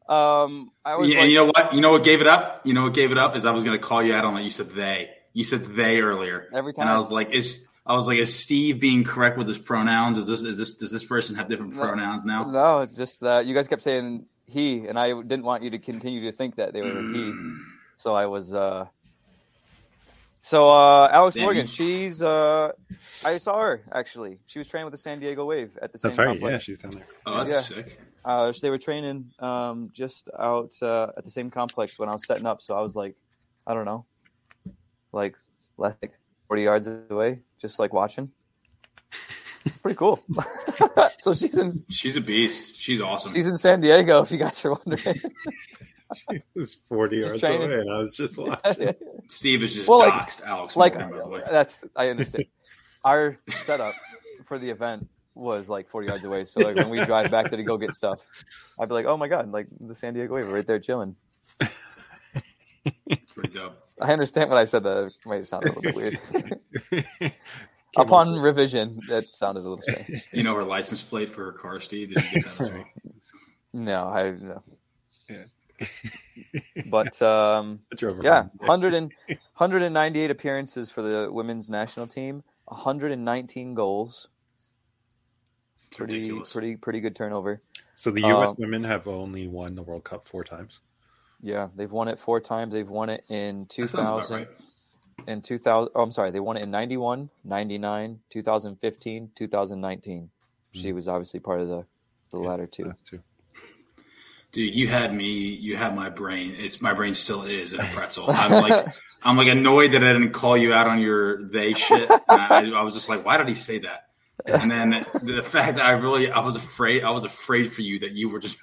Um, 0.08 0.72
I 0.84 0.96
was 0.96 1.08
Yeah, 1.08 1.16
like, 1.16 1.22
and 1.24 1.32
you 1.32 1.36
know 1.38 1.46
what? 1.46 1.74
You 1.74 1.82
know 1.82 1.92
what 1.92 2.04
gave 2.04 2.20
it 2.22 2.28
up? 2.28 2.62
You 2.66 2.74
know 2.74 2.84
what 2.84 2.94
gave 2.94 3.12
it 3.12 3.18
up 3.18 3.36
is 3.36 3.46
I 3.46 3.52
was 3.52 3.64
going 3.64 3.78
to 3.80 3.84
call 3.84 4.02
you 4.04 4.14
out 4.14 4.26
on 4.26 4.34
that. 4.36 4.44
You 4.44 4.50
said 4.50 4.70
they. 4.72 5.12
You 5.34 5.44
said 5.44 5.62
they 5.66 6.02
earlier. 6.02 6.50
Every 6.54 6.74
time. 6.74 6.84
And 6.84 6.90
I 6.90 6.98
was 6.98 7.12
like, 7.12 7.30
is 7.32 7.68
I 7.86 7.94
was 7.94 8.08
like, 8.08 8.18
is 8.18 8.34
Steve 8.36 8.80
being 8.82 9.04
correct 9.04 9.38
with 9.38 9.48
his 9.48 9.60
pronouns? 9.60 10.18
Is 10.18 10.28
this 10.28 10.44
is 10.44 10.58
this 10.58 10.74
does 10.76 10.92
this 10.92 11.04
person 11.06 11.36
have 11.36 11.48
different 11.48 11.74
No. 11.76 11.82
pronouns 11.82 12.26
now? 12.26 12.44
no, 12.46 12.80
it's 12.82 12.98
just 12.98 13.24
uh, 13.24 13.40
you 13.46 13.54
guys 13.54 13.68
kept 13.68 13.82
saying 13.84 14.26
he, 14.46 14.88
and 14.88 14.98
I 15.00 15.10
didn't 15.10 15.44
want 15.44 15.64
you 15.64 15.70
to 15.70 15.80
continue 15.80 16.30
to 16.30 16.36
think 16.36 16.56
that 16.56 16.74
they 16.74 16.82
were 16.82 17.02
he. 17.14 17.34
So 17.96 18.16
I 18.16 18.26
was. 18.26 18.54
Uh, 18.54 18.86
so 20.42 20.70
uh, 20.70 21.10
Alex 21.12 21.36
Damn 21.36 21.44
Morgan, 21.44 21.68
she's. 21.68 22.22
Uh, 22.22 22.72
I 23.26 23.38
saw 23.38 23.60
her 23.60 23.82
actually. 23.94 24.40
She 24.48 24.60
was 24.60 24.68
training 24.68 24.86
with 24.86 24.94
the 24.94 24.98
San 24.98 25.20
Diego 25.20 25.46
Wave 25.46 25.78
at 25.82 25.92
the 25.92 25.98
same 25.98 26.10
That's 26.10 26.18
right. 26.20 26.26
complex. 26.28 26.52
Yeah, 26.54 26.58
she's 26.58 26.82
down 26.82 26.92
there. 26.92 27.08
Oh, 27.26 27.38
that's 27.44 27.68
sick. 27.68 28.00
uh, 28.26 28.52
they 28.62 28.70
were 28.70 28.78
training 28.78 29.32
um, 29.40 29.90
just 29.94 30.30
out 30.40 30.74
uh, 30.82 31.08
at 31.18 31.26
the 31.26 31.32
same 31.32 31.50
complex 31.52 32.00
when 32.00 32.10
I 32.10 32.14
was 32.14 32.26
setting 32.26 32.46
up. 32.46 32.62
So 32.62 32.76
I 32.76 32.82
was 32.82 32.96
like, 32.96 33.16
I 33.68 33.74
don't 33.74 33.86
know, 33.86 34.06
like 35.12 35.36
like 35.78 36.18
forty 36.48 36.64
yards 36.64 36.88
away, 37.10 37.40
just 37.60 37.80
like 37.80 37.94
watching. 37.94 38.32
Pretty 39.84 39.98
cool. 39.98 40.24
so 41.20 41.34
she's 41.34 41.58
in 41.58 41.72
She's 41.90 42.16
a 42.16 42.22
beast. 42.22 42.78
She's 42.80 43.02
awesome. 43.02 43.34
she's 43.34 43.48
in 43.48 43.58
San 43.58 43.82
Diego. 43.82 44.22
If 44.22 44.32
you 44.32 44.38
guys 44.38 44.64
are 44.64 44.72
wondering, 44.74 45.20
It 46.30 46.44
was 46.56 46.76
40 46.76 47.18
Just 47.22 47.28
yards 47.30 47.42
training. 47.42 47.68
away, 47.72 47.82
and 47.82 47.94
I 47.94 48.00
was 48.00 48.16
just 48.16 48.38
watching. 48.40 48.94
Steve 49.28 49.64
is 49.64 49.74
just 49.74 49.88
Well, 49.88 50.00
like- 50.00 50.14
doxed 50.14 50.44
Alex 50.46 50.76
like 50.76 50.96
Morgan, 50.96 51.12
by 51.12 51.18
the 51.24 51.28
way. 51.30 51.42
that's 51.50 51.84
I 51.96 52.10
understand. 52.10 52.46
Our 53.06 53.38
setup 53.64 53.94
for 54.46 54.60
the 54.60 54.70
event 54.70 55.08
was 55.36 55.70
like 55.70 55.88
40 55.90 56.08
yards 56.08 56.24
away. 56.26 56.44
So 56.46 56.60
like 56.60 56.76
when 56.76 56.90
we 56.90 57.04
drive 57.06 57.32
back 57.32 57.50
there 57.50 57.56
to 57.58 57.64
go 57.64 57.78
get 57.78 57.92
stuff, 57.96 58.20
I'd 58.78 58.90
be 58.90 58.94
like, 58.96 59.06
oh 59.06 59.16
my 59.16 59.28
god, 59.30 59.52
like 59.52 59.68
the 59.80 59.96
San 59.96 60.14
Diego 60.14 60.36
Wave 60.36 60.52
right 60.52 60.66
there 60.68 60.80
chilling. 60.80 61.16
Pretty 63.34 63.54
dope. 63.54 63.74
I 64.02 64.12
understand 64.12 64.50
when 64.50 64.60
I 64.60 64.64
said 64.66 64.84
that. 64.84 64.98
It 65.06 65.14
might 65.26 65.46
sound 65.46 65.66
a 65.66 65.68
little 65.68 65.82
bit 65.82 65.96
weird. 65.96 66.20
Upon 67.98 68.36
up 68.38 68.42
revision, 68.44 69.00
that 69.08 69.30
sounded 69.32 69.62
a 69.62 69.64
little 69.70 69.82
strange. 69.82 70.08
Do 70.32 70.38
you 70.38 70.44
know 70.44 70.56
her 70.56 70.64
license 70.64 71.02
plate 71.04 71.30
for 71.30 71.46
her 71.46 71.52
car, 71.54 71.80
Steve? 71.80 72.14
Did 72.14 72.24
you 72.26 72.42
get 72.42 72.44
that 72.58 72.62
as 72.62 72.72
well? 72.72 72.86
No, 73.74 74.04
I 74.08 74.32
no. 74.32 74.64
Yeah. 75.30 75.44
But 76.88 77.22
um, 77.22 77.80
yeah, 78.02 78.08
around. 78.08 78.50
100 78.58 78.94
and, 78.96 79.14
198 79.28 80.32
appearances 80.32 80.90
for 80.90 81.02
the 81.04 81.30
women's 81.32 81.70
national 81.70 82.08
team, 82.08 82.44
119 82.66 83.76
goals. 83.76 84.30
It's 85.88 85.98
Pretty, 85.98 86.16
ridiculous. 86.18 86.54
pretty, 86.54 86.76
pretty 86.76 87.00
good 87.02 87.16
turnover. 87.16 87.62
So 87.96 88.10
the 88.12 88.22
U.S. 88.22 88.50
Um, 88.50 88.56
women 88.60 88.84
have 88.84 89.08
only 89.08 89.48
won 89.48 89.76
the 89.76 89.84
World 89.84 90.04
Cup 90.04 90.24
four 90.24 90.44
times. 90.44 90.80
Yeah, 91.42 91.68
they've 91.76 91.92
won 91.92 92.08
it 92.08 92.20
four 92.20 92.40
times. 92.40 92.74
They've 92.74 92.88
won 92.88 93.10
it 93.10 93.24
in 93.30 93.64
That 93.66 93.74
sounds 93.74 93.94
about 93.94 94.22
2000, 94.24 94.38
right. 94.38 94.48
in 95.28 95.42
2000. 95.42 95.92
Oh, 95.96 96.02
I'm 96.02 96.12
sorry. 96.12 96.32
They 96.32 96.40
won 96.40 96.58
it 96.58 96.64
in 96.64 96.72
91, 96.72 97.30
99, 97.44 98.20
2015, 98.30 99.32
2019. 99.36 100.30
She 100.72 100.94
was 100.94 101.08
obviously 101.08 101.40
part 101.40 101.62
of 101.62 101.68
the, 101.68 101.86
the 102.32 102.38
Hmm. 102.38 102.44
Yeah, 102.44 102.50
latter 102.50 102.68
two. 102.68 102.94
Two. 103.06 103.20
Dude, 104.52 104.74
you 104.74 104.88
had 104.88 105.14
me. 105.14 105.30
You 105.30 105.76
had 105.78 105.96
my 105.96 106.10
brain. 106.10 106.56
It's 106.58 106.82
my 106.82 106.94
brain 106.94 107.14
still 107.14 107.44
is 107.44 107.74
in 107.74 107.80
a 107.80 107.86
pretzel. 107.88 108.26
I'm 108.30 108.52
like, 108.52 108.88
I'm 109.24 109.38
like 109.38 109.48
annoyed 109.48 109.92
that 109.92 110.04
I 110.04 110.14
didn't 110.14 110.32
call 110.32 110.58
you 110.58 110.74
out 110.74 110.88
on 110.88 111.00
your 111.00 111.44
they 111.44 111.74
shit. 111.74 112.10
I, 112.28 112.72
I 112.74 112.82
was 112.82 112.94
just 112.94 113.10
like, 113.10 113.26
why 113.26 113.38
did 113.38 113.48
he 113.48 113.54
say 113.54 113.80
that? 113.80 114.08
And 114.46 114.72
then 114.72 115.06
the 115.22 115.44
fact 115.44 115.78
that 115.78 115.86
I 115.86 115.92
really, 115.92 116.32
I 116.32 116.40
was 116.40 116.56
afraid. 116.56 117.04
I 117.04 117.12
was 117.12 117.24
afraid 117.24 117.72
for 117.72 117.82
you 117.82 118.00
that 118.00 118.12
you 118.12 118.30
were 118.30 118.40
just, 118.40 118.58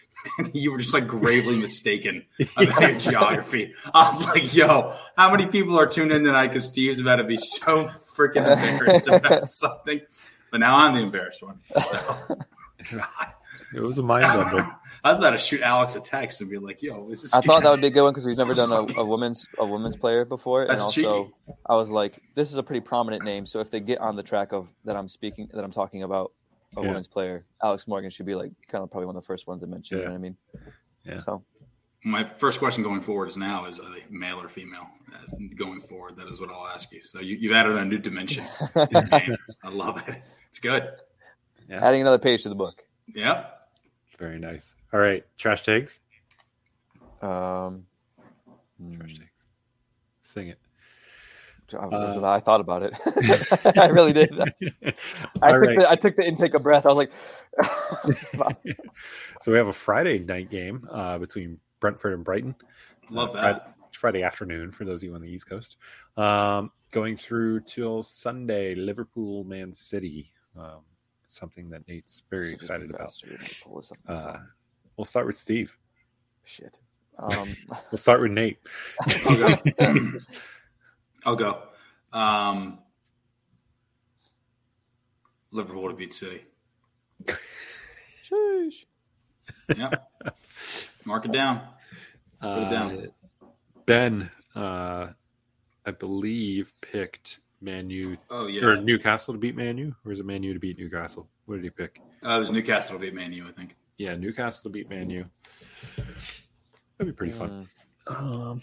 you 0.52 0.70
were 0.70 0.78
just 0.78 0.94
like 0.94 1.06
gravely 1.06 1.58
mistaken 1.58 2.24
about 2.56 2.82
your 2.82 2.98
geography. 2.98 3.72
I 3.92 4.06
was 4.06 4.26
like, 4.26 4.54
yo, 4.54 4.94
how 5.16 5.30
many 5.30 5.46
people 5.46 5.78
are 5.78 5.86
tuned 5.86 6.12
in 6.12 6.22
tonight 6.22 6.48
because 6.48 6.66
Steve's 6.66 7.00
about 7.00 7.16
to 7.16 7.24
be 7.24 7.38
so 7.38 7.90
freaking 8.14 8.46
embarrassed 8.46 9.08
about 9.08 9.50
something? 9.50 10.00
But 10.50 10.60
now 10.60 10.76
I'm 10.76 10.94
the 10.94 11.00
embarrassed 11.00 11.42
one. 11.42 11.58
So, 11.72 12.36
God. 12.92 13.32
It 13.74 13.80
was 13.80 13.98
a 13.98 14.02
mind 14.02 14.24
bender. 14.24 14.68
I 15.04 15.10
was 15.10 15.18
about 15.18 15.30
to 15.30 15.38
shoot 15.38 15.60
Alex 15.62 15.96
a 15.96 16.00
text 16.00 16.40
and 16.40 16.48
be 16.50 16.58
like, 16.58 16.80
"Yo, 16.82 17.08
is 17.10 17.22
this?" 17.22 17.34
I 17.34 17.40
thought 17.40 17.62
that 17.64 17.70
would 17.70 17.80
be 17.80 17.88
a 17.88 17.90
good 17.90 18.02
one 18.02 18.12
because 18.12 18.24
we've 18.24 18.36
never 18.36 18.54
done 18.54 18.70
a, 18.70 18.92
a 19.00 19.04
women's 19.04 19.48
a 19.58 19.66
women's 19.66 19.96
player 19.96 20.24
before, 20.24 20.66
That's 20.66 20.80
and 20.82 21.04
also 21.06 21.24
cheeky. 21.24 21.54
I 21.66 21.74
was 21.74 21.90
like, 21.90 22.20
this 22.36 22.52
is 22.52 22.56
a 22.58 22.62
pretty 22.62 22.80
prominent 22.80 23.24
name. 23.24 23.44
So 23.46 23.58
if 23.60 23.70
they 23.70 23.80
get 23.80 23.98
on 24.00 24.14
the 24.16 24.22
track 24.22 24.52
of 24.52 24.68
that 24.84 24.96
I'm 24.96 25.08
speaking 25.08 25.48
that 25.54 25.64
I'm 25.64 25.72
talking 25.72 26.04
about 26.04 26.32
a 26.76 26.80
Yeah. 26.82 26.88
women's 26.88 27.08
player, 27.08 27.44
Alex 27.62 27.88
Morgan 27.88 28.10
should 28.10 28.26
be 28.26 28.34
like 28.36 28.52
kind 28.68 28.84
of 28.84 28.90
probably 28.90 29.06
one 29.06 29.16
of 29.16 29.22
the 29.22 29.26
first 29.26 29.46
ones 29.48 29.62
I 29.62 29.66
mentioned. 29.66 30.00
You 30.00 30.04
know 30.06 30.12
what 30.12 30.18
I 30.18 30.20
mean? 30.22 30.36
Yeah. 31.04 31.16
So 31.18 31.42
My 32.04 32.22
first 32.24 32.60
question 32.60 32.84
going 32.84 33.00
forward 33.00 33.28
is 33.28 33.36
now: 33.36 33.64
Is 33.66 33.80
are 33.80 33.90
they 33.90 34.04
male 34.08 34.40
or 34.40 34.48
female? 34.48 34.86
Uh, 35.12 35.36
going 35.56 35.80
forward, 35.80 36.16
that 36.16 36.28
is 36.28 36.40
what 36.40 36.48
I'll 36.50 36.68
ask 36.68 36.92
you. 36.92 37.02
So 37.02 37.20
you, 37.20 37.36
you've 37.36 37.52
added 37.52 37.76
a 37.76 37.84
new 37.84 37.98
dimension. 37.98 38.44
to 38.74 38.88
your 38.90 39.02
game. 39.20 39.36
I 39.64 39.68
love 39.68 40.02
it. 40.08 40.22
It's 40.48 40.60
good. 40.60 40.88
adding 41.70 42.00
another 42.02 42.18
page 42.18 42.44
to 42.44 42.48
the 42.48 42.54
book. 42.54 42.82
Yep. 43.14 43.58
Very 44.22 44.38
nice. 44.38 44.76
All 44.92 45.00
right, 45.00 45.24
trash 45.36 45.64
tags. 45.64 45.98
Um, 47.20 47.84
Trash 48.96 49.14
tags. 49.14 49.30
Sing 50.22 50.46
it. 50.46 50.60
I, 51.74 51.76
Uh, 51.78 52.22
I 52.24 52.38
thought 52.38 52.60
about 52.60 52.84
it. 52.84 52.94
I 53.78 53.86
really 53.88 54.12
did. 54.12 54.30
I 55.42 55.50
took 55.50 55.60
right. 55.62 55.78
the 55.78 55.86
I 55.90 55.96
took 55.96 56.14
the 56.14 56.24
intake 56.24 56.54
of 56.54 56.62
breath. 56.62 56.86
I 56.86 56.92
was 56.92 56.98
like, 56.98 57.10
So 59.40 59.50
we 59.50 59.58
have 59.58 59.66
a 59.66 59.72
Friday 59.72 60.20
night 60.20 60.50
game 60.50 60.86
uh, 60.88 61.18
between 61.18 61.58
Brentford 61.80 62.12
and 62.12 62.22
Brighton. 62.24 62.54
Love 63.10 63.30
Uh, 63.30 63.32
that. 63.32 63.42
Friday, 63.42 63.64
Friday 63.98 64.22
afternoon 64.22 64.70
for 64.70 64.84
those 64.84 65.02
of 65.02 65.08
you 65.08 65.14
on 65.16 65.20
the 65.22 65.28
East 65.30 65.48
Coast. 65.48 65.78
Um, 66.16 66.70
going 66.92 67.16
through 67.16 67.62
till 67.62 68.04
Sunday, 68.04 68.76
Liverpool, 68.76 69.42
Man 69.42 69.74
City. 69.74 70.30
Um, 70.56 70.82
something 71.32 71.70
that 71.70 71.86
Nate's 71.88 72.22
very 72.30 72.52
excited 72.52 72.90
about. 72.90 73.00
Bastard. 73.08 73.40
Pull 73.64 73.76
this 73.76 73.92
up. 73.92 73.98
Uh, 74.08 74.38
we'll 74.96 75.04
start 75.04 75.26
with 75.26 75.36
Steve. 75.36 75.76
Shit. 76.44 76.78
Um, 77.18 77.56
We'll 77.90 77.98
start 77.98 78.20
with 78.20 78.32
Nate. 78.32 78.58
I'll 79.26 79.36
go. 79.36 79.56
I'll 81.26 81.36
go. 81.36 81.62
Um, 82.12 82.78
Liverpool 85.50 85.88
to 85.90 85.94
beat 85.94 86.12
City. 86.14 86.42
sheesh. 87.24 88.84
Yep. 89.76 90.10
Mark 91.04 91.24
it 91.26 91.32
down. 91.32 91.60
Put 92.40 92.62
it 92.62 92.70
down. 92.70 92.98
Uh, 93.42 93.46
Ben, 93.86 94.30
uh, 94.56 95.08
I 95.84 95.90
believe, 95.90 96.72
picked 96.80 97.40
Man 97.62 97.88
U 97.90 98.16
Oh 98.30 98.46
yeah. 98.46 98.64
or 98.64 98.76
Newcastle 98.76 99.34
to 99.34 99.38
beat 99.38 99.56
Manu, 99.56 99.92
or 100.04 100.12
is 100.12 100.20
it 100.20 100.26
Manu 100.26 100.52
to 100.54 100.60
beat 100.60 100.78
Newcastle? 100.78 101.28
What 101.46 101.56
did 101.56 101.64
he 101.64 101.70
pick? 101.70 102.00
Uh, 102.24 102.36
it 102.36 102.38
was 102.40 102.50
Newcastle 102.50 102.96
to 102.96 103.00
beat 103.00 103.14
Manu, 103.14 103.48
I 103.48 103.52
think. 103.52 103.76
Yeah, 103.98 104.14
Newcastle 104.16 104.64
to 104.64 104.68
beat 104.70 104.90
Manu. 104.90 105.24
That'd 106.98 107.12
be 107.14 107.16
pretty 107.16 107.32
fun. 107.32 107.68
Mm. 108.08 108.14
Um, 108.20 108.62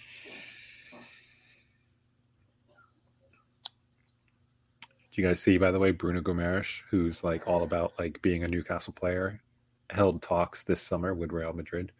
do 5.11 5.21
you 5.21 5.27
guys 5.27 5.41
see, 5.41 5.57
by 5.57 5.71
the 5.71 5.79
way, 5.79 5.91
Bruno 5.91 6.21
Gomes, 6.21 6.81
who's 6.89 7.23
like 7.23 7.47
all 7.47 7.63
about 7.63 7.93
like 7.99 8.21
being 8.21 8.43
a 8.43 8.47
Newcastle 8.47 8.93
player, 8.93 9.41
held 9.89 10.21
talks 10.21 10.63
this 10.63 10.81
summer 10.81 11.13
with 11.13 11.31
Real 11.31 11.53
Madrid. 11.53 11.91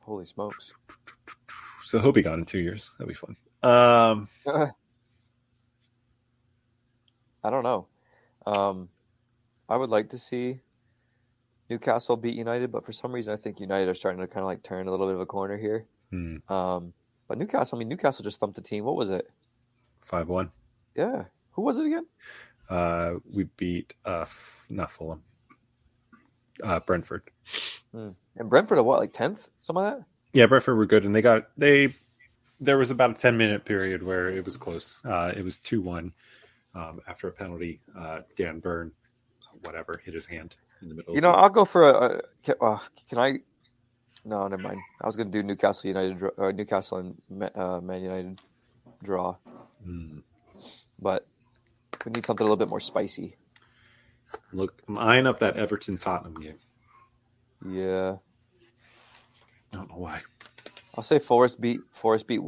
Holy 0.00 0.24
smokes. 0.24 0.72
So 1.84 1.98
he'll 2.00 2.12
be 2.12 2.22
gone 2.22 2.40
in 2.40 2.44
two 2.44 2.58
years. 2.60 2.90
That'll 2.98 3.08
be 3.08 3.14
fun. 3.14 3.36
Um, 3.64 4.26
I 7.44 7.50
don't 7.50 7.62
know. 7.64 7.86
Um, 8.46 8.88
I 9.68 9.76
would 9.76 9.90
like 9.90 10.10
to 10.10 10.18
see 10.18 10.60
Newcastle 11.70 12.16
beat 12.16 12.34
United, 12.36 12.70
but 12.72 12.84
for 12.84 12.92
some 12.92 13.12
reason, 13.12 13.32
I 13.32 13.36
think 13.36 13.60
United 13.60 13.88
are 13.88 13.94
starting 13.94 14.20
to 14.20 14.26
kind 14.26 14.40
of 14.40 14.46
like 14.46 14.62
turn 14.62 14.88
a 14.88 14.90
little 14.90 15.06
bit 15.06 15.14
of 15.14 15.20
a 15.20 15.26
corner 15.26 15.56
here. 15.56 15.86
hmm, 16.10 16.36
Um, 16.52 16.92
but 17.28 17.38
Newcastle, 17.38 17.76
I 17.76 17.80
mean, 17.80 17.88
Newcastle 17.88 18.24
just 18.24 18.40
thumped 18.40 18.56
the 18.56 18.62
team. 18.62 18.84
What 18.84 18.96
was 18.96 19.10
it? 19.10 19.30
five 20.02 20.28
one. 20.28 20.50
Yeah. 20.96 21.24
Who 21.52 21.62
was 21.62 21.78
it 21.78 21.86
again? 21.86 22.06
Uh, 22.68 23.14
we 23.30 23.44
beat 23.56 23.94
uh, 24.04 24.22
F- 24.22 24.66
not 24.70 24.90
Fulham, 24.90 25.22
uh, 26.62 26.80
Brentford. 26.80 27.22
And 27.92 28.14
Brentford, 28.48 28.78
at 28.78 28.84
what, 28.84 28.98
like 29.00 29.12
10th? 29.12 29.48
some 29.60 29.76
of 29.76 29.84
that? 29.84 30.04
Yeah, 30.32 30.46
Brentford 30.46 30.76
were 30.78 30.86
good, 30.86 31.04
and 31.04 31.14
they 31.14 31.22
got 31.22 31.48
they. 31.58 31.94
There 32.60 32.78
was 32.78 32.90
about 32.90 33.10
a 33.10 33.14
ten 33.14 33.36
minute 33.36 33.64
period 33.64 34.02
where 34.02 34.28
it 34.30 34.44
was 34.44 34.56
close. 34.56 34.96
Uh, 35.04 35.32
it 35.36 35.44
was 35.44 35.58
two 35.58 35.82
one 35.82 36.12
um, 36.74 37.00
after 37.08 37.28
a 37.28 37.32
penalty. 37.32 37.80
Uh, 37.98 38.20
Dan 38.36 38.58
Burn, 38.60 38.92
whatever, 39.64 40.00
hit 40.04 40.14
his 40.14 40.26
hand 40.26 40.54
in 40.80 40.88
the 40.88 40.94
middle. 40.94 41.14
You 41.14 41.20
know, 41.20 41.32
the- 41.32 41.38
I'll 41.38 41.48
go 41.48 41.64
for 41.64 41.88
a. 41.90 42.16
a 42.18 42.20
can, 42.42 42.54
uh, 42.60 42.78
can 43.08 43.18
I? 43.18 43.38
No, 44.24 44.46
never 44.46 44.62
mind. 44.62 44.80
I 45.00 45.06
was 45.06 45.16
going 45.16 45.30
to 45.32 45.36
do 45.36 45.42
Newcastle 45.42 45.88
United, 45.88 46.22
or 46.36 46.52
Newcastle 46.52 46.98
and 46.98 47.50
uh, 47.56 47.80
Man 47.80 48.02
United 48.02 48.40
draw, 49.02 49.34
Hmm. 49.84 50.18
but 51.00 51.26
we 52.06 52.12
need 52.12 52.24
something 52.24 52.44
a 52.44 52.46
little 52.46 52.56
bit 52.56 52.68
more 52.68 52.78
spicy. 52.80 53.36
look, 54.52 54.80
I'm 54.88 54.96
eyeing 54.98 55.26
up 55.26 55.40
that 55.40 55.56
Everton 55.56 55.96
Tottenham 55.96 56.34
game. 56.40 56.58
Yeah, 57.68 58.16
I 59.72 59.76
don't 59.76 59.88
know 59.90 59.96
why. 59.98 60.20
I'll 60.94 61.02
say 61.02 61.18
Forest 61.18 61.60
beat 61.60 61.80
Forest 61.90 62.26
beat 62.28 62.40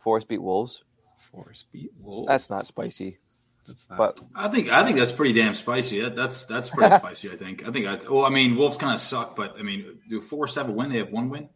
Forest 0.00 0.28
beat 0.28 0.42
Wolves. 0.42 0.82
Forest 1.16 1.66
beat 1.72 1.92
Wolves. 1.98 2.28
That's 2.28 2.50
not 2.50 2.66
spicy, 2.66 3.18
That's 3.66 3.88
not. 3.88 3.98
but 3.98 4.20
I 4.34 4.48
think 4.48 4.70
I 4.70 4.84
think 4.84 4.98
that's 4.98 5.12
pretty 5.12 5.32
damn 5.32 5.54
spicy. 5.54 6.00
That, 6.00 6.14
that's 6.16 6.44
that's 6.46 6.70
pretty 6.70 6.94
spicy. 6.96 7.30
I 7.30 7.36
think. 7.36 7.66
I 7.66 7.70
think 7.70 7.86
that's. 7.86 8.06
Oh, 8.08 8.24
I 8.24 8.30
mean, 8.30 8.56
Wolves 8.56 8.76
kind 8.76 8.92
of 8.94 9.00
suck, 9.00 9.36
but 9.36 9.56
I 9.58 9.62
mean, 9.62 9.98
do 10.08 10.20
Forest 10.20 10.56
have 10.56 10.68
a 10.68 10.72
win? 10.72 10.90
They 10.90 10.98
have 10.98 11.10
one 11.10 11.30
win. 11.30 11.48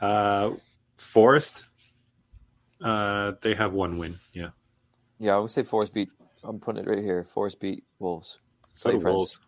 uh, 0.00 0.50
Forest. 0.96 1.64
Uh, 2.82 3.32
they 3.42 3.54
have 3.54 3.72
one 3.72 3.98
win. 3.98 4.18
Yeah. 4.32 4.48
yeah, 5.18 5.36
I 5.36 5.38
would 5.38 5.50
say 5.50 5.62
Forest 5.62 5.92
beat. 5.94 6.08
I'm 6.42 6.58
putting 6.58 6.82
it 6.82 6.88
right 6.88 7.02
here. 7.02 7.24
Forest 7.24 7.60
beat 7.60 7.84
Wolves. 7.98 8.38
So 8.72 8.90
do. 8.90 8.98
Wolves. 8.98 9.38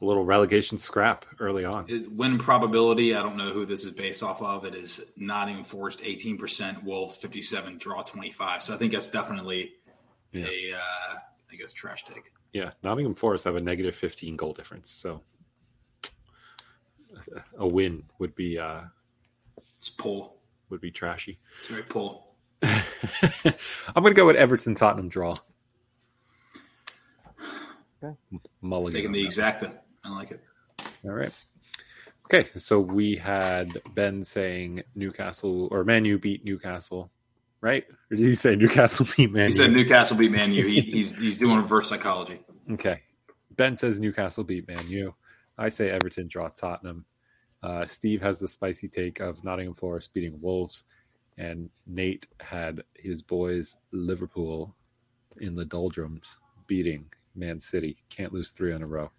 A 0.00 0.04
little 0.04 0.24
relegation 0.24 0.76
scrap 0.76 1.24
early 1.40 1.64
on. 1.64 1.88
Is 1.88 2.08
win 2.08 2.36
probability? 2.36 3.14
I 3.14 3.22
don't 3.22 3.36
know 3.36 3.52
who 3.52 3.64
this 3.64 3.84
is 3.84 3.92
based 3.92 4.22
off 4.22 4.42
of. 4.42 4.64
It 4.66 4.74
is 4.74 5.00
not 5.16 5.48
even 5.48 5.64
Forest 5.64 6.00
eighteen 6.02 6.36
percent, 6.36 6.82
Wolves 6.84 7.16
fifty 7.16 7.40
seven, 7.40 7.78
draw 7.78 8.02
twenty 8.02 8.30
five. 8.30 8.62
So 8.62 8.74
I 8.74 8.76
think 8.76 8.92
that's 8.92 9.08
definitely 9.08 9.72
Yeah. 10.34 10.46
a 10.46 10.76
uh, 10.76 11.16
I 11.50 11.54
guess 11.56 11.72
trash 11.72 12.04
take. 12.04 12.32
Yeah, 12.52 12.70
Nottingham 12.82 13.14
Forest 13.14 13.44
have 13.44 13.56
a 13.56 13.60
negative 13.60 13.94
15 13.96 14.36
goal 14.36 14.52
difference. 14.52 14.90
So 14.90 15.20
a 17.58 17.66
win 17.66 18.02
would 18.18 18.34
be 18.34 18.58
uh, 18.58 18.82
It's 19.76 19.88
pull. 19.90 20.36
would 20.70 20.80
be 20.80 20.90
trashy. 20.90 21.38
It's 21.58 21.68
very 21.68 21.82
pull. 21.84 22.34
I'm 22.62 22.72
going 24.02 24.06
to 24.06 24.14
go 24.14 24.26
with 24.26 24.36
Everton 24.36 24.74
Tottenham 24.74 25.08
draw. 25.08 25.34
Okay. 28.02 28.14
Mulligan. 28.60 28.92
Taking 28.98 29.12
the 29.12 29.26
that. 29.28 29.60
exacta. 29.60 29.78
I 30.04 30.10
like 30.14 30.30
it. 30.30 30.40
All 31.04 31.12
right. 31.12 31.32
Okay, 32.26 32.48
so 32.56 32.80
we 32.80 33.16
had 33.16 33.80
Ben 33.94 34.22
saying 34.24 34.82
Newcastle 34.94 35.68
or 35.70 35.84
Man 35.84 36.04
U 36.06 36.18
beat 36.18 36.44
Newcastle, 36.44 37.10
right? 37.64 37.84
Or 38.10 38.16
did 38.16 38.26
he 38.26 38.34
say 38.34 38.56
Newcastle 38.56 39.06
beat 39.16 39.32
Man 39.32 39.48
He 39.48 39.48
U? 39.48 39.54
said 39.54 39.72
Newcastle 39.72 40.18
beat 40.18 40.30
Man 40.30 40.52
U. 40.52 40.66
He, 40.66 40.80
he's 40.96 41.12
he's 41.12 41.38
doing 41.38 41.56
reverse 41.56 41.88
psychology. 41.88 42.40
Okay. 42.72 43.00
Ben 43.56 43.74
says 43.74 43.98
Newcastle 43.98 44.44
beat 44.44 44.68
Man 44.68 44.86
U. 44.88 45.14
I 45.56 45.70
say 45.70 45.90
Everton 45.90 46.28
draw 46.28 46.48
Tottenham. 46.48 47.06
Uh, 47.62 47.84
Steve 47.86 48.20
has 48.20 48.38
the 48.38 48.48
spicy 48.48 48.86
take 48.86 49.20
of 49.20 49.42
Nottingham 49.42 49.72
Forest 49.72 50.12
beating 50.12 50.38
Wolves, 50.42 50.84
and 51.38 51.70
Nate 51.86 52.26
had 52.38 52.82
his 52.94 53.22
boys 53.22 53.78
Liverpool 53.92 54.74
in 55.40 55.54
the 55.54 55.64
doldrums 55.64 56.36
beating 56.68 57.06
Man 57.34 57.58
City. 57.58 57.96
Can't 58.10 58.34
lose 58.34 58.50
three 58.50 58.74
in 58.74 58.82
a 58.82 58.86
row. 58.86 59.10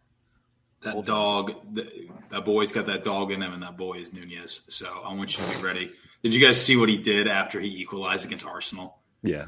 That 0.81 1.03
dog, 1.05 1.53
the, 1.73 2.09
that 2.29 2.45
boy's 2.45 2.71
got 2.71 2.85
that 2.85 3.03
dog 3.03 3.31
in 3.31 3.41
him, 3.41 3.53
and 3.53 3.63
that 3.63 3.75
boy 3.75 3.93
is 3.93 4.13
Nunez. 4.13 4.61
So 4.69 4.85
I 5.03 5.11
want 5.15 5.35
you 5.35 5.43
to 5.43 5.57
be 5.57 5.63
ready. 5.63 5.91
Did 6.25 6.33
you 6.33 6.41
guys 6.43 6.59
see 6.59 6.75
what 6.75 6.89
he 6.89 6.97
did 6.97 7.27
after 7.27 7.59
he 7.59 7.67
equalized 7.81 8.25
against 8.25 8.43
Arsenal? 8.47 8.97
Yeah. 9.21 9.45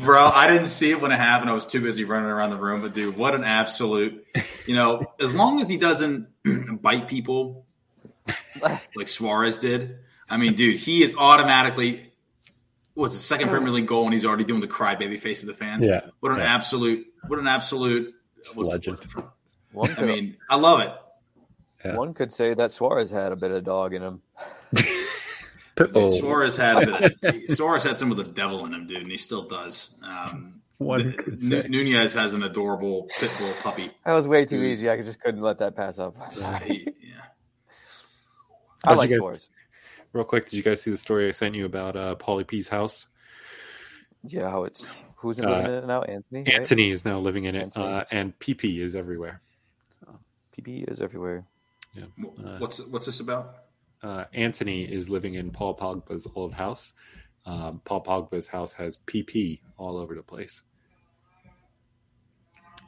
Bro, 0.00 0.28
I 0.28 0.46
didn't 0.46 0.66
see 0.66 0.90
it 0.92 1.00
when 1.00 1.10
it 1.10 1.16
happened. 1.16 1.50
I 1.50 1.54
was 1.54 1.66
too 1.66 1.80
busy 1.80 2.04
running 2.04 2.28
around 2.30 2.50
the 2.50 2.56
room. 2.56 2.82
But 2.82 2.94
dude, 2.94 3.16
what 3.16 3.34
an 3.34 3.42
absolute! 3.44 4.24
You 4.66 4.74
know, 4.76 5.04
as 5.20 5.34
long 5.34 5.60
as 5.60 5.68
he 5.68 5.76
doesn't 5.76 6.28
bite 6.82 7.08
people 7.08 7.66
like 8.96 9.08
Suarez 9.08 9.58
did, 9.58 9.98
I 10.30 10.36
mean, 10.36 10.54
dude, 10.54 10.76
he 10.76 11.02
is 11.02 11.14
automatically 11.16 12.10
was 12.94 13.12
the 13.12 13.18
second 13.18 13.48
Premier 13.50 13.70
League 13.70 13.86
goal, 13.86 14.04
and 14.04 14.12
he's 14.12 14.24
already 14.24 14.44
doing 14.44 14.60
the 14.60 14.68
crybaby 14.68 15.18
face 15.20 15.42
of 15.42 15.48
the 15.48 15.54
fans. 15.54 15.84
Yeah. 15.84 16.02
What 16.20 16.32
an 16.32 16.38
Yeah. 16.38 16.54
absolute! 16.54 17.06
What 17.26 17.38
an 17.40 17.46
absolute! 17.48 18.14
What's 18.54 18.56
legend. 18.70 18.96
word 18.98 19.10
for- 19.10 19.32
One 19.72 19.94
I 19.98 20.02
mean, 20.02 20.36
I 20.48 20.56
love 20.56 20.80
it. 20.80 20.92
Yeah. 21.84 21.96
one 21.96 22.14
could 22.14 22.32
say 22.32 22.54
that 22.54 22.72
Suarez 22.72 23.10
had 23.10 23.30
a 23.32 23.36
bit 23.36 23.50
of 23.50 23.62
dog 23.64 23.94
in 23.94 24.02
him. 24.02 24.22
Pitbull. 25.78 26.10
Suarez 26.18 26.56
had 26.56 26.88
a 26.88 27.10
bit 27.20 27.24
of, 27.24 27.48
Suarez 27.56 27.82
had 27.84 27.96
some 27.96 28.10
of 28.10 28.16
the 28.16 28.24
devil 28.24 28.64
in 28.66 28.74
him, 28.74 28.86
dude, 28.86 28.98
and 28.98 29.10
he 29.10 29.16
still 29.16 29.46
does. 29.48 29.98
Um, 30.02 30.60
One 30.78 31.00
N- 31.00 31.12
could 31.12 31.32
N- 31.34 31.38
say. 31.38 31.66
Nunez 31.68 32.14
has 32.14 32.34
an 32.34 32.42
adorable 32.42 33.08
pit 33.18 33.30
bull 33.38 33.52
puppy. 33.62 33.90
That 34.04 34.12
was 34.12 34.26
way 34.28 34.44
too 34.44 34.60
Who's- 34.60 34.78
easy. 34.78 34.90
I 34.90 35.00
just 35.02 35.20
couldn't 35.20 35.40
let 35.42 35.58
that 35.58 35.74
pass 35.76 35.98
up. 35.98 36.16
I'm 36.20 36.30
Uh, 36.30 36.32
sorry. 36.34 36.66
he- 36.68 37.08
yeah. 37.08 37.22
I 38.84 38.94
like 38.94 39.10
you 39.10 39.16
guys- 39.16 39.22
Suarez. 39.22 39.48
Real 40.12 40.24
quick, 40.24 40.44
did 40.46 40.54
you 40.54 40.62
guys 40.62 40.80
see 40.80 40.90
the 40.90 40.96
story 40.96 41.28
I 41.28 41.32
sent 41.32 41.54
you 41.54 41.66
about 41.66 41.94
uh, 41.96 42.14
Paulie 42.16 42.46
P's 42.46 42.66
house? 42.68 43.06
Yeah, 44.24 44.50
how 44.50 44.64
it's 44.64 44.90
who's 45.16 45.38
in 45.38 45.44
Uh, 45.44 45.80
it 45.82 45.86
now? 45.86 46.02
Antony. 46.02 46.44
right? 46.44 46.54
Antony 46.54 46.90
is 46.90 47.04
now 47.04 47.18
living 47.20 47.44
in 47.44 47.54
it, 47.54 47.76
uh, 47.76 48.04
and 48.10 48.36
PP 48.38 48.80
is 48.80 48.96
everywhere. 48.96 49.42
PP 50.56 50.90
is 50.90 51.00
everywhere. 51.00 51.44
Wh- 51.94 52.24
Uh, 52.44 52.56
What's 52.58 52.80
what's 52.80 53.06
this 53.06 53.20
about? 53.20 53.54
Uh, 54.02 54.24
Antony 54.32 54.82
is 54.84 55.10
living 55.10 55.34
in 55.34 55.50
Paul 55.50 55.76
Pogba's 55.76 56.26
old 56.34 56.52
house. 56.52 56.92
Um, 57.46 57.80
Paul 57.84 58.04
Pogba's 58.04 58.46
house 58.46 58.72
has 58.74 58.98
PP 59.06 59.60
all 59.76 59.96
over 59.96 60.14
the 60.14 60.22
place. 60.22 60.62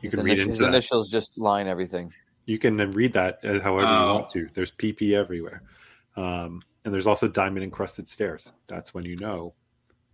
You 0.02 0.08
His, 0.08 0.14
can 0.14 0.24
read 0.24 0.38
into 0.38 0.48
his 0.48 0.58
that. 0.58 0.68
initials 0.68 1.08
just 1.08 1.36
line 1.36 1.66
everything. 1.66 2.12
You 2.46 2.58
can 2.58 2.76
read 2.92 3.12
that 3.14 3.40
however 3.44 3.82
you 3.82 3.86
Oh. 3.98 4.14
want 4.14 4.28
to. 4.30 4.48
There's 4.54 4.70
PP 4.72 5.12
everywhere, 5.14 5.62
um, 6.16 6.62
and 6.84 6.92
there's 6.94 7.06
also 7.06 7.28
diamond 7.28 7.64
encrusted 7.64 8.08
stairs. 8.08 8.52
That's 8.66 8.94
when 8.94 9.04
you 9.04 9.16
know, 9.16 9.54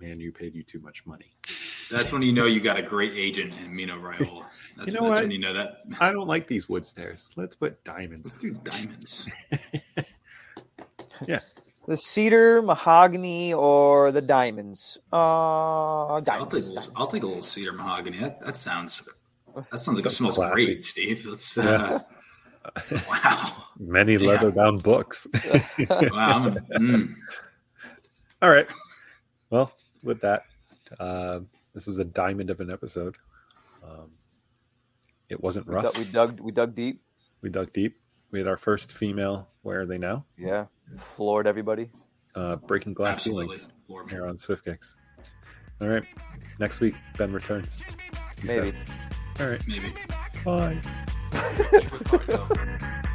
man, 0.00 0.18
you 0.18 0.32
paid 0.32 0.54
you 0.54 0.62
too 0.64 0.80
much 0.80 1.06
money. 1.06 1.34
That's 1.90 2.10
when 2.12 2.22
you 2.22 2.32
know 2.32 2.46
you 2.46 2.60
got 2.60 2.76
a 2.78 2.82
great 2.82 3.12
agent 3.14 3.54
in 3.54 3.74
Mino 3.74 3.96
Raiola. 3.96 4.44
That's, 4.76 4.88
You 4.88 4.94
know 4.94 5.00
that's 5.02 5.02
what? 5.02 5.22
when 5.22 5.30
you 5.30 5.38
know 5.38 5.54
that. 5.54 5.82
I 6.00 6.10
don't 6.10 6.26
like 6.26 6.48
these 6.48 6.68
wood 6.68 6.84
stairs. 6.84 7.30
Let's 7.36 7.54
put 7.54 7.82
diamonds. 7.84 8.26
Let's 8.28 8.36
do 8.38 8.54
diamonds. 8.64 9.28
The 11.88 11.96
cedar, 11.96 12.62
mahogany, 12.62 13.52
or 13.54 14.10
the 14.10 14.20
diamonds. 14.20 14.98
Uh, 15.12 15.16
I'll 16.16 16.22
take 16.22 16.34
a 16.40 16.56
little, 16.56 16.92
I'll 16.96 17.06
take 17.06 17.22
a 17.22 17.26
little 17.26 17.42
cedar 17.44 17.72
mahogany. 17.72 18.18
That, 18.18 18.40
that 18.40 18.56
sounds 18.56 19.08
that 19.54 19.78
sounds 19.78 19.96
like 19.98 20.06
it 20.06 20.10
Sounds 20.10 20.16
smells 20.16 20.34
classy. 20.34 20.64
great, 20.66 20.82
Steve. 20.84 21.24
Let's 21.26 21.56
uh, 21.56 22.00
wow, 23.08 23.52
Many 23.78 24.14
Yeah. 24.14 24.18
leather 24.30 24.50
bound 24.50 24.82
books. 24.82 25.26
wow. 25.78 26.50
Mm. 26.76 27.14
All 28.42 28.50
right. 28.50 28.66
Well, 29.50 29.72
with 30.02 30.20
that, 30.22 30.42
uh, 30.98 31.40
this 31.72 31.86
was 31.86 32.00
a 32.00 32.04
diamond 32.04 32.50
of 32.50 32.58
an 32.60 32.70
episode. 32.72 33.16
Um, 33.84 34.10
it 35.28 35.40
wasn't 35.40 35.68
we, 35.68 35.74
rough. 35.74 35.84
dug, 35.84 35.98
we 35.98 36.04
dug. 36.04 36.40
We 36.40 36.52
dug 36.52 36.74
deep. 36.74 37.00
We 37.42 37.48
dug 37.50 37.72
deep. 37.72 38.00
We 38.32 38.40
had 38.40 38.48
our 38.48 38.56
first 38.56 38.90
female. 38.90 39.48
Where 39.62 39.82
are 39.82 39.86
they 39.86 39.98
now? 39.98 40.24
Yeah, 40.36 40.66
floored 40.98 41.46
everybody. 41.46 41.90
Uh, 42.34 42.56
breaking 42.56 42.92
glass 42.94 43.16
Absolutely. 43.18 43.54
ceilings 43.56 43.68
Floor 43.86 44.04
man. 44.04 44.14
here 44.14 44.26
on 44.26 44.36
Swift 44.36 44.64
Kicks. 44.64 44.94
All 45.80 45.88
right. 45.88 46.02
Next 46.58 46.80
week, 46.80 46.94
Ben 47.16 47.32
returns. 47.32 47.78
He 48.40 48.48
Maybe. 48.48 48.70
says. 48.70 48.80
All 49.40 49.48
right. 49.48 49.62
Maybe. 49.66 49.88
Bye. 50.44 50.80
Ricardo. 51.72 52.48
Give 52.48 53.05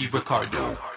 Ricky 0.00 0.16
Ricardo. 0.16 0.89